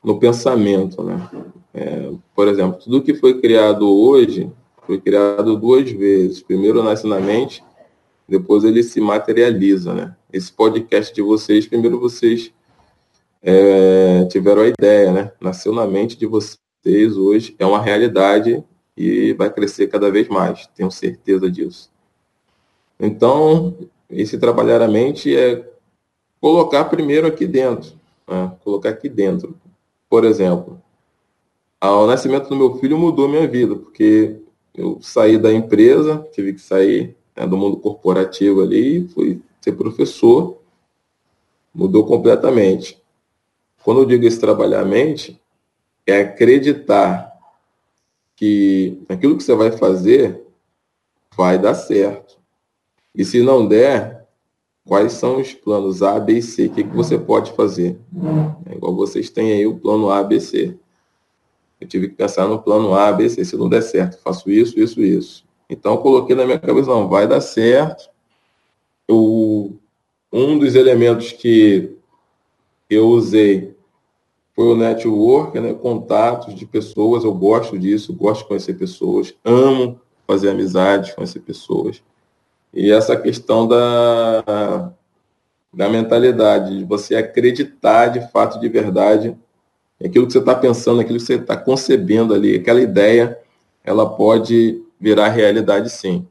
no 0.03 0.19
pensamento, 0.19 1.03
né? 1.03 1.29
É, 1.75 2.09
por 2.33 2.47
exemplo, 2.47 2.79
tudo 2.81 3.03
que 3.03 3.13
foi 3.13 3.41
criado 3.41 3.85
hoje 3.85 4.49
foi 4.88 4.99
criado 4.99 5.57
duas 5.57 5.91
vezes. 5.91 6.41
Primeiro 6.41 6.81
nasce 6.81 7.05
na 7.05 7.19
mente, 7.19 7.61
depois 8.27 8.63
ele 8.63 8.81
se 8.81 9.01
materializa, 9.01 9.93
né? 9.93 10.15
Esse 10.31 10.53
podcast 10.53 11.13
de 11.13 11.21
vocês, 11.21 11.67
primeiro 11.67 11.99
vocês 11.99 12.53
é, 13.43 14.25
tiveram 14.25 14.61
a 14.61 14.67
ideia, 14.67 15.11
né? 15.11 15.31
Nasceu 15.41 15.73
na 15.73 15.85
mente 15.85 16.17
de 16.17 16.25
vocês 16.25 17.17
hoje, 17.17 17.53
é 17.59 17.65
uma 17.65 17.81
realidade 17.81 18.63
e 18.95 19.33
vai 19.33 19.51
crescer 19.51 19.88
cada 19.88 20.09
vez 20.09 20.29
mais, 20.29 20.67
tenho 20.67 20.89
certeza 20.89 21.51
disso. 21.51 21.91
Então, 22.97 23.75
esse 24.09 24.38
trabalhar 24.38 24.81
a 24.81 24.88
mente 24.88 25.35
é 25.35 25.69
colocar 26.39 26.85
primeiro 26.85 27.27
aqui 27.27 27.45
dentro, 27.45 27.91
né? 28.25 28.53
colocar 28.63 28.89
aqui 28.89 29.09
dentro. 29.09 29.57
Por 30.09 30.23
exemplo, 30.23 30.81
o 31.81 32.07
nascimento 32.07 32.49
do 32.49 32.55
meu 32.55 32.77
filho 32.77 32.97
mudou 32.97 33.27
minha 33.27 33.47
vida, 33.47 33.75
porque 33.75 34.39
eu 34.73 34.99
saí 35.01 35.38
da 35.38 35.53
empresa, 35.53 36.27
tive 36.31 36.53
que 36.53 36.61
sair 36.61 37.15
né, 37.35 37.45
do 37.45 37.57
mundo 37.57 37.77
corporativo 37.77 38.61
ali, 38.61 39.07
fui 39.09 39.41
ser 39.61 39.73
professor, 39.73 40.57
mudou 41.73 42.05
completamente. 42.05 43.01
Quando 43.83 44.01
eu 44.01 44.05
digo 44.05 44.25
esse 44.25 44.39
trabalhar 44.39 44.81
a 44.81 44.85
mente, 44.85 45.39
é 46.07 46.21
acreditar 46.21 47.31
que 48.35 49.01
aquilo 49.07 49.38
que 49.38 49.43
você 49.43 49.55
vai 49.55 49.71
fazer 49.71 50.43
vai 51.35 51.57
dar 51.57 51.75
certo. 51.75 52.38
E 53.13 53.23
se 53.23 53.41
não 53.41 53.67
der, 53.67 54.27
quais 54.85 55.13
são 55.13 55.39
os 55.39 55.53
planos 55.53 56.03
A, 56.03 56.19
B 56.19 56.33
e 56.33 56.41
C? 56.41 56.65
O 56.65 56.69
que, 56.71 56.83
que 56.83 56.95
você 56.95 57.17
pode 57.17 57.53
fazer? 57.53 57.99
É 58.69 58.75
igual 58.75 58.95
vocês 58.95 59.29
têm 59.29 59.51
aí 59.53 59.65
o 59.65 59.79
plano 59.79 60.09
A, 60.09 60.23
B, 60.23 60.39
C. 60.39 60.77
Eu 61.79 61.88
tive 61.88 62.09
que 62.09 62.15
pensar 62.15 62.47
no 62.47 62.61
plano 62.61 62.93
A, 62.93 63.11
B, 63.11 63.29
C. 63.29 63.43
Se 63.43 63.57
não 63.57 63.69
der 63.69 63.81
certo, 63.81 64.21
faço 64.21 64.49
isso, 64.49 64.79
isso, 64.79 65.01
isso. 65.01 65.45
Então, 65.69 65.97
coloquei 65.97 66.36
na 66.36 66.45
minha 66.45 66.59
cabeça, 66.59 66.89
não, 66.89 67.07
vai 67.07 67.28
dar 67.28 67.41
certo. 67.41 68.09
Eu, 69.07 69.78
um 70.32 70.57
dos 70.57 70.76
elementos 70.76 71.32
que 71.32 71.95
eu 72.89 73.07
usei 73.07 73.76
foi 74.55 74.65
o 74.65 74.76
network, 74.76 75.59
né? 75.59 75.73
contatos 75.73 76.55
de 76.55 76.65
pessoas. 76.65 77.23
Eu 77.23 77.34
gosto 77.34 77.78
disso, 77.78 78.13
gosto 78.13 78.43
de 78.43 78.47
conhecer 78.47 78.76
pessoas, 78.76 79.34
amo 79.43 79.99
fazer 80.26 80.49
amizades, 80.49 81.13
conhecer 81.13 81.41
pessoas. 81.41 82.01
E 82.73 82.91
essa 82.91 83.15
questão 83.15 83.67
da, 83.67 84.91
da 85.73 85.89
mentalidade, 85.89 86.80
de 86.80 86.84
você 86.84 87.15
acreditar 87.15 88.07
de 88.07 88.32
fato, 88.32 88.59
de 88.59 88.67
verdade, 88.67 89.38
aquilo 90.03 90.25
que 90.27 90.33
você 90.33 90.39
está 90.39 90.55
pensando, 90.55 90.99
aquilo 90.99 91.19
que 91.19 91.25
você 91.25 91.35
está 91.35 91.55
concebendo 91.55 92.33
ali, 92.33 92.55
aquela 92.55 92.81
ideia, 92.81 93.39
ela 93.83 94.09
pode 94.09 94.83
virar 94.99 95.29
realidade 95.29 95.89
sim. 95.89 96.27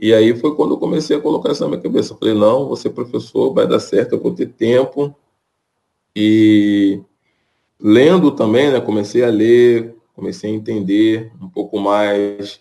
E 0.00 0.12
aí 0.12 0.36
foi 0.36 0.54
quando 0.54 0.74
eu 0.74 0.78
comecei 0.78 1.16
a 1.16 1.20
colocar 1.20 1.52
isso 1.52 1.62
na 1.62 1.68
minha 1.68 1.80
cabeça. 1.80 2.12
Eu 2.12 2.18
falei, 2.18 2.34
não, 2.34 2.68
você 2.68 2.90
professor, 2.90 3.52
vai 3.54 3.66
dar 3.66 3.80
certo, 3.80 4.12
eu 4.14 4.20
vou 4.20 4.34
ter 4.34 4.46
tempo. 4.48 5.14
E 6.14 7.00
lendo 7.80 8.30
também, 8.30 8.70
né, 8.70 8.80
comecei 8.80 9.24
a 9.24 9.28
ler, 9.28 9.96
comecei 10.14 10.50
a 10.50 10.54
entender 10.54 11.32
um 11.40 11.48
pouco 11.48 11.78
mais 11.78 12.60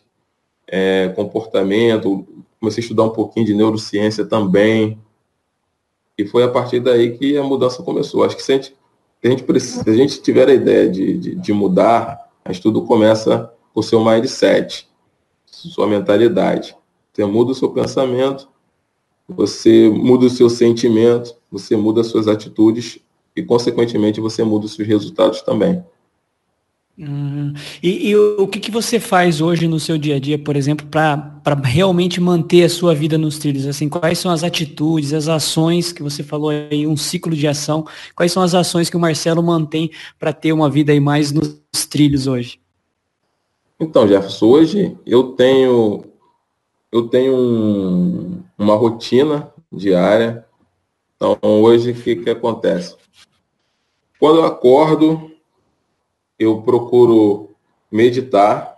é, 0.68 1.10
comportamento, 1.10 2.26
comecei 2.60 2.82
a 2.82 2.84
estudar 2.84 3.04
um 3.04 3.10
pouquinho 3.10 3.46
de 3.46 3.54
neurociência 3.54 4.26
também. 4.26 4.98
E 6.18 6.26
foi 6.26 6.44
a 6.44 6.50
partir 6.50 6.80
daí 6.80 7.18
que 7.18 7.38
a 7.38 7.44
mudança 7.44 7.84
começou. 7.84 8.24
Acho 8.24 8.36
que 8.38 8.44
se 8.44 8.54
a 8.54 8.56
gente, 8.56 8.76
se 9.26 9.28
a 9.28 9.32
gente, 9.32 9.44
precisa, 9.44 9.84
se 9.84 9.90
a 9.90 9.94
gente 9.94 10.22
tiver 10.22 10.48
a 10.48 10.54
ideia 10.54 10.88
de, 10.88 11.18
de, 11.18 11.36
de 11.36 11.52
mudar, 11.52 12.30
que 12.48 12.62
tudo 12.62 12.84
começa 12.84 13.52
com 13.74 13.80
o 13.80 13.84
seu 13.84 14.06
mindset, 14.06 14.88
sua 15.48 15.88
mentalidade. 15.88 16.78
Você 17.12 17.26
muda 17.26 17.52
o 17.52 17.56
seu 17.56 17.72
pensamento, 17.72 18.48
você 19.28 19.90
muda 19.90 20.28
o 20.28 20.30
seu 20.30 20.48
sentimento, 20.48 21.36
você 21.52 21.76
muda 21.76 22.02
as 22.02 22.08
suas 22.08 22.28
atitudes 22.28 23.00
e, 23.36 23.42
consequentemente, 23.42 24.22
você 24.22 24.44
muda 24.44 24.68
os 24.68 24.76
seus 24.76 24.88
resultados 24.88 25.42
também. 25.42 25.84
Uhum. 26.98 27.54
E, 27.84 28.10
e, 28.10 28.16
o 28.16 28.48
que, 28.48 28.58
que 28.58 28.72
você 28.72 29.02
faz 29.02 29.42
hoje 29.42 29.68
no 29.68 29.80
seu 29.80 29.98
dia 29.98 30.16
a 30.16 30.20
dia, 30.20 30.40
por 30.40 30.56
exemplo, 30.56 30.88
para 30.88 31.56
realmente 31.64 32.22
manter 32.22 32.64
a 32.64 32.70
sua 32.70 32.96
vida 32.96 33.18
nos 33.18 33.38
trilhos? 33.38 33.68
Assim, 33.68 33.90
quais 33.90 34.18
são 34.18 34.32
as 34.32 34.44
atitudes, 34.44 35.14
as 35.14 35.28
ações 35.28 35.92
que 35.92 36.02
você 36.02 36.24
falou 36.24 36.50
aí, 36.50 36.88
um 36.88 36.96
ciclo 36.96 37.36
de 37.36 37.48
ação? 37.48 37.86
Quais 38.16 38.32
são 38.32 38.42
as 38.42 38.56
ações 38.56 38.90
que 38.90 38.96
o 38.96 39.00
Marcelo 39.00 39.44
mantém 39.44 39.92
para 40.18 40.32
ter 40.32 40.54
uma 40.54 40.70
vida 40.70 40.94
aí 40.94 41.00
mais 41.02 41.34
nos 41.34 41.60
trilhos 41.90 42.28
hoje? 42.28 42.60
Então, 43.78 44.08
Jefferson, 44.08 44.46
hoje 44.46 44.98
eu 45.06 45.34
tenho 45.34 46.06
eu 46.96 47.10
tenho 47.10 47.36
um, 47.36 48.42
uma 48.58 48.76
rotina 48.76 49.52
diária. 49.70 50.46
Então, 51.18 51.38
hoje 51.42 51.92
o 51.92 51.94
que, 51.94 52.16
que 52.16 52.30
acontece? 52.30 52.96
Quando 54.18 54.38
eu 54.38 54.46
acordo, 54.46 55.35
eu 56.38 56.62
procuro 56.62 57.56
meditar, 57.92 58.76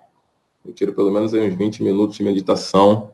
eu 0.66 0.74
tiro 0.74 0.93
pelo 0.93 1.12
menos 1.12 1.34
uns 1.34 1.55
20 1.55 1.82
minutos 1.82 2.18
de 2.18 2.24
meditação. 2.24 3.12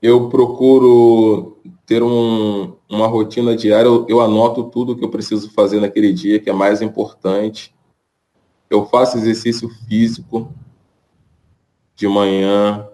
Eu 0.00 0.30
procuro 0.30 1.58
ter 1.84 2.02
um, 2.02 2.74
uma 2.88 3.06
rotina 3.06 3.54
diária, 3.54 3.88
eu, 3.88 4.06
eu 4.08 4.20
anoto 4.20 4.64
tudo 4.70 4.96
que 4.96 5.04
eu 5.04 5.10
preciso 5.10 5.50
fazer 5.52 5.80
naquele 5.80 6.12
dia, 6.12 6.38
que 6.38 6.48
é 6.48 6.52
mais 6.52 6.80
importante. 6.80 7.74
Eu 8.70 8.86
faço 8.86 9.18
exercício 9.18 9.68
físico 9.88 10.52
de 11.96 12.08
manhã. 12.08 12.88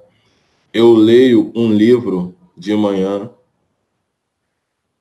Eu 0.72 0.95
leio 0.95 1.53
um 1.55 1.72
livro 1.72 2.35
de 2.57 2.74
manhã. 2.74 3.31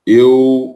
Eu 0.05 0.74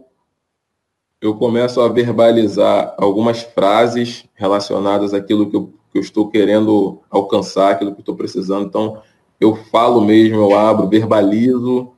eu 1.22 1.36
começo 1.36 1.82
a 1.82 1.88
verbalizar 1.88 2.96
algumas 2.98 3.42
frases 3.42 4.26
relacionadas 4.36 5.14
àquilo 5.14 5.50
que 5.50 5.56
eu, 5.56 5.74
que 5.92 5.98
eu 5.98 6.02
estou 6.02 6.30
querendo 6.30 7.00
alcançar, 7.10 7.72
aquilo 7.72 7.94
que 7.94 8.00
estou 8.00 8.16
precisando. 8.16 8.66
Então, 8.66 9.02
eu 9.40 9.56
falo 9.56 10.02
mesmo, 10.02 10.38
eu 10.38 10.58
abro, 10.58 10.88
verbalizo, 10.88 11.92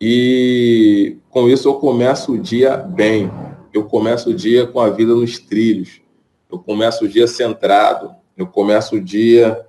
e 0.00 1.16
com 1.30 1.48
isso 1.48 1.68
eu 1.68 1.74
começo 1.74 2.32
o 2.32 2.38
dia 2.38 2.76
bem. 2.76 3.30
Eu 3.72 3.84
começo 3.84 4.30
o 4.30 4.34
dia 4.34 4.66
com 4.66 4.80
a 4.80 4.90
vida 4.90 5.14
nos 5.14 5.38
trilhos. 5.38 6.00
Eu 6.50 6.58
começo 6.58 7.04
o 7.04 7.08
dia 7.08 7.26
centrado. 7.26 8.14
Eu 8.36 8.46
começo 8.46 8.96
o 8.96 9.00
dia 9.00 9.64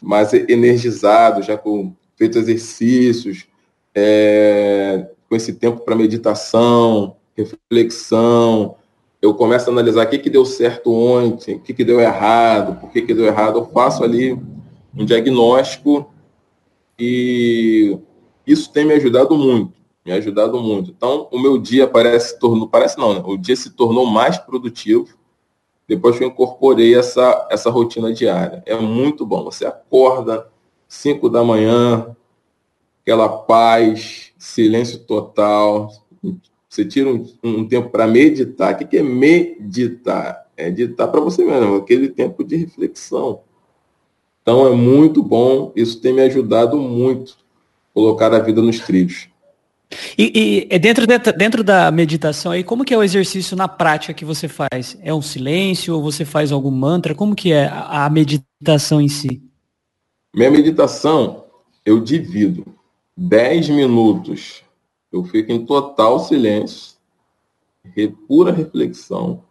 mais 0.00 0.32
energizado, 0.32 1.42
já 1.42 1.56
com 1.56 1.94
feito 2.16 2.38
exercícios, 2.38 3.46
é, 3.94 5.08
com 5.28 5.34
esse 5.34 5.54
tempo 5.54 5.80
para 5.80 5.96
meditação, 5.96 7.16
reflexão, 7.36 8.76
eu 9.20 9.34
começo 9.34 9.68
a 9.68 9.72
analisar 9.72 10.06
o 10.06 10.10
que, 10.10 10.18
que 10.18 10.28
deu 10.28 10.44
certo 10.44 10.92
ontem, 10.92 11.56
o 11.56 11.60
que, 11.60 11.72
que 11.72 11.84
deu 11.84 11.98
errado, 11.98 12.78
por 12.78 12.90
que, 12.90 13.02
que 13.02 13.14
deu 13.14 13.24
errado, 13.24 13.58
eu 13.58 13.66
faço 13.66 14.04
ali 14.04 14.38
um 14.94 15.04
diagnóstico 15.04 16.12
e 16.98 17.98
isso 18.46 18.70
tem 18.70 18.84
me 18.84 18.92
ajudado 18.92 19.36
muito, 19.36 19.72
me 20.04 20.12
ajudado 20.12 20.60
muito. 20.60 20.90
Então, 20.90 21.26
o 21.32 21.38
meu 21.38 21.56
dia 21.58 21.86
parece, 21.86 22.38
tornou, 22.38 22.68
parece 22.68 22.98
não, 22.98 23.14
né? 23.14 23.22
o 23.24 23.36
dia 23.36 23.56
se 23.56 23.70
tornou 23.70 24.06
mais 24.06 24.36
produtivo 24.38 25.16
depois 25.88 26.16
que 26.16 26.24
eu 26.24 26.28
incorporei 26.28 26.94
essa, 26.94 27.48
essa 27.50 27.70
rotina 27.70 28.12
diária. 28.12 28.62
É 28.66 28.76
muito 28.76 29.24
bom, 29.24 29.44
você 29.44 29.66
acorda 29.66 30.48
5 30.86 31.28
da 31.28 31.42
manhã, 31.42 32.14
aquela 33.02 33.28
paz, 33.28 34.32
silêncio 34.38 34.98
total, 35.00 35.90
você 36.74 36.84
tira 36.84 37.08
um, 37.08 37.24
um 37.42 37.64
tempo 37.66 37.88
para 37.88 38.06
meditar. 38.06 38.74
O 38.74 38.78
que, 38.78 38.84
que 38.84 38.96
é 38.96 39.02
meditar? 39.02 40.46
É 40.56 40.70
ditar 40.70 41.08
para 41.08 41.20
você 41.20 41.44
mesmo, 41.44 41.76
aquele 41.76 42.08
tempo 42.08 42.42
de 42.42 42.56
reflexão. 42.56 43.40
Então 44.42 44.66
é 44.66 44.74
muito 44.74 45.22
bom, 45.22 45.72
isso 45.74 46.00
tem 46.00 46.12
me 46.12 46.22
ajudado 46.22 46.76
muito 46.76 47.36
colocar 47.94 48.34
a 48.34 48.40
vida 48.40 48.60
nos 48.60 48.80
trilhos. 48.80 49.28
E, 50.18 50.32
e 50.34 50.66
é 50.68 50.78
dentro, 50.78 51.06
de, 51.06 51.18
dentro 51.32 51.62
da 51.62 51.90
meditação 51.90 52.50
aí, 52.50 52.64
como 52.64 52.84
que 52.84 52.92
é 52.92 52.98
o 52.98 53.02
exercício 53.02 53.56
na 53.56 53.68
prática 53.68 54.12
que 54.12 54.24
você 54.24 54.48
faz? 54.48 54.98
É 55.00 55.14
um 55.14 55.22
silêncio 55.22 55.94
ou 55.94 56.02
você 56.02 56.24
faz 56.24 56.50
algum 56.50 56.70
mantra? 56.70 57.14
Como 57.14 57.36
que 57.36 57.52
é 57.52 57.66
a, 57.66 58.04
a 58.04 58.10
meditação 58.10 59.00
em 59.00 59.08
si? 59.08 59.40
Minha 60.34 60.50
meditação, 60.50 61.44
eu 61.86 62.00
divido 62.00 62.66
10 63.16 63.68
minutos 63.68 64.63
eu 65.14 65.22
fico 65.22 65.52
em 65.52 65.64
total 65.64 66.18
silêncio, 66.18 66.96
pura 68.26 68.50
reflexão, 68.50 69.44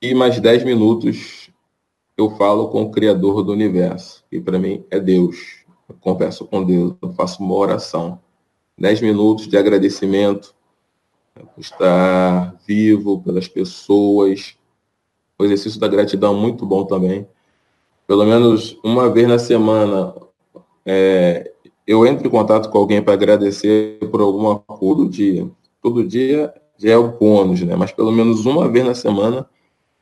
e 0.00 0.14
mais 0.14 0.40
10 0.40 0.64
minutos 0.64 1.50
eu 2.16 2.30
falo 2.30 2.68
com 2.68 2.82
o 2.82 2.90
Criador 2.90 3.42
do 3.42 3.52
universo, 3.52 4.24
que 4.30 4.40
para 4.40 4.58
mim 4.58 4.82
é 4.90 4.98
Deus. 4.98 5.64
Eu 5.86 5.96
converso 6.00 6.46
com 6.46 6.64
Deus, 6.64 6.94
eu 7.02 7.12
faço 7.12 7.42
uma 7.42 7.54
oração. 7.54 8.18
10 8.78 9.02
minutos 9.02 9.46
de 9.46 9.58
agradecimento 9.58 10.54
por 11.34 11.60
estar 11.60 12.54
vivo, 12.66 13.20
pelas 13.20 13.46
pessoas. 13.46 14.56
O 15.38 15.44
exercício 15.44 15.78
da 15.78 15.88
gratidão 15.88 16.34
é 16.34 16.40
muito 16.40 16.64
bom 16.64 16.84
também. 16.84 17.28
Pelo 18.06 18.24
menos 18.24 18.78
uma 18.82 19.10
vez 19.10 19.28
na 19.28 19.38
semana, 19.38 20.14
é, 20.86 21.53
eu 21.86 22.06
entro 22.06 22.26
em 22.26 22.30
contato 22.30 22.70
com 22.70 22.78
alguém 22.78 23.02
para 23.02 23.14
agradecer 23.14 23.98
por 24.10 24.20
coisa 24.20 24.64
todo 24.78 25.08
dia. 25.08 25.48
Todo 25.82 26.06
dia 26.06 26.52
já 26.78 26.90
é 26.92 26.96
o 26.96 27.18
bônus, 27.18 27.60
né? 27.62 27.76
Mas 27.76 27.92
pelo 27.92 28.10
menos 28.10 28.46
uma 28.46 28.68
vez 28.68 28.84
na 28.84 28.94
semana 28.94 29.46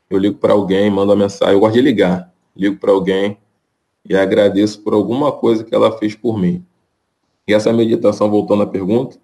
eu 0.08 0.18
ligo 0.18 0.38
para 0.38 0.52
alguém, 0.52 0.90
mando 0.90 1.12
uma 1.12 1.16
mensagem. 1.16 1.54
Eu 1.54 1.60
gosto 1.60 1.74
de 1.74 1.80
ligar. 1.80 2.32
Ligo 2.56 2.76
para 2.76 2.92
alguém 2.92 3.38
e 4.08 4.14
agradeço 4.14 4.80
por 4.82 4.94
alguma 4.94 5.32
coisa 5.32 5.64
que 5.64 5.74
ela 5.74 5.96
fez 5.98 6.14
por 6.14 6.38
mim. 6.38 6.64
E 7.46 7.54
essa 7.54 7.72
meditação, 7.72 8.30
voltando 8.30 8.62
à 8.62 8.66
pergunta, 8.66 9.18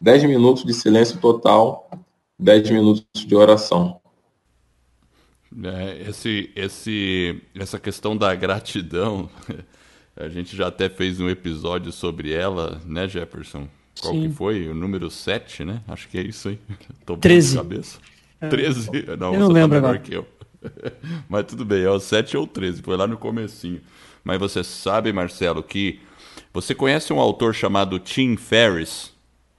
10 0.00 0.24
minutos 0.24 0.64
de 0.64 0.74
silêncio 0.74 1.18
total, 1.18 1.88
10 2.38 2.70
minutos 2.70 3.04
de 3.14 3.34
oração. 3.34 4.00
É, 5.62 6.08
esse, 6.08 6.50
esse, 6.54 7.40
essa 7.54 7.78
questão 7.78 8.16
da 8.16 8.34
gratidão 8.34 9.28
A 10.16 10.28
gente 10.28 10.56
já 10.56 10.68
até 10.68 10.88
fez 10.88 11.20
um 11.20 11.28
episódio 11.28 11.90
sobre 11.90 12.32
ela, 12.32 12.80
né, 12.86 13.08
Jefferson? 13.08 13.68
Qual 14.00 14.14
Sim. 14.14 14.28
que 14.28 14.34
foi? 14.34 14.68
O 14.68 14.74
número 14.74 15.10
7, 15.10 15.64
né? 15.64 15.82
Acho 15.88 16.08
que 16.08 16.18
é 16.18 16.22
isso 16.22 16.48
aí. 16.48 16.58
Tô 17.04 17.16
13. 17.16 17.56
cabeça. 17.56 17.98
É. 18.40 18.48
13? 18.48 18.90
Não, 19.18 19.34
eu 19.34 19.40
não 19.40 19.48
tá 19.48 19.54
lembro 19.54 19.80
tá 19.80 19.88
agora. 19.88 19.98
que 19.98 20.14
eu. 20.14 20.26
Mas 21.28 21.46
tudo 21.46 21.64
bem, 21.64 21.82
é 21.82 21.90
o 21.90 21.98
7 21.98 22.36
ou 22.36 22.46
13, 22.46 22.82
foi 22.82 22.96
lá 22.96 23.06
no 23.06 23.16
comecinho. 23.16 23.80
Mas 24.22 24.38
você 24.38 24.64
sabe, 24.64 25.12
Marcelo, 25.12 25.62
que 25.62 26.00
você 26.52 26.74
conhece 26.74 27.12
um 27.12 27.20
autor 27.20 27.54
chamado 27.54 27.98
Tim 27.98 28.36
Ferriss? 28.36 29.12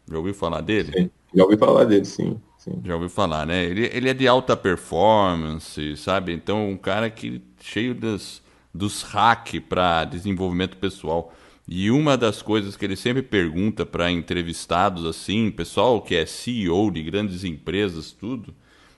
Já 0.09 0.17
ouviu 0.17 0.33
falar 0.33 0.61
dele? 0.61 0.91
Sim, 0.91 1.09
já 1.33 1.43
ouvi 1.43 1.57
falar 1.57 1.83
dele, 1.83 2.05
sim. 2.05 2.39
sim. 2.57 2.81
Já 2.83 2.93
ouviu 2.93 3.09
falar, 3.09 3.45
né? 3.45 3.63
Ele, 3.63 3.89
ele 3.93 4.09
é 4.09 4.13
de 4.13 4.27
alta 4.27 4.55
performance, 4.55 5.97
sabe? 5.97 6.33
Então, 6.33 6.69
um 6.69 6.77
cara 6.77 7.09
que 7.09 7.41
cheio 7.61 7.93
das 7.93 8.41
dos 8.75 9.01
hack 9.03 9.59
para 9.61 10.05
desenvolvimento 10.05 10.77
pessoal. 10.77 11.33
E 11.67 11.89
uma 11.89 12.15
das 12.17 12.41
coisas 12.41 12.75
que 12.75 12.85
ele 12.85 12.95
sempre 12.95 13.23
pergunta 13.23 13.85
para 13.85 14.11
entrevistados 14.11 15.05
assim, 15.05 15.49
pessoal 15.49 16.01
que 16.01 16.15
é 16.15 16.25
CEO 16.25 16.91
de 16.91 17.01
grandes 17.01 17.43
empresas, 17.43 18.11
tudo, 18.11 18.53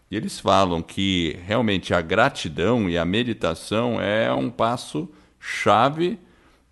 e 0.10 0.18
eles 0.18 0.40
falam 0.40 0.82
que 0.82 1.38
realmente 1.46 1.94
a 1.94 2.02
gratidão 2.02 2.90
e 2.90 2.98
a 2.98 3.06
meditação 3.06 4.02
é 4.02 4.34
um 4.34 4.50
passo 4.50 5.08
chave 5.40 6.18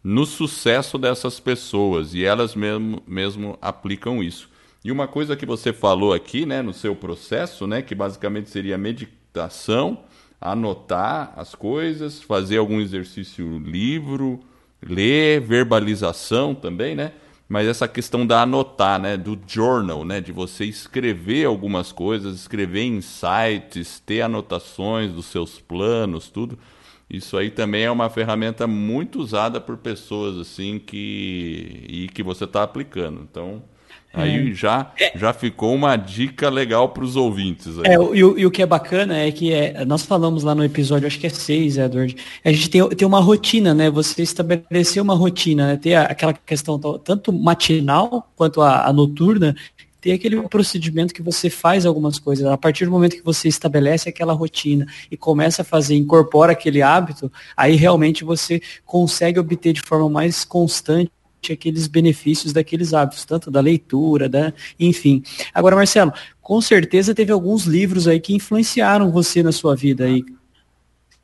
no 0.04 0.26
sucesso 0.26 0.98
dessas 0.98 1.40
pessoas 1.40 2.14
e 2.14 2.24
elas 2.24 2.56
mesmo, 2.56 3.02
mesmo 3.08 3.58
aplicam 3.62 4.24
isso. 4.24 4.50
E 4.84 4.92
uma 4.92 5.08
coisa 5.08 5.36
que 5.36 5.46
você 5.46 5.74
falou 5.74 6.14
aqui, 6.14 6.46
né, 6.46 6.62
no 6.62 6.74
seu 6.74 6.96
processo, 6.96 7.66
né, 7.66 7.82
que 7.82 7.96
basicamente 7.96 8.50
seria 8.50 8.78
meditação, 8.78 10.04
anotar 10.40 11.34
as 11.36 11.56
coisas, 11.56 12.22
fazer 12.22 12.58
algum 12.58 12.80
exercício 12.80 13.60
livro, 13.60 14.40
ler, 14.82 15.42
verbalização 15.42 16.54
também, 16.54 16.96
né? 16.96 17.14
Mas 17.48 17.68
essa 17.68 17.88
questão 17.88 18.26
da 18.26 18.42
anotar, 18.42 19.00
né, 19.00 19.16
do 19.16 19.40
journal, 19.48 20.04
né, 20.04 20.20
de 20.20 20.32
você 20.32 20.66
escrever 20.66 21.46
algumas 21.46 21.92
coisas, 21.92 22.36
escrever 22.36 22.84
insights, 22.86 24.00
ter 24.00 24.22
anotações 24.22 25.12
dos 25.14 25.28
seus 25.28 25.60
planos, 25.60 26.28
tudo. 26.30 26.58
Isso 27.08 27.38
aí 27.38 27.52
também 27.52 27.84
é 27.84 27.92
uma 27.92 28.10
ferramenta 28.10 28.66
muito 28.66 29.20
usada 29.20 29.62
por 29.62 29.78
pessoas 29.78 30.38
assim 30.38 30.80
que 30.80 31.86
e 31.88 32.10
que 32.12 32.24
você 32.24 32.46
está 32.46 32.64
aplicando. 32.64 33.22
Então, 33.22 33.62
Aí 34.16 34.52
é. 34.52 34.54
já, 34.54 34.92
já 35.16 35.34
ficou 35.34 35.74
uma 35.74 35.96
dica 35.96 36.50
legal 36.50 36.90
para 36.90 37.04
os 37.04 37.16
ouvintes. 37.16 37.78
Aí. 37.80 37.86
É, 37.88 37.96
e, 37.96 38.20
e, 38.20 38.46
o 38.46 38.52
que 38.52 38.62
é 38.62 38.66
bacana 38.66 39.18
é 39.18 39.32
que 39.32 39.54
é, 39.54 39.84
nós 39.86 40.04
falamos 40.04 40.44
lá 40.44 40.56
no 40.56 40.64
episódio, 40.64 41.08
acho 41.08 41.20
que 41.20 41.28
é 41.28 41.30
6, 41.30 41.78
Edward, 41.78 42.16
a 42.44 42.52
gente 42.52 42.70
tem, 42.70 42.88
tem 42.90 43.08
uma 43.08 43.20
rotina, 43.20 43.74
né? 43.74 43.90
Você 43.90 44.22
estabeleceu 44.22 45.04
uma 45.04 45.16
rotina, 45.16 45.68
né? 45.68 45.78
Ter 45.78 45.96
aquela 45.96 46.34
questão 46.34 46.80
tanto 46.80 47.34
matinal 47.34 48.32
quanto 48.36 48.62
a, 48.62 48.88
a 48.88 48.94
noturna, 48.94 49.56
ter 50.06 50.12
aquele 50.12 50.40
procedimento 50.44 51.16
que 51.16 51.24
você 51.24 51.50
faz 51.50 51.84
algumas 51.84 52.20
coisas. 52.20 52.46
A 52.46 52.56
partir 52.56 52.86
do 52.86 52.92
momento 52.92 53.16
que 53.16 53.24
você 53.24 53.48
estabelece 53.48 54.08
aquela 54.08 54.34
rotina 54.34 54.86
e 55.10 55.18
começa 55.18 55.64
a 55.64 55.66
fazer, 55.66 55.96
incorpora 55.96 56.52
aquele 56.52 56.82
hábito, 56.84 57.32
aí 57.58 57.76
realmente 57.76 58.24
você 58.24 58.62
consegue 58.86 59.40
obter 59.40 59.74
de 59.74 59.82
forma 59.82 60.08
mais 60.08 60.46
constante 60.46 61.12
aqueles 61.54 61.88
benefícios 61.88 62.54
daqueles 62.54 62.94
hábitos, 62.94 63.26
tanto 63.26 63.52
da 63.52 63.60
leitura, 63.60 64.28
da, 64.28 64.54
enfim. 64.80 65.24
Agora, 65.54 65.76
Marcelo, 65.76 66.14
com 66.42 66.62
certeza 66.62 67.16
teve 67.16 67.32
alguns 67.32 67.66
livros 67.66 68.08
aí 68.08 68.20
que 68.20 68.34
influenciaram 68.34 69.12
você 69.12 69.42
na 69.42 69.52
sua 69.52 69.76
vida 69.76 70.06
aí. 70.06 70.24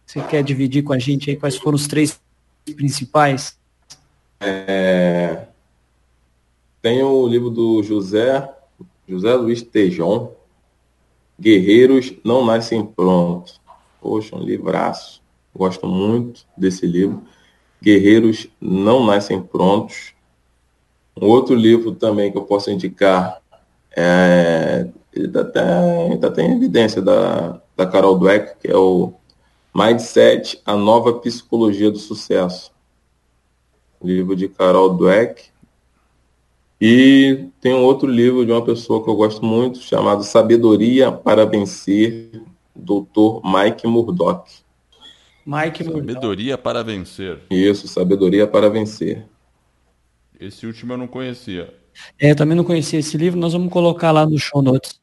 Você 0.06 0.22
quer 0.22 0.44
dividir 0.44 0.84
com 0.84 0.94
a 0.94 1.00
gente 1.00 1.30
aí 1.30 1.38
quais 1.38 1.56
foram 1.56 1.76
os 1.76 1.88
três 1.88 2.20
principais? 2.76 3.58
É... 4.40 5.48
Tem 6.82 7.02
o 7.04 7.28
livro 7.28 7.50
do 7.50 7.84
José, 7.84 8.50
José 9.08 9.34
Luiz 9.36 9.62
Tejon, 9.62 10.34
Guerreiros 11.40 12.14
Não 12.24 12.44
Nascem 12.46 12.86
Prontos. 12.86 13.62
Poxa, 14.02 14.36
um 14.36 14.44
livraço. 14.44 15.22
Gosto 15.56 15.86
muito 15.88 16.46
desse 16.58 16.86
livro. 16.86 17.22
Guerreiros 17.82 18.48
Não 18.60 19.06
Nascem 19.06 19.42
Prontos. 19.42 20.14
Um 21.20 21.28
outro 21.28 21.56
livro 21.56 21.94
também 21.94 22.32
que 22.32 22.38
eu 22.38 22.44
posso 22.44 22.70
indicar 22.72 23.42
é, 23.96 24.88
ele 25.14 25.28
está 25.28 25.42
até, 25.42 26.18
tá 26.18 26.28
até 26.28 26.44
em 26.44 26.56
evidência 26.56 27.02
da, 27.02 27.60
da 27.76 27.86
Carol 27.86 28.18
Dweck, 28.18 28.60
que 28.62 28.68
é 28.70 28.76
o 28.76 29.14
Mindset, 29.74 30.62
a 30.66 30.76
nova 30.76 31.14
psicologia 31.14 31.92
do 31.92 32.00
sucesso. 32.00 32.72
Livro 34.02 34.36
de 34.36 34.48
Carol 34.48 34.94
Dweck. 34.96 35.50
E 36.80 37.48
tem 37.60 37.76
um 37.76 37.84
outro 37.84 38.10
livro 38.10 38.46
de 38.46 38.52
uma 38.52 38.64
pessoa 38.64 39.04
que 39.04 39.10
eu 39.10 39.16
gosto 39.16 39.46
muito, 39.46 39.80
chamado 39.80 40.24
Sabedoria 40.24 41.12
para 41.12 41.46
Vencer, 41.46 42.42
Dr. 42.76 43.42
Mike 43.44 43.86
Murdock. 43.86 44.50
Mike 45.52 45.84
Sabedoria 45.84 46.58
para 46.58 46.82
vencer. 46.82 47.40
Isso, 47.50 47.86
sabedoria 47.86 48.48
para 48.48 48.70
vencer. 48.70 49.26
Esse 50.40 50.66
último 50.66 50.94
eu 50.94 50.98
não 50.98 51.08
conhecia. 51.08 51.74
É, 52.18 52.32
eu 52.32 52.36
também 52.38 52.56
não 52.56 52.64
conhecia 52.64 53.00
esse 53.00 53.18
livro, 53.18 53.38
nós 53.38 53.52
vamos 53.52 53.72
colocar 53.72 54.12
lá 54.12 54.26
no 54.26 54.40
show 54.40 54.62
notes. 54.62 55.02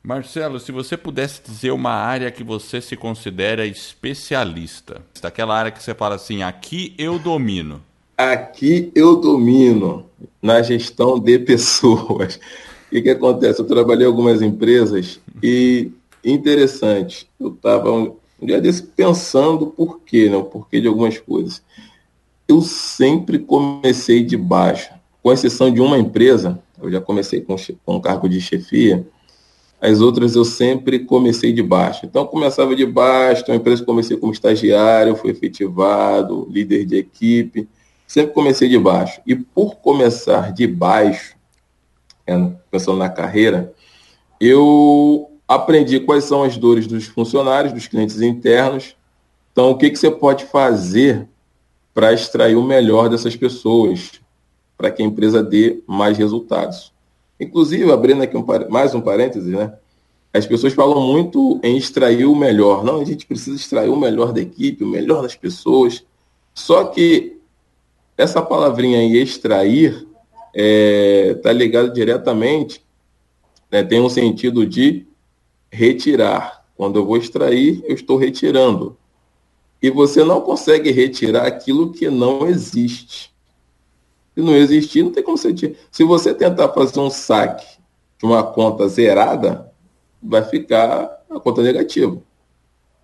Marcelo, 0.00 0.60
se 0.60 0.70
você 0.70 0.96
pudesse 0.96 1.42
dizer 1.42 1.72
uma 1.72 1.90
área 1.90 2.30
que 2.30 2.44
você 2.44 2.80
se 2.80 2.96
considera 2.96 3.66
especialista, 3.66 5.02
daquela 5.20 5.58
área 5.58 5.72
que 5.72 5.82
você 5.82 5.92
fala 5.94 6.14
assim, 6.14 6.44
aqui 6.44 6.94
eu 6.96 7.18
domino. 7.18 7.82
Aqui 8.16 8.92
eu 8.94 9.16
domino 9.16 10.06
na 10.40 10.62
gestão 10.62 11.18
de 11.18 11.36
pessoas. 11.40 12.36
O 12.36 12.90
que, 12.90 13.02
que 13.02 13.10
acontece? 13.10 13.60
Eu 13.60 13.66
trabalhei 13.66 14.06
em 14.06 14.08
algumas 14.08 14.40
empresas 14.40 15.18
e 15.42 15.90
interessante, 16.24 17.28
eu 17.40 17.48
estava 17.48 17.90
um 18.44 18.46
dia 18.46 18.60
desse 18.60 18.82
pensando 18.82 19.68
por 19.68 20.00
quê, 20.00 20.28
né? 20.28 20.36
O 20.36 20.44
porquê 20.44 20.80
de 20.80 20.86
algumas 20.86 21.18
coisas. 21.18 21.62
Eu 22.46 22.60
sempre 22.60 23.38
comecei 23.38 24.22
de 24.22 24.36
baixo, 24.36 24.92
com 25.22 25.32
exceção 25.32 25.72
de 25.72 25.80
uma 25.80 25.98
empresa, 25.98 26.62
eu 26.80 26.92
já 26.92 27.00
comecei 27.00 27.40
com, 27.40 27.56
com 27.84 27.96
um 27.96 28.00
cargo 28.00 28.28
de 28.28 28.38
chefia, 28.40 29.06
as 29.80 30.00
outras 30.00 30.36
eu 30.36 30.44
sempre 30.44 30.98
comecei 30.98 31.52
de 31.52 31.62
baixo. 31.62 32.04
Então, 32.04 32.26
começava 32.26 32.76
de 32.76 32.84
baixo, 32.84 33.50
a 33.50 33.54
empresa 33.54 33.84
comecei 33.84 34.16
como 34.16 34.32
estagiário, 34.32 35.16
fui 35.16 35.30
efetivado, 35.30 36.46
líder 36.50 36.84
de 36.84 36.96
equipe, 36.96 37.66
sempre 38.06 38.32
comecei 38.32 38.68
de 38.68 38.78
baixo. 38.78 39.20
E 39.26 39.34
por 39.34 39.76
começar 39.76 40.52
de 40.52 40.66
baixo, 40.66 41.34
é, 42.26 42.50
pensando 42.70 42.98
na 42.98 43.08
carreira, 43.08 43.72
eu 44.38 45.33
aprendi 45.46 46.00
quais 46.00 46.24
são 46.24 46.42
as 46.42 46.56
dores 46.56 46.86
dos 46.86 47.06
funcionários, 47.06 47.72
dos 47.72 47.86
clientes 47.86 48.20
internos. 48.20 48.96
Então, 49.52 49.70
o 49.70 49.76
que, 49.76 49.90
que 49.90 49.98
você 49.98 50.10
pode 50.10 50.44
fazer 50.46 51.28
para 51.94 52.12
extrair 52.12 52.56
o 52.56 52.62
melhor 52.62 53.08
dessas 53.08 53.36
pessoas, 53.36 54.20
para 54.76 54.90
que 54.90 55.00
a 55.00 55.06
empresa 55.06 55.42
dê 55.42 55.80
mais 55.86 56.18
resultados. 56.18 56.92
Inclusive, 57.38 57.90
abrindo 57.92 58.22
aqui 58.22 58.36
um, 58.36 58.44
mais 58.68 58.94
um 58.94 59.00
parêntese, 59.00 59.50
né? 59.50 59.72
As 60.32 60.44
pessoas 60.44 60.72
falam 60.72 61.00
muito 61.00 61.60
em 61.62 61.76
extrair 61.76 62.24
o 62.24 62.34
melhor. 62.34 62.82
Não, 62.82 63.00
a 63.00 63.04
gente 63.04 63.24
precisa 63.24 63.56
extrair 63.56 63.88
o 63.88 63.96
melhor 63.96 64.32
da 64.32 64.40
equipe, 64.40 64.82
o 64.82 64.88
melhor 64.88 65.22
das 65.22 65.36
pessoas. 65.36 66.04
Só 66.52 66.84
que 66.86 67.38
essa 68.18 68.42
palavrinha 68.42 68.98
aí, 68.98 69.16
extrair, 69.16 69.92
está 69.92 70.08
é, 70.54 71.34
tá 71.40 71.52
ligada 71.52 71.88
diretamente, 71.88 72.84
né, 73.70 73.84
tem 73.84 74.00
um 74.00 74.08
sentido 74.08 74.66
de 74.66 75.06
retirar. 75.74 76.64
Quando 76.76 76.98
eu 76.98 77.04
vou 77.04 77.16
extrair, 77.16 77.82
eu 77.86 77.94
estou 77.94 78.16
retirando. 78.16 78.96
E 79.82 79.90
você 79.90 80.24
não 80.24 80.40
consegue 80.40 80.90
retirar 80.90 81.46
aquilo 81.46 81.92
que 81.92 82.08
não 82.08 82.46
existe. 82.46 83.32
Se 84.34 84.40
não 84.40 84.54
existir, 84.56 85.02
não 85.02 85.12
tem 85.12 85.22
como 85.22 85.36
você 85.36 85.52
tirar. 85.52 85.74
Se 85.90 86.04
você 86.04 86.34
tentar 86.34 86.70
fazer 86.70 86.98
um 86.98 87.10
saque 87.10 87.66
de 88.18 88.24
uma 88.24 88.42
conta 88.42 88.88
zerada, 88.88 89.70
vai 90.22 90.42
ficar 90.42 91.22
a 91.30 91.38
conta 91.38 91.62
negativa. 91.62 92.18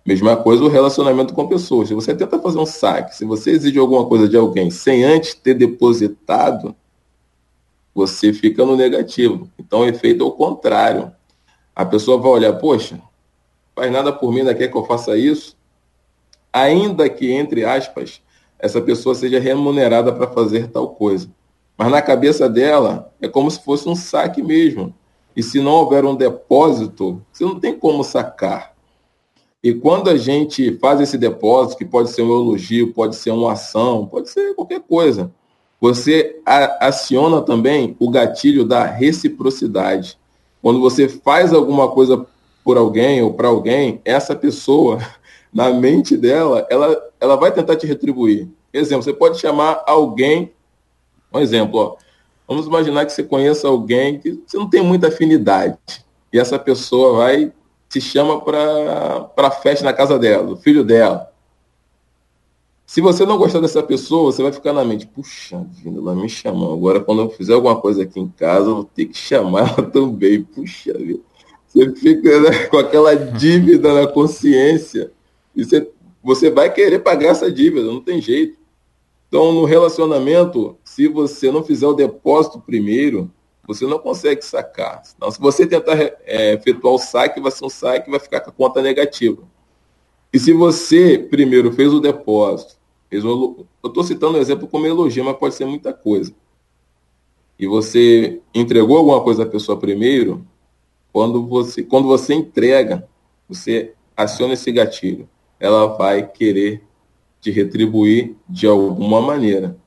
Mesma 0.05 0.35
coisa 0.35 0.63
o 0.63 0.67
relacionamento 0.67 1.33
com 1.33 1.47
pessoas. 1.47 1.89
Se 1.89 1.93
você 1.93 2.15
tenta 2.15 2.39
fazer 2.39 2.57
um 2.57 2.65
saque, 2.65 3.15
se 3.15 3.23
você 3.23 3.51
exige 3.51 3.77
alguma 3.77 4.05
coisa 4.05 4.27
de 4.27 4.35
alguém 4.35 4.71
sem 4.71 5.03
antes 5.03 5.35
ter 5.35 5.53
depositado, 5.53 6.75
você 7.93 8.33
fica 8.33 8.65
no 8.65 8.75
negativo. 8.75 9.49
Então 9.59 9.81
o 9.81 9.85
efeito 9.85 10.23
é 10.23 10.27
o 10.27 10.31
contrário. 10.31 11.11
A 11.81 11.85
pessoa 11.87 12.19
vai 12.19 12.31
olhar, 12.31 12.53
poxa, 12.53 13.01
faz 13.75 13.91
nada 13.91 14.13
por 14.13 14.31
mim, 14.31 14.41
ainda 14.41 14.53
quer 14.53 14.67
que 14.67 14.77
eu 14.77 14.85
faça 14.85 15.17
isso? 15.17 15.57
Ainda 16.53 17.09
que, 17.09 17.31
entre 17.31 17.65
aspas, 17.65 18.21
essa 18.59 18.79
pessoa 18.79 19.15
seja 19.15 19.39
remunerada 19.39 20.13
para 20.13 20.27
fazer 20.27 20.67
tal 20.67 20.89
coisa. 20.89 21.27
Mas 21.75 21.89
na 21.89 21.99
cabeça 21.99 22.47
dela, 22.47 23.11
é 23.19 23.27
como 23.27 23.49
se 23.49 23.63
fosse 23.63 23.89
um 23.89 23.95
saque 23.95 24.43
mesmo. 24.43 24.93
E 25.35 25.41
se 25.41 25.59
não 25.59 25.71
houver 25.71 26.05
um 26.05 26.15
depósito, 26.15 27.19
você 27.31 27.43
não 27.43 27.59
tem 27.59 27.75
como 27.75 28.03
sacar. 28.03 28.75
E 29.63 29.73
quando 29.73 30.11
a 30.11 30.17
gente 30.17 30.77
faz 30.77 31.01
esse 31.01 31.17
depósito, 31.17 31.79
que 31.79 31.85
pode 31.85 32.11
ser 32.11 32.21
um 32.21 32.29
elogio, 32.29 32.93
pode 32.93 33.15
ser 33.15 33.31
uma 33.31 33.53
ação, 33.53 34.05
pode 34.05 34.29
ser 34.29 34.53
qualquer 34.53 34.81
coisa, 34.81 35.33
você 35.79 36.39
aciona 36.45 37.41
também 37.41 37.95
o 37.99 38.07
gatilho 38.11 38.65
da 38.65 38.85
reciprocidade. 38.85 40.20
Quando 40.61 40.79
você 40.79 41.07
faz 41.09 41.53
alguma 41.53 41.89
coisa 41.89 42.25
por 42.63 42.77
alguém 42.77 43.21
ou 43.21 43.33
para 43.33 43.47
alguém, 43.47 43.99
essa 44.05 44.35
pessoa, 44.35 44.99
na 45.51 45.71
mente 45.71 46.15
dela, 46.15 46.65
ela, 46.69 47.09
ela 47.19 47.35
vai 47.35 47.51
tentar 47.51 47.75
te 47.75 47.87
retribuir. 47.87 48.47
Exemplo, 48.73 49.03
você 49.03 49.13
pode 49.13 49.39
chamar 49.39 49.83
alguém, 49.85 50.53
um 51.33 51.39
exemplo, 51.39 51.79
ó, 51.79 51.95
vamos 52.47 52.67
imaginar 52.67 53.05
que 53.05 53.11
você 53.11 53.23
conheça 53.23 53.67
alguém 53.67 54.19
que 54.19 54.41
você 54.45 54.57
não 54.57 54.69
tem 54.69 54.81
muita 54.81 55.07
afinidade, 55.07 55.77
e 56.31 56.39
essa 56.39 56.57
pessoa 56.57 57.17
vai, 57.17 57.51
te 57.89 57.99
chama 57.99 58.39
para 58.39 59.29
a 59.35 59.51
festa 59.51 59.83
na 59.83 59.91
casa 59.91 60.17
dela, 60.17 60.45
do 60.47 60.55
filho 60.55 60.83
dela. 60.83 61.30
Se 62.91 62.99
você 62.99 63.25
não 63.25 63.37
gostar 63.37 63.61
dessa 63.61 63.81
pessoa, 63.81 64.33
você 64.33 64.43
vai 64.43 64.51
ficar 64.51 64.73
na 64.73 64.83
mente, 64.83 65.07
puxa 65.07 65.65
vida, 65.81 65.97
ela 65.97 66.13
me 66.13 66.27
chamou. 66.27 66.73
Agora, 66.73 66.99
quando 66.99 67.21
eu 67.21 67.29
fizer 67.29 67.53
alguma 67.53 67.79
coisa 67.79 68.03
aqui 68.03 68.19
em 68.19 68.27
casa, 68.27 68.69
eu 68.69 68.75
vou 68.75 68.83
ter 68.83 69.05
que 69.05 69.17
chamar 69.17 69.59
ela 69.61 69.89
também. 69.89 70.43
Puxa 70.43 70.97
vida. 70.97 71.21
Você 71.65 71.89
fica 71.95 72.41
né, 72.41 72.63
com 72.67 72.77
aquela 72.77 73.15
dívida 73.15 73.93
na 73.93 74.07
consciência. 74.07 75.09
E 75.55 75.63
você, 75.63 75.89
você 76.21 76.49
vai 76.49 76.69
querer 76.69 76.99
pagar 76.99 77.29
essa 77.29 77.49
dívida, 77.49 77.87
não 77.87 78.01
tem 78.01 78.19
jeito. 78.19 78.57
Então, 79.29 79.53
no 79.53 79.63
relacionamento, 79.63 80.75
se 80.83 81.07
você 81.07 81.49
não 81.49 81.63
fizer 81.63 81.87
o 81.87 81.93
depósito 81.93 82.59
primeiro, 82.59 83.31
você 83.65 83.85
não 83.87 83.99
consegue 83.99 84.41
sacar. 84.41 85.01
Então, 85.15 85.31
se 85.31 85.39
você 85.39 85.65
tentar 85.65 85.97
é, 86.25 86.55
efetuar 86.55 86.95
o 86.95 86.99
saque, 86.99 87.39
vai 87.39 87.53
ser 87.53 87.63
um 87.63 87.69
saque 87.69 88.11
vai 88.11 88.19
ficar 88.19 88.41
com 88.41 88.49
a 88.49 88.53
conta 88.53 88.81
negativa. 88.81 89.43
E 90.33 90.37
se 90.37 90.51
você 90.51 91.17
primeiro 91.17 91.71
fez 91.71 91.93
o 91.93 92.01
depósito, 92.01 92.80
eu 93.11 93.67
estou 93.83 94.03
citando 94.03 94.37
um 94.37 94.41
exemplo 94.41 94.67
como 94.67 94.87
elogio, 94.87 95.25
mas 95.25 95.37
pode 95.37 95.55
ser 95.55 95.65
muita 95.65 95.93
coisa. 95.93 96.33
E 97.59 97.67
você 97.67 98.41
entregou 98.55 98.97
alguma 98.97 99.21
coisa 99.21 99.43
à 99.43 99.45
pessoa 99.45 99.77
primeiro, 99.77 100.45
quando 101.11 101.45
você, 101.45 101.83
quando 101.83 102.07
você 102.07 102.33
entrega, 102.33 103.07
você 103.47 103.93
aciona 104.15 104.53
esse 104.53 104.71
gatilho. 104.71 105.27
Ela 105.59 105.85
vai 105.87 106.25
querer 106.25 106.81
te 107.41 107.51
retribuir 107.51 108.35
de 108.47 108.65
alguma 108.65 109.21
maneira. 109.21 109.77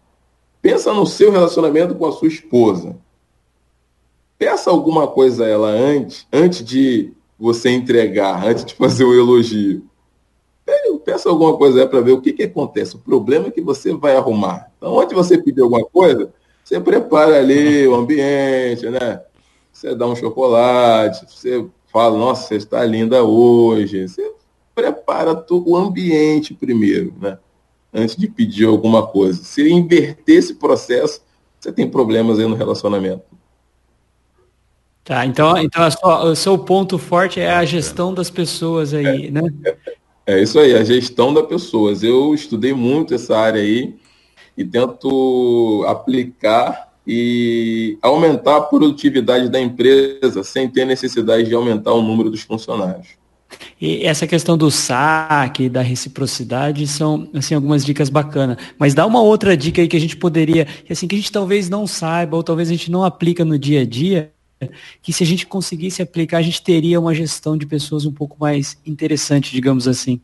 Pensa 0.61 0.93
no 0.93 1.07
seu 1.07 1.31
relacionamento 1.31 1.95
com 1.95 2.07
a 2.07 2.13
sua 2.13 2.29
esposa. 2.29 2.97
Peça 4.39 4.71
alguma 4.71 5.07
coisa 5.07 5.45
a 5.45 5.49
ela 5.49 5.69
antes, 5.69 6.27
antes 6.33 6.65
de 6.65 7.13
você 7.39 7.71
entregar, 7.71 8.47
antes 8.47 8.65
de 8.65 8.75
fazer 8.75 9.05
o 9.05 9.15
elogio. 9.15 9.85
Peça 11.05 11.29
alguma 11.29 11.57
coisa 11.57 11.87
para 11.87 12.01
ver 12.01 12.13
o 12.13 12.21
que, 12.21 12.33
que 12.33 12.45
acontece. 12.45 12.97
O 12.97 12.99
problema 12.99 13.49
é 13.49 13.51
que 13.51 13.61
você 13.61 13.93
vai 13.93 14.17
arrumar. 14.17 14.71
Então, 14.79 14.99
antes 14.99 15.11
de 15.11 15.15
você 15.15 15.37
pedir 15.37 15.61
alguma 15.61 15.85
coisa, 15.85 16.33
você 16.65 16.81
prepara 16.81 17.39
ali 17.39 17.87
o 17.87 17.95
ambiente, 17.95 18.89
né? 18.89 19.21
Você 19.71 19.95
dá 19.95 20.07
um 20.07 20.17
chocolate, 20.17 21.27
você 21.29 21.67
fala, 21.93 22.17
nossa, 22.17 22.49
você 22.49 22.57
está 22.57 22.83
linda 22.85 23.23
hoje. 23.23 24.09
Você 24.09 24.33
prepara 24.75 25.45
o 25.51 25.77
ambiente 25.77 26.55
primeiro, 26.55 27.13
né? 27.21 27.39
Antes 27.93 28.17
de 28.17 28.27
pedir 28.27 28.67
alguma 28.67 29.07
coisa. 29.07 29.45
Se 29.45 29.71
inverter 29.71 30.39
esse 30.39 30.55
processo, 30.55 31.21
você 31.61 31.71
tem 31.71 31.89
problemas 31.89 32.39
aí 32.39 32.47
no 32.47 32.57
relacionamento. 32.57 33.23
Tá, 35.05 35.27
então, 35.27 35.59
então 35.59 35.91
sua, 35.91 36.25
o 36.25 36.35
seu 36.35 36.57
ponto 36.57 36.99
forte 36.99 37.39
é 37.39 37.51
a 37.51 37.65
gestão 37.65 38.15
das 38.15 38.31
pessoas 38.31 38.95
aí, 38.95 39.27
é, 39.27 39.31
né? 39.31 39.43
É, 40.27 40.43
isso 40.43 40.59
aí, 40.59 40.75
a 40.75 40.83
gestão 40.83 41.35
das 41.35 41.47
pessoas. 41.47 42.03
Eu 42.03 42.35
estudei 42.35 42.73
muito 42.73 43.15
essa 43.15 43.37
área 43.37 43.61
aí 43.61 43.95
e 44.57 44.65
tento 44.65 45.85
aplicar 45.87 46.93
e 47.07 47.99
aumentar 48.01 48.57
a 48.57 48.61
produtividade 48.63 49.51
da 49.51 49.61
empresa 49.61 50.43
sem 50.43 50.69
ter 50.69 50.87
necessidade 50.87 51.45
de 51.45 51.55
aumentar 51.55 51.93
o 51.93 52.03
número 52.03 52.31
dos 52.31 52.41
funcionários. 52.41 53.09
E 53.81 54.05
essa 54.05 54.27
questão 54.27 54.57
do 54.57 54.71
saque, 54.71 55.69
da 55.69 55.83
reciprocidade, 55.83 56.87
são 56.87 57.29
assim, 57.35 57.55
algumas 57.55 57.85
dicas 57.85 58.09
bacanas. 58.09 58.57
Mas 58.79 58.95
dá 58.95 59.07
uma 59.07 59.21
outra 59.21 59.57
dica 59.57 59.83
aí 59.83 59.89
que 59.89 59.97
a 59.97 60.01
gente 60.01 60.17
poderia, 60.17 60.67
assim, 60.89 61.07
que 61.07 61.15
a 61.15 61.19
gente 61.19 61.31
talvez 61.31 61.69
não 61.69 61.87
saiba, 61.87 62.37
ou 62.37 62.43
talvez 62.43 62.69
a 62.69 62.73
gente 62.73 62.91
não 62.91 63.05
aplica 63.05 63.45
no 63.45 63.59
dia 63.59 63.83
a 63.83 63.85
dia, 63.85 64.33
que 65.03 65.13
se 65.13 65.23
a 65.23 65.27
gente 65.27 65.47
conseguisse 65.47 66.03
aplicar, 66.03 66.39
a 66.39 66.43
gente 66.43 66.63
teria 66.63 67.01
uma 67.01 67.15
gestão 67.15 67.57
de 67.57 67.67
pessoas 67.67 68.07
um 68.07 68.13
pouco 68.13 68.37
mais 68.39 68.79
interessante, 68.87 69.53
digamos 69.53 69.87
assim. 69.87 70.21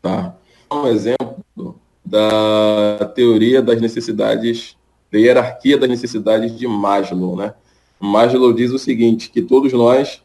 Tá. 0.00 0.34
Um 0.70 0.86
exemplo 0.86 1.78
da 2.04 3.12
teoria 3.14 3.60
das 3.60 3.80
necessidades, 3.80 4.76
da 5.12 5.18
hierarquia 5.18 5.76
das 5.76 5.88
necessidades 5.88 6.56
de 6.56 6.66
Maslow, 6.66 7.36
né? 7.36 7.54
Maslow 7.98 8.52
diz 8.52 8.70
o 8.70 8.78
seguinte, 8.78 9.30
que 9.30 9.42
todos 9.42 9.72
nós 9.72 10.22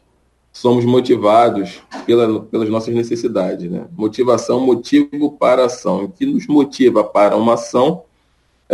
somos 0.52 0.86
motivados 0.86 1.82
pela, 2.06 2.40
pelas 2.40 2.70
nossas 2.70 2.94
necessidades, 2.94 3.70
né? 3.70 3.86
Motivação, 3.94 4.58
motivo 4.58 5.32
para 5.32 5.66
ação. 5.66 6.04
O 6.04 6.08
que 6.08 6.24
nos 6.24 6.46
motiva 6.46 7.04
para 7.04 7.36
uma 7.36 7.54
ação 7.54 8.04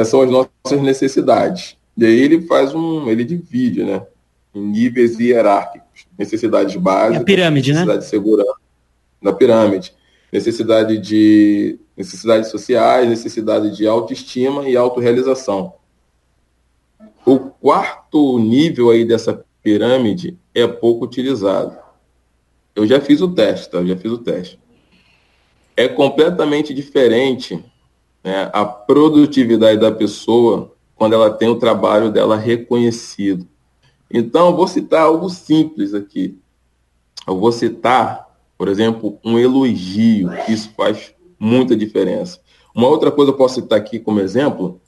são 0.05 0.23
as 0.23 0.31
nossas 0.31 0.81
necessidades. 0.81 1.77
E 1.97 2.05
aí 2.05 2.21
ele 2.21 2.43
faz 2.43 2.75
um, 2.75 3.09
ele 3.09 3.25
divide, 3.25 3.85
né? 3.85 4.07
Em 4.55 4.61
níveis 4.61 5.19
hierárquicos. 5.19 6.07
Necessidades 6.19 6.75
básicas. 6.77 7.23
É 7.23 7.25
pirâmide, 7.25 7.71
necessidade 7.71 7.99
né? 7.99 8.05
de 8.05 8.11
segurança. 8.11 8.55
Na 9.21 9.33
pirâmide. 9.33 9.93
Necessidade 10.33 10.99
de 10.99 11.79
necessidades 11.97 12.51
sociais, 12.51 13.09
necessidade 13.09 13.77
de 13.77 13.87
autoestima 13.87 14.69
e 14.69 14.77
autorrealização. 14.77 15.75
O 17.25 17.39
quarto 17.39 18.39
nível 18.39 18.91
aí 18.91 19.05
dessa 19.05 19.45
pirâmide 19.63 20.37
é 20.55 20.67
pouco 20.67 21.05
utilizado. 21.05 21.77
Eu 22.75 22.87
já 22.87 23.01
fiz 23.01 23.21
o 23.21 23.29
teste, 23.29 23.71
tá? 23.71 23.79
Eu 23.79 23.87
já 23.87 23.97
fiz 23.97 24.11
o 24.11 24.19
teste. 24.19 24.59
É 25.77 25.87
completamente 25.87 26.75
diferente 26.75 27.63
né, 28.25 28.51
a 28.53 28.65
produtividade 28.65 29.79
da 29.81 29.93
pessoa 29.93 30.72
quando 31.03 31.15
ela 31.15 31.33
tem 31.33 31.49
o 31.49 31.57
trabalho 31.59 32.13
dela 32.13 32.37
reconhecido. 32.37 33.45
Então, 34.09 34.51
eu 34.51 34.55
vou 34.55 34.69
citar 34.69 35.03
algo 35.03 35.29
simples 35.29 35.95
aqui. 35.95 36.39
Eu 37.27 37.41
vou 37.41 37.51
citar, 37.51 38.29
por 38.57 38.69
exemplo, 38.69 39.19
um 39.25 39.37
elogio. 39.37 40.31
Isso 40.49 40.71
faz 40.77 41.13
muita 41.41 41.75
diferença. 41.75 42.41
Uma 42.73 42.87
outra 42.87 43.11
coisa 43.11 43.33
que 43.33 43.35
eu 43.35 43.39
posso 43.39 43.57
citar 43.57 43.81
aqui 43.81 43.99
como 43.99 44.21
exemplo 44.21 44.81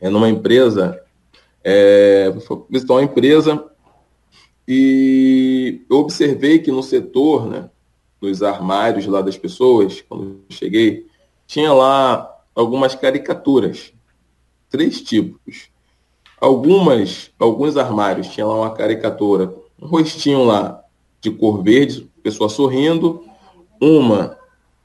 é 0.00 0.08
numa 0.08 0.28
empresa, 0.28 1.02
é, 1.64 2.32
visitar 2.70 2.94
uma 2.94 3.02
empresa 3.02 3.68
e 4.68 5.82
eu 5.90 5.96
observei 5.96 6.60
que 6.60 6.70
no 6.70 6.84
setor, 6.84 7.48
né, 7.48 7.68
nos 8.20 8.44
armários 8.44 9.06
lá 9.06 9.20
das 9.20 9.36
pessoas, 9.36 10.04
quando 10.08 10.24
eu 10.24 10.56
cheguei, 10.56 11.04
tinha 11.48 11.72
lá 11.72 12.32
algumas 12.54 12.94
caricaturas 12.94 13.92
três 14.72 15.02
tipos. 15.02 15.68
Algumas, 16.40 17.30
alguns 17.38 17.76
armários 17.76 18.28
tinham 18.28 18.48
lá 18.48 18.56
uma 18.56 18.74
caricatura, 18.74 19.54
um 19.80 19.86
rostinho 19.86 20.44
lá 20.44 20.82
de 21.20 21.30
cor 21.30 21.62
verde, 21.62 22.10
pessoa 22.22 22.48
sorrindo, 22.48 23.22
uma 23.80 24.36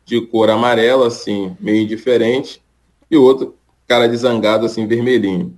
de 0.05 0.21
cor 0.21 0.49
amarela, 0.49 1.07
assim, 1.07 1.55
meio 1.59 1.81
indiferente, 1.81 2.61
e 3.09 3.17
outra, 3.17 3.49
cara 3.87 4.07
de 4.07 4.17
zangado, 4.17 4.65
assim, 4.65 4.85
vermelhinho. 4.85 5.57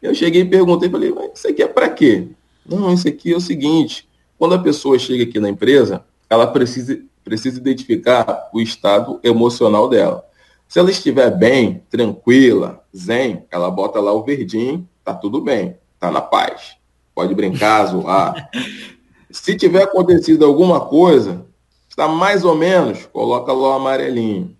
Eu 0.00 0.14
cheguei 0.14 0.42
e 0.42 0.44
perguntei, 0.44 0.88
falei, 0.88 1.12
mas 1.12 1.32
isso 1.34 1.48
aqui 1.48 1.62
é 1.62 1.68
para 1.68 1.88
quê? 1.90 2.28
Não, 2.66 2.92
isso 2.92 3.06
aqui 3.06 3.32
é 3.32 3.36
o 3.36 3.40
seguinte, 3.40 4.08
quando 4.38 4.54
a 4.54 4.58
pessoa 4.58 4.98
chega 4.98 5.24
aqui 5.24 5.38
na 5.38 5.48
empresa, 5.48 6.04
ela 6.28 6.46
precisa, 6.46 7.00
precisa 7.24 7.58
identificar 7.58 8.48
o 8.52 8.60
estado 8.60 9.20
emocional 9.22 9.88
dela. 9.88 10.27
Se 10.68 10.78
ela 10.78 10.90
estiver 10.90 11.30
bem, 11.30 11.82
tranquila, 11.88 12.84
zen, 12.94 13.44
ela 13.50 13.70
bota 13.70 13.98
lá 14.00 14.12
o 14.12 14.22
verdinho, 14.22 14.86
tá 15.02 15.14
tudo 15.14 15.40
bem, 15.40 15.76
tá 15.98 16.10
na 16.10 16.20
paz. 16.20 16.76
Pode 17.14 17.34
brincar, 17.34 17.86
zoar. 17.86 18.50
Se 19.30 19.56
tiver 19.56 19.82
acontecido 19.82 20.44
alguma 20.44 20.80
coisa, 20.80 21.44
está 21.88 22.06
mais 22.06 22.44
ou 22.44 22.54
menos, 22.54 23.06
coloca 23.06 23.52
lá 23.52 23.70
o 23.70 23.72
amarelinho. 23.72 24.56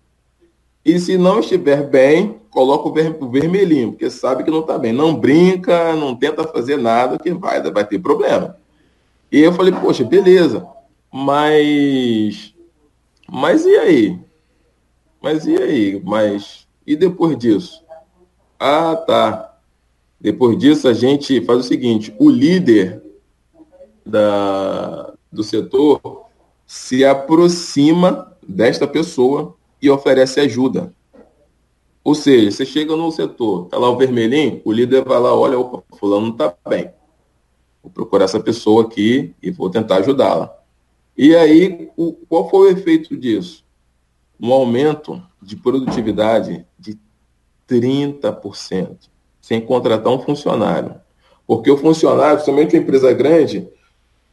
E 0.83 0.99
se 0.99 1.17
não 1.17 1.39
estiver 1.39 1.87
bem, 1.87 2.39
coloca 2.49 2.87
o, 2.87 2.93
ver, 2.93 3.15
o 3.19 3.29
vermelhinho, 3.29 3.91
porque 3.91 4.09
sabe 4.09 4.43
que 4.43 4.51
não 4.51 4.61
está 4.61 4.77
bem. 4.77 4.93
Não 4.93 5.15
brinca, 5.15 5.95
não 5.95 6.15
tenta 6.15 6.43
fazer 6.43 6.77
nada, 6.77 7.17
que 7.17 7.31
vai, 7.31 7.61
vai 7.71 7.85
ter 7.85 7.99
problema. 7.99 8.57
E 9.31 9.39
eu 9.39 9.53
falei, 9.53 9.73
poxa, 9.73 10.03
beleza, 10.03 10.65
mas. 11.11 12.53
Mas 13.27 13.65
e 13.65 13.75
aí? 13.77 14.19
Mas 15.21 15.45
e 15.45 15.55
aí? 15.55 16.01
Mas 16.03 16.67
e 16.85 16.95
depois 16.95 17.37
disso? 17.37 17.83
Ah, 18.59 18.95
tá. 18.95 19.57
Depois 20.19 20.57
disso 20.57 20.87
a 20.87 20.93
gente 20.93 21.41
faz 21.45 21.59
o 21.59 21.63
seguinte: 21.63 22.13
o 22.19 22.29
líder 22.29 23.01
da, 24.05 25.13
do 25.31 25.43
setor 25.43 26.25
se 26.65 27.05
aproxima 27.05 28.35
desta 28.47 28.87
pessoa 28.87 29.55
e 29.81 29.89
oferece 29.89 30.39
ajuda. 30.39 30.93
Ou 32.03 32.15
seja, 32.15 32.51
você 32.51 32.65
chega 32.65 32.95
no 32.95 33.11
setor, 33.11 33.65
tá 33.65 33.77
lá 33.77 33.89
o 33.89 33.97
vermelhinho, 33.97 34.61
o 34.65 34.71
líder 34.71 35.03
vai 35.03 35.19
lá, 35.19 35.33
olha, 35.35 35.59
opa, 35.59 35.83
fulano 35.97 36.27
não 36.27 36.31
está 36.31 36.55
bem. 36.67 36.89
Vou 37.83 37.91
procurar 37.91 38.25
essa 38.25 38.39
pessoa 38.39 38.83
aqui 38.83 39.33
e 39.41 39.51
vou 39.51 39.69
tentar 39.69 39.97
ajudá-la. 39.97 40.55
E 41.17 41.35
aí, 41.35 41.89
o, 41.95 42.13
qual 42.13 42.49
foi 42.49 42.67
o 42.67 42.77
efeito 42.77 43.15
disso? 43.15 43.63
Um 44.39 44.53
aumento 44.53 45.21
de 45.41 45.55
produtividade 45.55 46.65
de 46.77 46.97
30%, 47.67 48.97
sem 49.41 49.59
contratar 49.59 50.11
um 50.11 50.19
funcionário. 50.19 50.95
Porque 51.45 51.69
o 51.69 51.77
funcionário, 51.77 52.43
somente 52.43 52.75
uma 52.75 52.83
empresa 52.83 53.11
grande, 53.13 53.67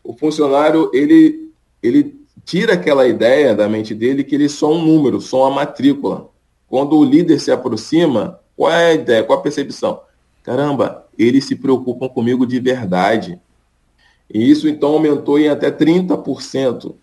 o 0.04 0.12
funcionário, 0.14 0.90
ele, 0.92 1.50
ele 1.82 2.16
tira 2.44 2.74
aquela 2.74 3.08
ideia 3.08 3.54
da 3.54 3.68
mente 3.68 3.94
dele 3.94 4.22
que 4.22 4.34
ele 4.34 4.46
é 4.46 4.48
só 4.48 4.72
um 4.72 4.84
número, 4.84 5.20
só 5.20 5.42
uma 5.42 5.56
matrícula. 5.56 6.28
Quando 6.68 6.96
o 6.96 7.04
líder 7.04 7.40
se 7.40 7.50
aproxima, 7.50 8.40
qual 8.56 8.70
é 8.70 8.90
a 8.90 8.94
ideia, 8.94 9.24
qual 9.24 9.38
a 9.38 9.42
percepção? 9.42 10.00
Caramba, 10.42 11.06
eles 11.18 11.44
se 11.44 11.56
preocupam 11.56 12.08
comigo 12.08 12.46
de 12.46 12.60
verdade. 12.60 13.40
E 14.32 14.50
isso 14.50 14.68
então 14.68 14.90
aumentou 14.90 15.38
em 15.38 15.48
até 15.48 15.70
30% 15.70 16.94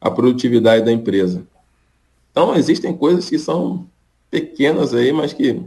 a 0.00 0.10
produtividade 0.10 0.84
da 0.84 0.92
empresa. 0.92 1.46
Então, 2.34 2.56
existem 2.56 2.92
coisas 2.96 3.30
que 3.30 3.38
são 3.38 3.88
pequenas 4.28 4.92
aí, 4.92 5.12
mas 5.12 5.32
que 5.32 5.62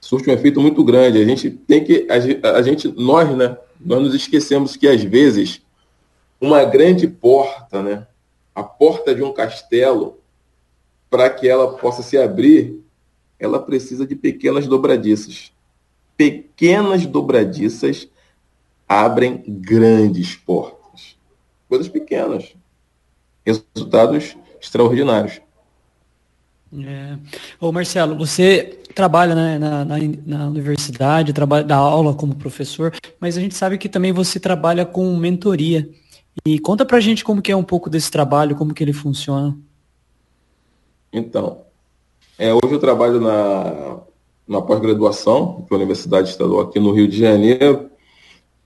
surtem 0.00 0.32
um 0.32 0.36
efeito 0.36 0.60
muito 0.60 0.84
grande. 0.84 1.20
A 1.20 1.24
gente 1.24 1.50
tem 1.50 1.82
que, 1.82 2.06
a, 2.08 2.62
gente, 2.62 2.86
nós, 2.96 3.36
né, 3.36 3.56
nós 3.80 4.00
nos 4.00 4.14
esquecemos 4.14 4.76
que 4.76 4.86
às 4.86 5.02
vezes 5.02 5.60
uma 6.40 6.64
grande 6.64 7.08
porta, 7.08 7.82
né, 7.82 8.06
a 8.54 8.62
porta 8.62 9.12
de 9.12 9.24
um 9.24 9.32
castelo, 9.32 10.20
para 11.10 11.28
que 11.28 11.48
ela 11.48 11.76
possa 11.76 12.00
se 12.00 12.16
abrir, 12.16 12.80
ela 13.36 13.58
precisa 13.58 14.06
de 14.06 14.14
pequenas 14.14 14.68
dobradiças. 14.68 15.50
Pequenas 16.16 17.06
dobradiças 17.06 18.08
abrem 18.88 19.42
grandes 19.48 20.36
portas. 20.36 21.16
Coisas 21.68 21.88
pequenas. 21.88 22.54
Resultados 23.44 24.36
extraordinários. 24.60 25.40
É. 26.72 27.16
Ô 27.60 27.72
Marcelo, 27.72 28.16
você 28.16 28.78
trabalha 28.94 29.34
né, 29.34 29.58
na, 29.58 29.84
na, 29.84 29.96
na, 30.26 30.46
universidade, 30.48 31.32
trabalha, 31.32 31.64
dá 31.64 31.76
aula 31.76 32.14
como 32.14 32.34
professor, 32.34 32.94
mas 33.18 33.38
a 33.38 33.40
gente 33.40 33.54
sabe 33.54 33.78
que 33.78 33.88
também 33.88 34.12
você 34.12 34.38
trabalha 34.38 34.84
com 34.84 35.16
mentoria. 35.16 35.88
E 36.46 36.58
conta 36.58 36.84
pra 36.84 37.00
gente 37.00 37.24
como 37.24 37.40
que 37.40 37.50
é 37.50 37.56
um 37.56 37.64
pouco 37.64 37.88
desse 37.88 38.10
trabalho, 38.10 38.54
como 38.54 38.74
que 38.74 38.84
ele 38.84 38.92
funciona. 38.92 39.56
Então, 41.12 41.62
é, 42.38 42.52
hoje 42.52 42.74
eu 42.74 42.78
trabalho 42.78 43.20
na, 43.20 44.00
na 44.46 44.62
pós-graduação, 44.62 45.64
pela 45.68 45.80
Universidade 45.80 46.28
Estadual 46.28 46.60
aqui 46.60 46.78
no 46.78 46.92
Rio 46.92 47.08
de 47.08 47.18
Janeiro, 47.18 47.90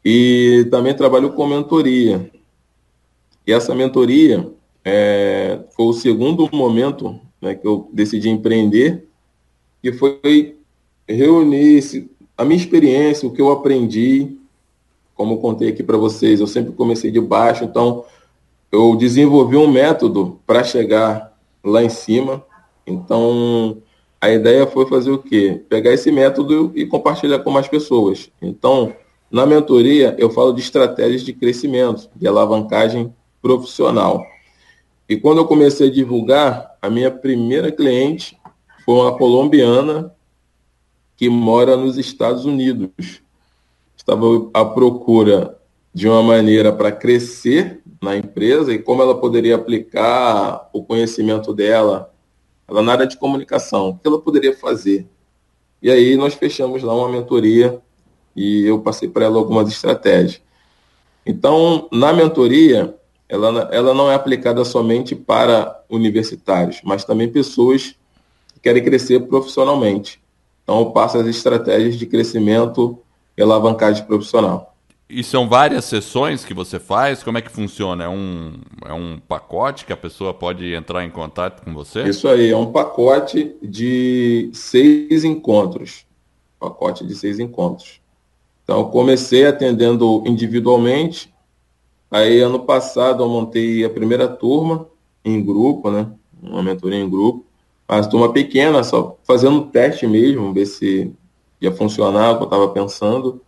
e 0.04 0.66
também 0.70 0.94
trabalho 0.94 1.32
com 1.32 1.46
mentoria. 1.46 2.30
E 3.46 3.52
essa 3.52 3.74
mentoria 3.74 4.50
é, 4.84 5.60
foi 5.74 5.86
o 5.86 5.92
segundo 5.92 6.48
momento 6.52 7.20
né, 7.42 7.56
que 7.56 7.66
eu 7.66 7.90
decidi 7.92 8.30
empreender, 8.30 9.04
que 9.82 9.92
foi 9.92 10.56
reunir 11.08 12.08
a 12.38 12.44
minha 12.44 12.58
experiência, 12.58 13.26
o 13.28 13.32
que 13.32 13.42
eu 13.42 13.50
aprendi, 13.50 14.38
como 15.14 15.34
eu 15.34 15.38
contei 15.38 15.68
aqui 15.68 15.82
para 15.82 15.96
vocês, 15.96 16.40
eu 16.40 16.46
sempre 16.46 16.72
comecei 16.72 17.10
de 17.10 17.20
baixo, 17.20 17.64
então 17.64 18.04
eu 18.70 18.96
desenvolvi 18.96 19.56
um 19.56 19.70
método 19.70 20.40
para 20.46 20.64
chegar 20.64 21.36
lá 21.62 21.82
em 21.82 21.88
cima. 21.88 22.42
Então, 22.86 23.78
a 24.20 24.30
ideia 24.30 24.66
foi 24.66 24.86
fazer 24.86 25.10
o 25.10 25.18
quê? 25.18 25.62
Pegar 25.68 25.92
esse 25.92 26.10
método 26.10 26.72
e 26.74 26.86
compartilhar 26.86 27.40
com 27.40 27.50
mais 27.50 27.68
pessoas. 27.68 28.30
Então, 28.40 28.94
na 29.30 29.44
mentoria, 29.44 30.14
eu 30.18 30.30
falo 30.30 30.52
de 30.52 30.60
estratégias 30.60 31.22
de 31.22 31.32
crescimento, 31.32 32.08
de 32.16 32.26
alavancagem 32.26 33.12
profissional. 33.42 34.24
E 35.12 35.20
quando 35.20 35.36
eu 35.36 35.44
comecei 35.44 35.88
a 35.88 35.92
divulgar, 35.92 36.78
a 36.80 36.88
minha 36.88 37.10
primeira 37.10 37.70
cliente 37.70 38.34
foi 38.82 38.94
uma 38.94 39.14
colombiana 39.14 40.10
que 41.18 41.28
mora 41.28 41.76
nos 41.76 41.98
Estados 41.98 42.46
Unidos. 42.46 43.20
Estava 43.94 44.24
à 44.54 44.64
procura 44.64 45.58
de 45.92 46.08
uma 46.08 46.22
maneira 46.22 46.72
para 46.72 46.90
crescer 46.90 47.82
na 48.00 48.16
empresa 48.16 48.72
e 48.72 48.78
como 48.78 49.02
ela 49.02 49.14
poderia 49.14 49.56
aplicar 49.56 50.70
o 50.72 50.82
conhecimento 50.82 51.52
dela 51.52 52.10
ela 52.66 52.80
na 52.80 52.92
área 52.92 53.06
de 53.06 53.18
comunicação, 53.18 53.90
o 53.90 53.98
que 53.98 54.08
ela 54.08 54.18
poderia 54.18 54.56
fazer. 54.56 55.06
E 55.82 55.90
aí 55.90 56.16
nós 56.16 56.32
fechamos 56.32 56.82
lá 56.82 56.94
uma 56.94 57.10
mentoria 57.10 57.82
e 58.34 58.64
eu 58.64 58.80
passei 58.80 59.10
para 59.10 59.26
ela 59.26 59.36
algumas 59.36 59.68
estratégias. 59.68 60.40
Então, 61.26 61.86
na 61.92 62.14
mentoria, 62.14 62.96
ela, 63.32 63.68
ela 63.72 63.94
não 63.94 64.10
é 64.10 64.14
aplicada 64.14 64.62
somente 64.62 65.16
para 65.16 65.82
universitários, 65.88 66.82
mas 66.84 67.02
também 67.02 67.32
pessoas 67.32 67.94
que 68.52 68.60
querem 68.60 68.84
crescer 68.84 69.20
profissionalmente. 69.20 70.20
Então, 70.62 70.80
eu 70.80 70.90
passo 70.90 71.16
as 71.16 71.26
estratégias 71.26 71.96
de 71.96 72.04
crescimento 72.04 72.98
e 73.34 73.42
alavancagem 73.42 74.04
profissional. 74.04 74.74
E 75.08 75.24
são 75.24 75.48
várias 75.48 75.86
sessões 75.86 76.44
que 76.44 76.52
você 76.52 76.78
faz? 76.78 77.22
Como 77.22 77.38
é 77.38 77.42
que 77.42 77.50
funciona? 77.50 78.04
É 78.04 78.08
um, 78.08 78.52
é 78.84 78.92
um 78.92 79.18
pacote 79.18 79.86
que 79.86 79.92
a 79.94 79.96
pessoa 79.96 80.34
pode 80.34 80.70
entrar 80.74 81.02
em 81.02 81.10
contato 81.10 81.64
com 81.64 81.72
você? 81.72 82.02
Isso 82.02 82.28
aí, 82.28 82.50
é 82.50 82.56
um 82.56 82.70
pacote 82.70 83.56
de 83.62 84.50
seis 84.52 85.24
encontros. 85.24 86.04
Pacote 86.60 87.06
de 87.06 87.14
seis 87.14 87.38
encontros. 87.38 87.98
Então, 88.62 88.80
eu 88.80 88.86
comecei 88.86 89.46
atendendo 89.46 90.22
individualmente, 90.26 91.31
Aí, 92.12 92.40
ano 92.40 92.60
passado, 92.60 93.22
eu 93.22 93.28
montei 93.28 93.82
a 93.86 93.88
primeira 93.88 94.28
turma 94.28 94.86
em 95.24 95.42
grupo, 95.42 95.90
né? 95.90 96.12
Uma 96.42 96.62
mentoria 96.62 96.98
em 96.98 97.08
grupo. 97.08 97.46
Mas 97.88 98.06
turma 98.06 98.30
pequena, 98.30 98.84
só 98.84 99.18
fazendo 99.24 99.62
teste 99.62 100.06
mesmo, 100.06 100.52
ver 100.52 100.66
se 100.66 101.10
ia 101.58 101.72
funcionar 101.72 102.32
o 102.32 102.36
que 102.36 102.42
eu 102.42 102.48
estava 102.48 102.68
pensando. 102.68 103.40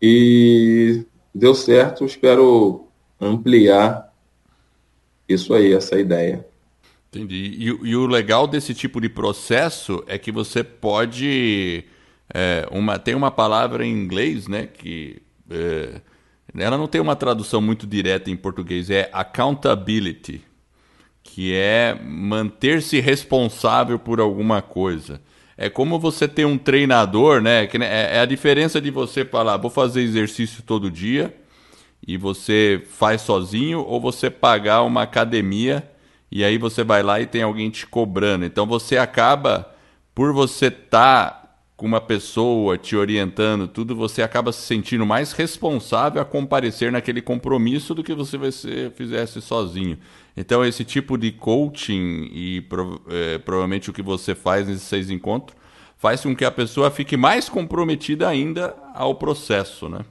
E 0.00 1.04
deu 1.34 1.54
certo, 1.54 2.06
espero 2.06 2.86
ampliar 3.20 4.10
isso 5.28 5.52
aí, 5.52 5.74
essa 5.74 6.00
ideia. 6.00 6.46
Entendi. 7.10 7.58
E, 7.58 7.90
e, 7.90 7.94
o 7.94 8.06
legal 8.06 8.46
desse 8.46 8.72
tipo 8.72 9.02
de 9.02 9.10
processo 9.10 10.02
é 10.06 10.16
que 10.16 10.32
você 10.32 10.64
pode. 10.64 11.84
É, 12.32 12.66
uma, 12.70 12.98
tem 12.98 13.14
uma 13.14 13.30
palavra 13.30 13.84
em 13.84 13.92
inglês, 13.92 14.48
né? 14.48 14.66
Que 14.66 15.20
é, 15.50 16.00
ela 16.56 16.76
não 16.76 16.86
tem 16.86 17.00
uma 17.00 17.16
tradução 17.16 17.60
muito 17.60 17.86
direta 17.86 18.30
em 18.30 18.36
português, 18.36 18.90
é 18.90 19.08
accountability, 19.12 20.42
que 21.22 21.54
é 21.54 21.98
manter-se 22.02 23.00
responsável 23.00 23.98
por 23.98 24.20
alguma 24.20 24.60
coisa. 24.60 25.20
É 25.56 25.70
como 25.70 25.98
você 25.98 26.26
ter 26.26 26.44
um 26.44 26.58
treinador, 26.58 27.40
né? 27.40 27.64
É, 27.64 28.16
é 28.16 28.20
a 28.20 28.26
diferença 28.26 28.80
de 28.80 28.90
você 28.90 29.24
falar, 29.24 29.56
vou 29.56 29.70
fazer 29.70 30.02
exercício 30.02 30.62
todo 30.62 30.90
dia 30.90 31.34
e 32.06 32.16
você 32.16 32.82
faz 32.88 33.22
sozinho, 33.22 33.80
ou 33.80 34.00
você 34.00 34.28
pagar 34.28 34.82
uma 34.82 35.02
academia 35.02 35.88
e 36.30 36.42
aí 36.42 36.58
você 36.58 36.82
vai 36.82 37.02
lá 37.02 37.20
e 37.20 37.26
tem 37.26 37.42
alguém 37.42 37.70
te 37.70 37.86
cobrando. 37.86 38.44
Então 38.44 38.66
você 38.66 38.96
acaba, 38.96 39.70
por 40.14 40.32
você 40.32 40.66
estar 40.66 41.30
tá 41.30 41.41
com 41.82 41.88
uma 41.88 42.00
pessoa 42.00 42.78
te 42.78 42.94
orientando, 42.94 43.66
tudo, 43.66 43.96
você 43.96 44.22
acaba 44.22 44.52
se 44.52 44.62
sentindo 44.62 45.04
mais 45.04 45.32
responsável 45.32 46.22
a 46.22 46.24
comparecer 46.24 46.92
naquele 46.92 47.20
compromisso 47.20 47.92
do 47.92 48.04
que 48.04 48.14
você 48.14 48.38
você 48.38 48.92
fizesse 48.94 49.42
sozinho. 49.42 49.98
Então, 50.36 50.64
esse 50.64 50.84
tipo 50.84 51.18
de 51.18 51.32
coaching 51.32 52.30
e 52.32 52.64
é, 53.10 53.38
provavelmente 53.38 53.90
o 53.90 53.92
que 53.92 54.00
você 54.00 54.32
faz 54.32 54.68
nesses 54.68 54.84
seis 54.84 55.10
encontros 55.10 55.58
faz 55.98 56.20
com 56.20 56.36
que 56.36 56.44
a 56.44 56.52
pessoa 56.52 56.88
fique 56.88 57.16
mais 57.16 57.48
comprometida 57.48 58.28
ainda 58.28 58.76
ao 58.94 59.16
processo, 59.16 59.88
né? 59.88 60.04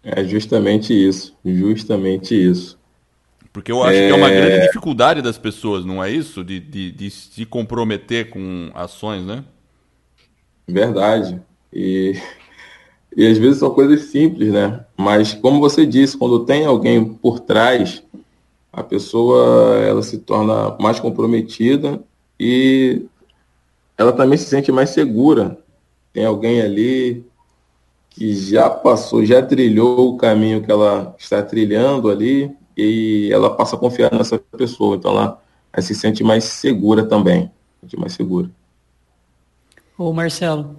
É 0.00 0.22
justamente 0.22 0.92
isso, 0.94 1.36
justamente 1.44 2.36
isso. 2.36 2.78
Porque 3.52 3.72
eu 3.72 3.82
acho 3.82 3.98
é... 3.98 4.06
que 4.06 4.12
é 4.12 4.14
uma 4.14 4.30
grande 4.30 4.66
dificuldade 4.66 5.22
das 5.22 5.36
pessoas, 5.36 5.84
não 5.84 6.02
é 6.02 6.08
isso? 6.08 6.44
De, 6.44 6.60
de, 6.60 6.92
de 6.92 7.10
se 7.10 7.44
comprometer 7.44 8.30
com 8.30 8.70
ações, 8.76 9.24
né? 9.24 9.42
Verdade. 10.72 11.40
E, 11.72 12.16
e 13.16 13.26
às 13.26 13.38
vezes 13.38 13.58
são 13.58 13.70
coisas 13.70 14.06
simples, 14.06 14.52
né? 14.52 14.84
Mas 14.96 15.34
como 15.34 15.60
você 15.60 15.84
disse, 15.84 16.16
quando 16.16 16.44
tem 16.44 16.64
alguém 16.64 17.04
por 17.04 17.40
trás, 17.40 18.02
a 18.72 18.82
pessoa 18.82 19.76
ela 19.78 20.02
se 20.02 20.18
torna 20.18 20.76
mais 20.80 20.98
comprometida 20.98 22.02
e 22.40 23.02
ela 23.98 24.12
também 24.12 24.38
se 24.38 24.46
sente 24.46 24.72
mais 24.72 24.90
segura. 24.90 25.58
Tem 26.12 26.24
alguém 26.24 26.60
ali 26.62 27.24
que 28.10 28.34
já 28.34 28.68
passou, 28.68 29.24
já 29.24 29.42
trilhou 29.42 30.10
o 30.10 30.16
caminho 30.16 30.62
que 30.62 30.70
ela 30.70 31.14
está 31.18 31.42
trilhando 31.42 32.10
ali 32.10 32.50
e 32.76 33.30
ela 33.32 33.54
passa 33.54 33.76
a 33.76 33.78
confiar 33.78 34.12
nessa 34.12 34.38
pessoa. 34.38 34.96
Então 34.96 35.12
ela, 35.12 35.42
ela 35.72 35.82
se 35.82 35.94
sente 35.94 36.24
mais 36.24 36.44
segura 36.44 37.04
também, 37.04 37.50
se 37.88 37.96
mais 37.98 38.14
segura. 38.14 38.50
Ô 40.02 40.12
Marcelo, 40.12 40.76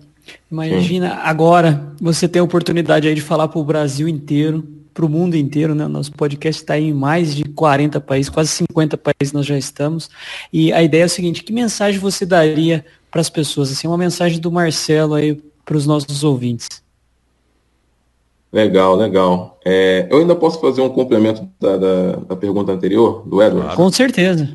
imagina 0.51 1.09
Sim. 1.09 1.15
agora 1.23 1.93
você 2.01 2.27
ter 2.27 2.39
a 2.39 2.43
oportunidade 2.43 3.07
aí 3.07 3.15
de 3.15 3.21
falar 3.21 3.47
para 3.47 3.59
o 3.59 3.63
Brasil 3.63 4.05
inteiro, 4.05 4.67
para 4.93 5.05
o 5.05 5.09
mundo 5.09 5.37
inteiro, 5.37 5.73
né? 5.73 5.87
Nosso 5.87 6.11
podcast 6.11 6.61
está 6.61 6.77
em 6.77 6.93
mais 6.93 7.33
de 7.33 7.45
40 7.45 8.01
países, 8.01 8.29
quase 8.29 8.49
50 8.49 8.97
países 8.97 9.31
nós 9.31 9.45
já 9.45 9.57
estamos. 9.57 10.09
E 10.51 10.73
a 10.73 10.83
ideia 10.83 11.03
é 11.03 11.05
o 11.05 11.09
seguinte, 11.09 11.41
que 11.41 11.53
mensagem 11.53 12.01
você 12.01 12.25
daria 12.25 12.85
para 13.09 13.21
as 13.21 13.29
pessoas? 13.29 13.71
Assim, 13.71 13.87
uma 13.87 13.97
mensagem 13.97 14.41
do 14.41 14.51
Marcelo 14.51 15.13
aí 15.13 15.41
para 15.63 15.77
os 15.77 15.87
nossos 15.87 16.21
ouvintes. 16.21 16.67
Legal, 18.51 18.95
legal. 18.95 19.57
É, 19.65 20.05
eu 20.11 20.19
ainda 20.19 20.35
posso 20.35 20.59
fazer 20.59 20.81
um 20.81 20.89
complemento 20.89 21.47
da, 21.59 21.77
da, 21.77 22.11
da 22.17 22.35
pergunta 22.35 22.73
anterior, 22.73 23.23
do 23.25 23.41
Edward? 23.41 23.73
Com 23.75 23.89
certeza. 23.89 24.49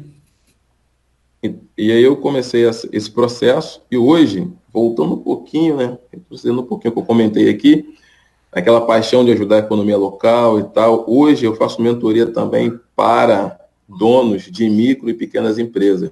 E, 1.42 1.54
e 1.76 1.90
aí 1.90 2.02
eu 2.02 2.16
comecei 2.16 2.68
esse 2.68 3.10
processo 3.10 3.80
e 3.90 3.96
hoje, 3.96 4.46
voltando 4.72 5.14
um 5.14 5.18
pouquinho, 5.18 5.76
né, 5.76 5.98
retrocedendo 6.12 6.60
um 6.60 6.66
pouquinho 6.66 6.92
que 6.92 6.98
eu 6.98 7.04
comentei 7.04 7.48
aqui, 7.48 7.94
aquela 8.52 8.80
paixão 8.80 9.24
de 9.24 9.32
ajudar 9.32 9.56
a 9.56 9.60
economia 9.60 9.96
local 9.96 10.58
e 10.58 10.64
tal, 10.64 11.04
hoje 11.08 11.44
eu 11.44 11.54
faço 11.54 11.82
mentoria 11.82 12.26
também 12.26 12.78
para 12.94 13.58
donos 13.88 14.42
de 14.42 14.68
micro 14.68 15.08
e 15.08 15.14
pequenas 15.14 15.58
empresas. 15.58 16.10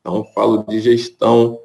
Então, 0.00 0.24
falo 0.34 0.64
de 0.68 0.80
gestão. 0.80 1.58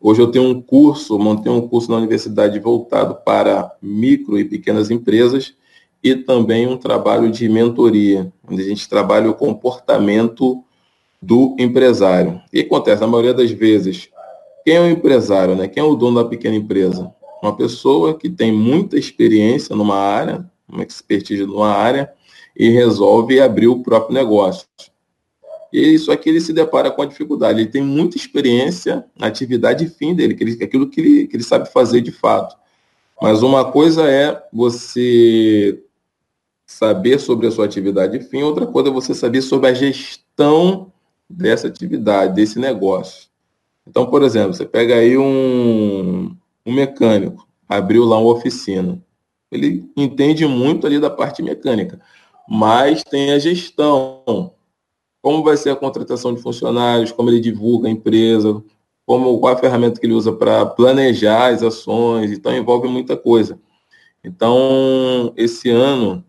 Hoje 0.00 0.20
eu 0.20 0.30
tenho 0.30 0.48
um 0.48 0.60
curso, 0.60 1.18
montei 1.18 1.50
um 1.52 1.66
curso 1.68 1.90
na 1.90 1.98
universidade 1.98 2.58
voltado 2.58 3.14
para 3.24 3.70
micro 3.80 4.38
e 4.38 4.44
pequenas 4.44 4.90
empresas 4.90 5.54
e 6.02 6.16
também 6.16 6.66
um 6.66 6.76
trabalho 6.76 7.30
de 7.30 7.48
mentoria, 7.48 8.32
onde 8.48 8.62
a 8.62 8.64
gente 8.64 8.88
trabalha 8.88 9.30
o 9.30 9.34
comportamento 9.34 10.64
do 11.20 11.54
empresário. 11.58 12.40
E 12.52 12.60
acontece, 12.60 13.00
na 13.00 13.06
maioria 13.06 13.32
das 13.32 13.52
vezes, 13.52 14.08
quem 14.64 14.76
é 14.76 14.80
o 14.80 14.88
empresário, 14.88 15.54
né? 15.54 15.68
Quem 15.68 15.82
é 15.82 15.86
o 15.86 15.94
dono 15.94 16.22
da 16.22 16.28
pequena 16.28 16.56
empresa? 16.56 17.12
Uma 17.42 17.56
pessoa 17.56 18.16
que 18.16 18.30
tem 18.30 18.52
muita 18.52 18.98
experiência 18.98 19.74
numa 19.74 19.96
área, 19.96 20.48
uma 20.68 20.82
expertise 20.82 21.44
numa 21.44 21.70
área, 21.70 22.12
e 22.56 22.68
resolve 22.68 23.40
abrir 23.40 23.68
o 23.68 23.82
próprio 23.82 24.14
negócio. 24.14 24.66
E 25.72 25.94
isso 25.94 26.12
aqui 26.12 26.28
ele 26.28 26.40
se 26.40 26.52
depara 26.52 26.90
com 26.90 27.02
a 27.02 27.06
dificuldade. 27.06 27.60
Ele 27.60 27.70
tem 27.70 27.82
muita 27.82 28.16
experiência 28.16 29.04
na 29.18 29.26
atividade 29.26 29.88
fim 29.88 30.14
dele, 30.14 30.34
que 30.34 30.44
ele, 30.44 30.62
aquilo 30.62 30.88
que 30.88 31.00
ele, 31.00 31.26
que 31.26 31.36
ele 31.36 31.42
sabe 31.42 31.70
fazer 31.72 32.02
de 32.02 32.12
fato. 32.12 32.54
Mas 33.20 33.42
uma 33.42 33.64
coisa 33.64 34.08
é 34.08 34.42
você 34.52 35.82
saber 36.66 37.18
sobre 37.18 37.46
a 37.46 37.50
sua 37.50 37.64
atividade 37.64 38.20
fim, 38.20 38.42
outra 38.42 38.66
coisa 38.66 38.88
é 38.88 38.92
você 38.92 39.14
saber 39.14 39.42
sobre 39.42 39.68
a 39.68 39.74
gestão 39.74 40.92
dessa 41.28 41.68
atividade, 41.68 42.34
desse 42.34 42.58
negócio. 42.58 43.31
Então, 43.86 44.06
por 44.06 44.22
exemplo, 44.22 44.54
você 44.54 44.64
pega 44.64 44.94
aí 44.94 45.18
um, 45.18 46.36
um 46.64 46.72
mecânico, 46.72 47.46
abriu 47.68 48.04
lá 48.04 48.18
uma 48.18 48.32
oficina. 48.32 49.02
Ele 49.50 49.90
entende 49.96 50.46
muito 50.46 50.86
ali 50.86 50.98
da 50.98 51.10
parte 51.10 51.42
mecânica, 51.42 52.00
mas 52.48 53.02
tem 53.04 53.32
a 53.32 53.38
gestão. 53.38 54.54
Como 55.20 55.42
vai 55.42 55.56
ser 55.56 55.70
a 55.70 55.76
contratação 55.76 56.34
de 56.34 56.40
funcionários, 56.40 57.12
como 57.12 57.30
ele 57.30 57.40
divulga 57.40 57.88
a 57.88 57.90
empresa, 57.90 58.62
como 59.04 59.38
qual 59.38 59.54
a 59.54 59.58
ferramenta 59.58 60.00
que 60.00 60.06
ele 60.06 60.14
usa 60.14 60.32
para 60.32 60.64
planejar 60.64 61.52
as 61.52 61.62
ações, 61.62 62.30
então 62.30 62.56
envolve 62.56 62.88
muita 62.88 63.16
coisa. 63.16 63.58
Então, 64.24 65.32
esse 65.36 65.68
ano 65.68 66.24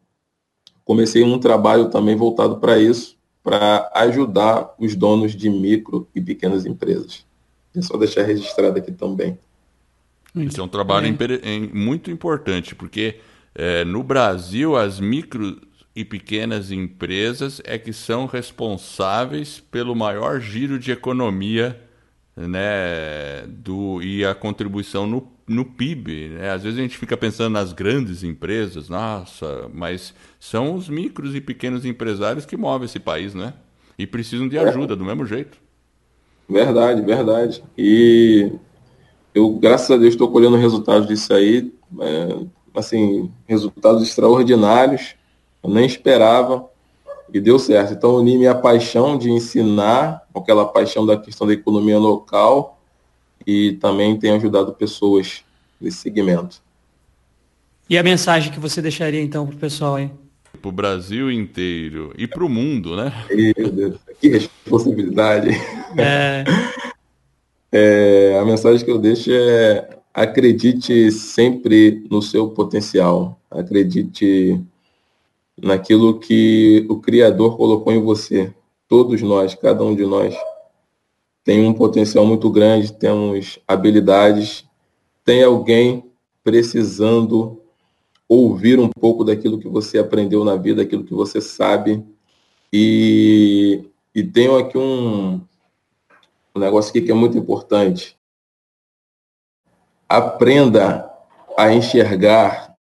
comecei 0.83 1.23
um 1.23 1.39
trabalho 1.39 1.89
também 1.89 2.15
voltado 2.15 2.57
para 2.57 2.77
isso, 2.77 3.17
para 3.43 3.91
ajudar 3.95 4.73
os 4.79 4.95
donos 4.95 5.33
de 5.33 5.49
micro 5.49 6.07
e 6.13 6.21
pequenas 6.21 6.65
empresas. 6.65 7.25
É 7.75 7.81
só 7.81 7.97
deixar 7.97 8.23
registrado 8.23 8.77
aqui 8.77 8.91
também. 8.91 9.37
Esse 10.35 10.59
é 10.59 10.63
um 10.63 10.67
trabalho 10.67 11.07
é. 11.07 11.59
muito 11.73 12.09
importante, 12.09 12.73
porque 12.73 13.19
é, 13.53 13.85
no 13.85 14.01
Brasil 14.01 14.75
as 14.75 14.99
micro 14.99 15.61
e 15.95 16.03
pequenas 16.03 16.71
empresas 16.71 17.61
é 17.63 17.77
que 17.77 17.93
são 17.93 18.25
responsáveis 18.25 19.59
pelo 19.59 19.95
maior 19.95 20.39
giro 20.39 20.79
de 20.79 20.91
economia 20.91 21.79
né, 22.35 23.45
do, 23.47 24.01
e 24.01 24.25
a 24.25 24.33
contribuição 24.33 25.05
no, 25.05 25.31
no 25.47 25.63
PIB. 25.63 26.29
Né? 26.29 26.49
Às 26.49 26.63
vezes 26.63 26.79
a 26.79 26.81
gente 26.81 26.97
fica 26.97 27.15
pensando 27.15 27.53
nas 27.53 27.73
grandes 27.73 28.23
empresas, 28.23 28.89
nossa, 28.89 29.69
mas 29.71 30.15
são 30.39 30.73
os 30.73 30.89
micros 30.89 31.35
e 31.35 31.41
pequenos 31.41 31.85
empresários 31.85 32.45
que 32.45 32.57
movem 32.57 32.85
esse 32.85 32.99
país, 32.99 33.35
né? 33.35 33.53
E 33.95 34.07
precisam 34.07 34.47
de 34.47 34.57
ajuda, 34.57 34.95
do 34.95 35.05
mesmo 35.05 35.23
jeito. 35.23 35.62
Verdade, 36.47 37.01
verdade. 37.01 37.63
E 37.77 38.51
eu, 39.33 39.49
graças 39.53 39.89
a 39.89 39.97
Deus, 39.97 40.13
estou 40.13 40.29
colhendo 40.29 40.57
resultados 40.57 41.07
disso 41.07 41.33
aí, 41.33 41.73
é, 41.99 42.37
assim, 42.75 43.31
resultados 43.47 44.03
extraordinários. 44.03 45.15
Eu 45.63 45.69
nem 45.69 45.85
esperava 45.85 46.69
e 47.33 47.39
deu 47.39 47.57
certo. 47.57 47.93
Então, 47.93 48.15
uni 48.15 48.37
minha 48.37 48.53
paixão 48.53 49.17
de 49.17 49.31
ensinar, 49.31 50.21
aquela 50.35 50.65
paixão 50.65 51.05
da 51.05 51.17
questão 51.17 51.47
da 51.47 51.53
economia 51.53 51.97
local 51.97 52.79
e 53.45 53.73
também 53.73 54.17
tenho 54.17 54.35
ajudado 54.35 54.73
pessoas 54.73 55.43
nesse 55.79 55.97
segmento. 55.97 56.61
E 57.89 57.97
a 57.97 58.03
mensagem 58.03 58.51
que 58.51 58.59
você 58.59 58.81
deixaria 58.81 59.21
então 59.21 59.45
para 59.45 59.55
o 59.55 59.59
pessoal 59.59 59.95
aí? 59.95 60.11
Para 60.63 60.69
o 60.69 60.71
Brasil 60.71 61.29
inteiro 61.29 62.13
e 62.17 62.25
para 62.25 62.41
o 62.41 62.47
mundo, 62.47 62.95
né? 62.95 63.11
Meu 63.57 63.69
Deus, 63.69 63.97
que 64.21 64.29
responsabilidade. 64.29 65.49
É... 65.97 66.45
é, 67.69 68.39
a 68.39 68.45
mensagem 68.45 68.85
que 68.85 68.89
eu 68.89 68.97
deixo 68.97 69.29
é 69.29 69.89
acredite 70.13 71.11
sempre 71.11 72.07
no 72.09 72.21
seu 72.21 72.47
potencial. 72.47 73.37
Acredite 73.51 74.57
naquilo 75.61 76.17
que 76.17 76.85
o 76.87 76.95
Criador 77.01 77.57
colocou 77.57 77.91
em 77.91 78.01
você. 78.01 78.53
Todos 78.87 79.21
nós, 79.21 79.53
cada 79.55 79.83
um 79.83 79.93
de 79.93 80.05
nós, 80.05 80.33
tem 81.43 81.67
um 81.67 81.73
potencial 81.73 82.25
muito 82.25 82.49
grande, 82.49 82.93
temos 82.93 83.59
habilidades, 83.67 84.63
tem 85.25 85.43
alguém 85.43 86.05
precisando 86.41 87.59
ouvir 88.27 88.79
um 88.79 88.89
pouco 88.89 89.23
daquilo 89.23 89.59
que 89.59 89.67
você 89.67 89.97
aprendeu 89.99 90.43
na 90.43 90.55
vida, 90.55 90.81
aquilo 90.81 91.03
que 91.03 91.13
você 91.13 91.39
sabe. 91.41 92.03
E, 92.71 93.83
e 94.13 94.23
tenho 94.23 94.57
aqui 94.57 94.77
um, 94.77 95.41
um 96.55 96.59
negócio 96.59 96.89
aqui 96.89 97.01
que 97.01 97.11
é 97.11 97.15
muito 97.15 97.37
importante. 97.37 98.17
Aprenda 100.07 101.09
a 101.57 101.73
enxergar 101.73 102.75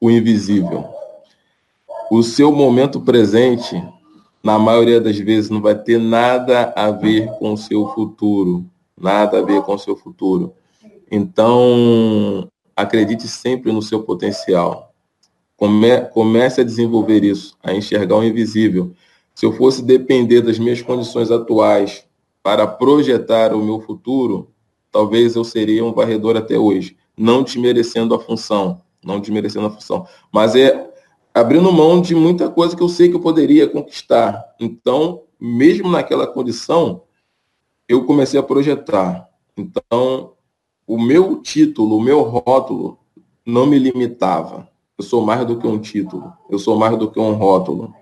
o 0.00 0.10
invisível. 0.10 0.88
O 2.10 2.22
seu 2.22 2.52
momento 2.52 3.00
presente, 3.00 3.82
na 4.42 4.58
maioria 4.58 5.00
das 5.00 5.18
vezes, 5.18 5.50
não 5.50 5.60
vai 5.60 5.74
ter 5.74 5.98
nada 5.98 6.72
a 6.76 6.90
ver 6.90 7.28
com 7.38 7.52
o 7.52 7.56
seu 7.56 7.88
futuro. 7.88 8.64
Nada 9.00 9.38
a 9.38 9.42
ver 9.42 9.62
com 9.62 9.74
o 9.74 9.78
seu 9.78 9.96
futuro. 9.96 10.54
Então, 11.10 12.48
acredite 12.76 13.28
sempre 13.28 13.72
no 13.72 13.82
seu 13.82 14.02
potencial. 14.02 14.92
Come, 15.56 16.00
comece 16.12 16.60
a 16.60 16.64
desenvolver 16.64 17.22
isso, 17.24 17.56
a 17.62 17.72
enxergar 17.72 18.16
o 18.16 18.24
invisível. 18.24 18.92
Se 19.34 19.46
eu 19.46 19.52
fosse 19.52 19.82
depender 19.82 20.40
das 20.42 20.58
minhas 20.58 20.82
condições 20.82 21.30
atuais 21.30 22.04
para 22.42 22.66
projetar 22.66 23.54
o 23.54 23.64
meu 23.64 23.80
futuro, 23.80 24.50
talvez 24.90 25.34
eu 25.34 25.44
seria 25.44 25.84
um 25.84 25.92
varredor 25.92 26.36
até 26.36 26.58
hoje, 26.58 26.96
não 27.16 27.42
desmerecendo 27.42 28.14
a 28.14 28.20
função, 28.20 28.80
não 29.02 29.18
desmerecendo 29.18 29.66
a 29.66 29.70
função, 29.70 30.06
mas 30.32 30.54
é 30.54 30.90
abrindo 31.32 31.72
mão 31.72 32.00
de 32.00 32.14
muita 32.14 32.48
coisa 32.48 32.76
que 32.76 32.82
eu 32.82 32.88
sei 32.88 33.08
que 33.08 33.16
eu 33.16 33.20
poderia 33.20 33.66
conquistar. 33.68 34.54
Então, 34.60 35.22
mesmo 35.40 35.90
naquela 35.90 36.26
condição, 36.26 37.02
eu 37.88 38.04
comecei 38.04 38.38
a 38.38 38.42
projetar. 38.42 39.28
Então, 39.56 40.33
o 40.86 41.00
meu 41.00 41.40
título, 41.40 41.96
o 41.96 42.00
meu 42.00 42.22
rótulo 42.22 42.98
não 43.44 43.66
me 43.66 43.78
limitava. 43.78 44.68
Eu 44.96 45.04
sou 45.04 45.24
mais 45.24 45.44
do 45.44 45.58
que 45.58 45.66
um 45.66 45.78
título, 45.78 46.32
eu 46.48 46.58
sou 46.58 46.78
mais 46.78 46.96
do 46.96 47.10
que 47.10 47.18
um 47.18 47.32
rótulo. 47.32 47.92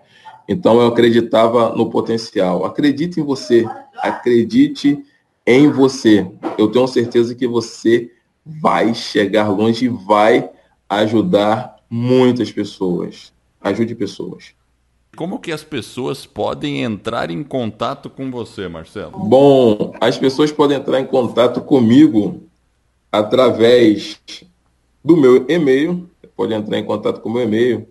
Então 0.48 0.80
eu 0.80 0.88
acreditava 0.88 1.74
no 1.74 1.88
potencial. 1.88 2.64
Acredite 2.64 3.20
em 3.20 3.22
você, 3.22 3.66
acredite 3.96 5.02
em 5.46 5.70
você. 5.70 6.30
Eu 6.58 6.68
tenho 6.68 6.86
certeza 6.86 7.34
que 7.34 7.46
você 7.46 8.10
vai 8.44 8.94
chegar 8.94 9.48
longe 9.48 9.86
e 9.86 9.88
vai 9.88 10.50
ajudar 10.88 11.76
muitas 11.88 12.50
pessoas. 12.50 13.32
Ajude 13.60 13.94
pessoas. 13.94 14.54
Como 15.16 15.38
que 15.38 15.52
as 15.52 15.62
pessoas 15.62 16.26
podem 16.26 16.82
entrar 16.82 17.30
em 17.30 17.44
contato 17.44 18.10
com 18.10 18.30
você, 18.30 18.66
Marcelo? 18.66 19.18
Bom, 19.18 19.94
as 20.00 20.18
pessoas 20.18 20.50
podem 20.50 20.78
entrar 20.78 21.00
em 21.00 21.06
contato 21.06 21.60
comigo 21.60 22.48
através 23.12 24.18
do 25.04 25.16
meu 25.16 25.44
e-mail. 25.48 26.10
Pode 26.34 26.52
entrar 26.54 26.78
em 26.78 26.84
contato 26.84 27.20
com 27.20 27.28
o 27.28 27.32
meu 27.32 27.42
e-mail, 27.42 27.86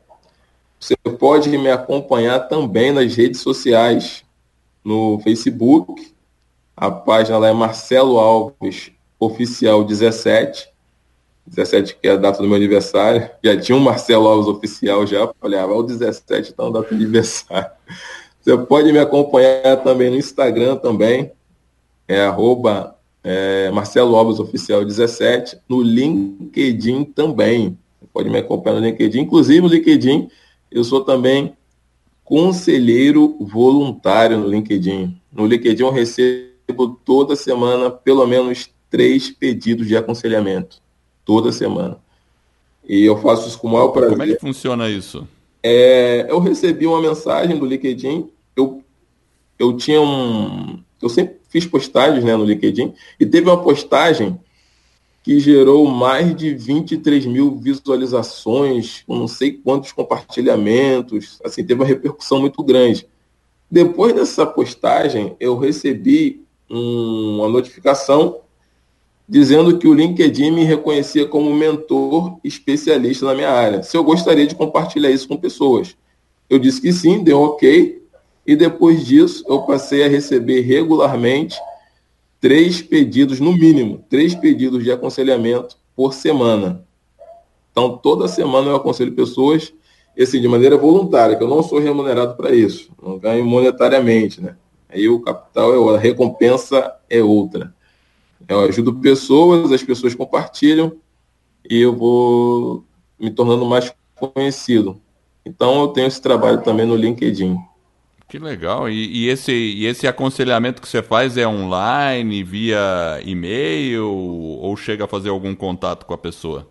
Você 0.80 0.96
pode 1.18 1.50
me 1.50 1.70
acompanhar 1.70 2.40
também 2.48 2.90
nas 2.92 3.14
redes 3.14 3.40
sociais, 3.40 4.24
no 4.82 5.20
Facebook. 5.20 6.12
A 6.76 6.90
página 6.90 7.38
lá 7.38 7.48
é 7.48 7.52
Marcelo 7.52 8.18
Alves 8.18 8.90
Oficial 9.18 9.84
17. 9.84 10.68
17, 11.46 11.96
que 12.00 12.06
é 12.06 12.12
a 12.12 12.16
data 12.16 12.40
do 12.40 12.46
meu 12.46 12.56
aniversário. 12.56 13.28
Já 13.42 13.60
tinha 13.60 13.76
um 13.76 13.80
Marcelo 13.80 14.28
Alves 14.28 14.48
Oficial 14.48 15.04
já. 15.06 15.28
Falei, 15.40 15.58
ah, 15.58 15.66
o 15.66 15.82
17, 15.82 16.52
então, 16.52 16.70
data 16.70 16.88
de 16.88 16.94
aniversário. 16.94 17.70
Você 18.48 18.56
pode 18.56 18.90
me 18.90 18.98
acompanhar 18.98 19.76
também 19.84 20.08
no 20.08 20.16
Instagram 20.16 20.76
também, 20.76 21.30
é 22.08 22.22
arroba 22.22 22.96
é, 23.22 23.70
Marcelo 23.70 24.16
Alves 24.16 24.40
Oficial 24.40 24.82
17, 24.86 25.58
no 25.68 25.82
LinkedIn 25.82 27.04
também. 27.04 27.76
Você 28.00 28.08
pode 28.10 28.30
me 28.30 28.38
acompanhar 28.38 28.80
no 28.80 28.86
LinkedIn. 28.86 29.20
Inclusive, 29.20 29.60
no 29.60 29.68
LinkedIn, 29.68 30.30
eu 30.72 30.82
sou 30.82 31.04
também 31.04 31.52
conselheiro 32.24 33.36
voluntário 33.38 34.38
no 34.38 34.48
LinkedIn. 34.48 35.14
No 35.30 35.44
LinkedIn 35.44 35.82
eu 35.82 35.90
recebo 35.90 36.98
toda 37.04 37.36
semana 37.36 37.90
pelo 37.90 38.26
menos 38.26 38.70
três 38.88 39.28
pedidos 39.28 39.86
de 39.86 39.94
aconselhamento. 39.94 40.80
Toda 41.22 41.52
semana. 41.52 41.98
E 42.88 43.04
eu 43.04 43.20
faço 43.20 43.46
isso 43.46 43.58
com 43.58 43.68
o 43.68 43.72
maior 43.72 43.88
prazer. 43.88 44.12
Como 44.12 44.22
é 44.22 44.26
que 44.34 44.40
funciona 44.40 44.88
isso? 44.88 45.28
É, 45.62 46.24
eu 46.30 46.38
recebi 46.38 46.86
uma 46.86 47.02
mensagem 47.02 47.58
do 47.58 47.66
LinkedIn. 47.66 48.30
Eu, 48.58 48.82
eu 49.58 49.76
tinha 49.76 50.00
um. 50.00 50.82
Eu 51.00 51.08
sempre 51.08 51.36
fiz 51.48 51.64
postagens 51.64 52.24
né, 52.24 52.36
no 52.36 52.44
LinkedIn. 52.44 52.92
E 53.18 53.24
teve 53.24 53.48
uma 53.48 53.62
postagem 53.62 54.38
que 55.22 55.38
gerou 55.38 55.86
mais 55.86 56.34
de 56.34 56.54
23 56.54 57.26
mil 57.26 57.56
visualizações, 57.56 59.04
não 59.06 59.28
sei 59.28 59.52
quantos 59.52 59.92
compartilhamentos. 59.92 61.38
Assim, 61.44 61.64
teve 61.64 61.80
uma 61.80 61.86
repercussão 61.86 62.40
muito 62.40 62.62
grande. 62.62 63.06
Depois 63.70 64.14
dessa 64.14 64.46
postagem, 64.46 65.36
eu 65.38 65.56
recebi 65.56 66.42
um, 66.68 67.36
uma 67.36 67.48
notificação 67.48 68.40
dizendo 69.28 69.78
que 69.78 69.86
o 69.86 69.92
LinkedIn 69.92 70.50
me 70.50 70.64
reconhecia 70.64 71.26
como 71.26 71.54
mentor 71.54 72.38
especialista 72.42 73.26
na 73.26 73.34
minha 73.34 73.50
área. 73.50 73.82
Se 73.82 73.96
eu 73.96 74.02
gostaria 74.02 74.46
de 74.46 74.54
compartilhar 74.54 75.10
isso 75.10 75.28
com 75.28 75.36
pessoas. 75.36 75.94
Eu 76.48 76.58
disse 76.58 76.80
que 76.80 76.90
sim, 76.90 77.22
deu 77.22 77.38
ok. 77.42 78.02
E 78.48 78.56
depois 78.56 79.04
disso, 79.04 79.44
eu 79.46 79.60
passei 79.60 80.02
a 80.02 80.08
receber 80.08 80.62
regularmente 80.62 81.60
três 82.40 82.80
pedidos, 82.80 83.40
no 83.40 83.52
mínimo, 83.52 84.02
três 84.08 84.34
pedidos 84.34 84.82
de 84.82 84.90
aconselhamento 84.90 85.76
por 85.94 86.14
semana. 86.14 86.82
Então, 87.70 87.98
toda 87.98 88.26
semana 88.26 88.70
eu 88.70 88.76
aconselho 88.76 89.12
pessoas, 89.12 89.70
assim, 90.18 90.40
de 90.40 90.48
maneira 90.48 90.78
voluntária, 90.78 91.36
que 91.36 91.42
eu 91.42 91.48
não 91.48 91.62
sou 91.62 91.78
remunerado 91.78 92.36
para 92.36 92.54
isso, 92.54 92.90
não 93.02 93.18
ganho 93.18 93.44
monetariamente, 93.44 94.40
né? 94.40 94.56
Aí 94.88 95.10
o 95.10 95.20
capital 95.20 95.74
é 95.74 95.76
outra, 95.76 95.98
a 95.98 96.00
recompensa 96.00 96.96
é 97.10 97.22
outra. 97.22 97.74
Eu 98.48 98.60
ajudo 98.60 98.94
pessoas, 98.94 99.70
as 99.70 99.82
pessoas 99.82 100.14
compartilham 100.14 100.92
e 101.68 101.78
eu 101.78 101.94
vou 101.94 102.82
me 103.20 103.30
tornando 103.30 103.66
mais 103.66 103.92
conhecido. 104.16 104.98
Então 105.44 105.82
eu 105.82 105.88
tenho 105.88 106.06
esse 106.06 106.22
trabalho 106.22 106.62
também 106.62 106.86
no 106.86 106.96
LinkedIn. 106.96 107.67
Que 108.28 108.38
legal. 108.38 108.90
E, 108.90 109.24
e, 109.24 109.28
esse, 109.28 109.52
e 109.52 109.86
esse 109.86 110.06
aconselhamento 110.06 110.82
que 110.82 110.88
você 110.88 111.02
faz 111.02 111.38
é 111.38 111.48
online, 111.48 112.44
via 112.44 113.20
e-mail, 113.24 114.06
ou 114.06 114.76
chega 114.76 115.04
a 115.04 115.08
fazer 115.08 115.30
algum 115.30 115.54
contato 115.54 116.04
com 116.04 116.12
a 116.12 116.18
pessoa? 116.18 116.68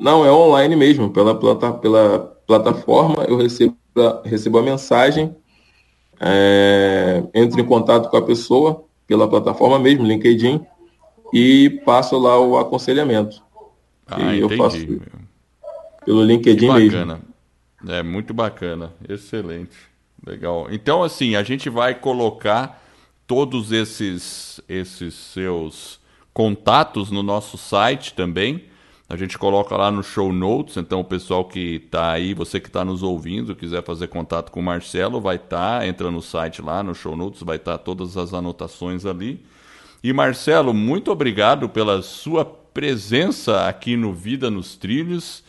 Não, 0.00 0.24
é 0.24 0.32
online 0.32 0.74
mesmo. 0.74 1.10
Pela, 1.10 1.32
plata, 1.38 1.72
pela 1.74 2.18
plataforma 2.44 3.24
eu 3.28 3.36
recebo, 3.36 3.76
recebo 4.24 4.58
a 4.58 4.62
mensagem, 4.62 5.34
é, 6.20 7.22
entro 7.32 7.60
em 7.60 7.64
contato 7.64 8.10
com 8.10 8.16
a 8.16 8.22
pessoa 8.22 8.84
pela 9.06 9.28
plataforma 9.28 9.78
mesmo, 9.78 10.04
LinkedIn, 10.04 10.60
e 11.32 11.70
passo 11.84 12.18
lá 12.18 12.38
o 12.40 12.58
aconselhamento. 12.58 13.40
Ah, 14.06 14.20
e 14.20 14.38
entendi. 14.38 14.40
eu 14.40 14.50
faço 14.58 14.78
pelo 16.04 16.24
LinkedIn 16.24 16.58
que 16.58 16.66
bacana. 16.66 17.20
mesmo. 17.80 17.92
É 17.96 18.02
muito 18.02 18.34
bacana, 18.34 18.92
excelente, 19.08 19.76
legal. 20.26 20.68
Então 20.70 21.02
assim, 21.02 21.34
a 21.36 21.42
gente 21.42 21.68
vai 21.68 21.94
colocar 21.94 22.82
todos 23.26 23.72
esses 23.72 24.60
esses 24.68 25.14
seus 25.14 26.00
contatos 26.32 27.10
no 27.10 27.22
nosso 27.22 27.56
site 27.58 28.14
também. 28.14 28.64
A 29.08 29.16
gente 29.16 29.36
coloca 29.36 29.76
lá 29.76 29.90
no 29.90 30.02
show 30.02 30.32
notes, 30.32 30.78
então 30.78 31.00
o 31.00 31.04
pessoal 31.04 31.44
que 31.44 31.82
está 31.84 32.12
aí, 32.12 32.32
você 32.32 32.58
que 32.58 32.68
está 32.68 32.82
nos 32.82 33.02
ouvindo, 33.02 33.54
quiser 33.54 33.84
fazer 33.84 34.08
contato 34.08 34.50
com 34.50 34.60
o 34.60 34.62
Marcelo, 34.62 35.20
vai 35.20 35.36
estar, 35.36 35.80
tá, 35.80 35.86
entra 35.86 36.10
no 36.10 36.22
site 36.22 36.62
lá, 36.62 36.82
no 36.82 36.94
show 36.94 37.14
notes, 37.14 37.42
vai 37.42 37.56
estar 37.56 37.76
tá 37.76 37.84
todas 37.84 38.16
as 38.16 38.32
anotações 38.32 39.04
ali. 39.04 39.44
E 40.02 40.14
Marcelo, 40.14 40.72
muito 40.72 41.12
obrigado 41.12 41.68
pela 41.68 42.00
sua 42.00 42.42
presença 42.44 43.68
aqui 43.68 43.96
no 43.96 44.14
Vida 44.14 44.50
nos 44.50 44.76
Trilhos. 44.76 45.44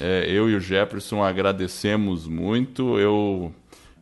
É, 0.00 0.24
eu 0.28 0.48
e 0.48 0.54
o 0.54 0.60
Jefferson 0.60 1.22
agradecemos 1.22 2.26
muito. 2.26 2.98
Eu, 2.98 3.52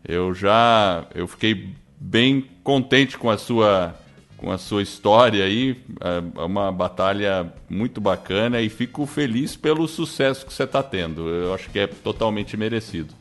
eu 0.06 0.34
já 0.34 1.06
eu 1.14 1.26
fiquei 1.26 1.70
bem 1.98 2.44
contente 2.62 3.18
com 3.18 3.30
a 3.30 3.36
sua 3.36 3.94
com 4.40 4.50
a 4.50 4.56
sua 4.56 4.82
história 4.82 5.44
aí, 5.44 5.76
é 6.00 6.42
uma 6.42 6.72
batalha 6.72 7.52
muito 7.68 8.00
bacana 8.00 8.58
e 8.62 8.70
fico 8.70 9.04
feliz 9.04 9.54
pelo 9.54 9.86
sucesso 9.86 10.46
que 10.46 10.52
você 10.52 10.62
está 10.62 10.82
tendo. 10.82 11.28
Eu 11.28 11.52
acho 11.52 11.68
que 11.68 11.78
é 11.78 11.86
totalmente 11.86 12.56
merecido. 12.56 13.12